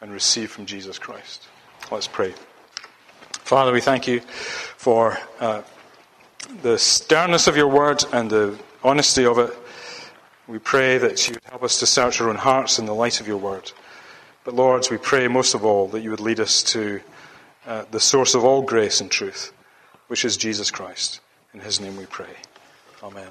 and 0.00 0.10
receive 0.10 0.50
from 0.50 0.64
Jesus 0.64 0.98
Christ. 0.98 1.46
Let's 1.90 2.08
pray. 2.08 2.32
Father, 3.32 3.70
we 3.70 3.82
thank 3.82 4.08
you 4.08 4.20
for. 4.20 5.18
Uh, 5.38 5.60
the 6.62 6.78
sternness 6.78 7.46
of 7.46 7.56
your 7.56 7.68
word 7.68 8.04
and 8.12 8.30
the 8.30 8.58
honesty 8.82 9.24
of 9.24 9.38
it. 9.38 9.56
We 10.46 10.58
pray 10.58 10.98
that 10.98 11.26
you 11.26 11.34
would 11.34 11.44
help 11.44 11.62
us 11.62 11.78
to 11.80 11.86
search 11.86 12.20
our 12.20 12.28
own 12.28 12.36
hearts 12.36 12.78
in 12.78 12.86
the 12.86 12.94
light 12.94 13.20
of 13.20 13.26
your 13.26 13.38
word. 13.38 13.72
But, 14.44 14.54
Lord, 14.54 14.86
we 14.90 14.98
pray 14.98 15.26
most 15.26 15.54
of 15.54 15.64
all 15.64 15.88
that 15.88 16.00
you 16.02 16.10
would 16.10 16.20
lead 16.20 16.40
us 16.40 16.62
to 16.64 17.00
uh, 17.66 17.84
the 17.90 18.00
source 18.00 18.34
of 18.34 18.44
all 18.44 18.60
grace 18.60 19.00
and 19.00 19.10
truth, 19.10 19.52
which 20.08 20.24
is 20.24 20.36
Jesus 20.36 20.70
Christ. 20.70 21.20
In 21.54 21.60
his 21.60 21.80
name 21.80 21.96
we 21.96 22.06
pray. 22.06 22.34
Amen. 23.02 23.28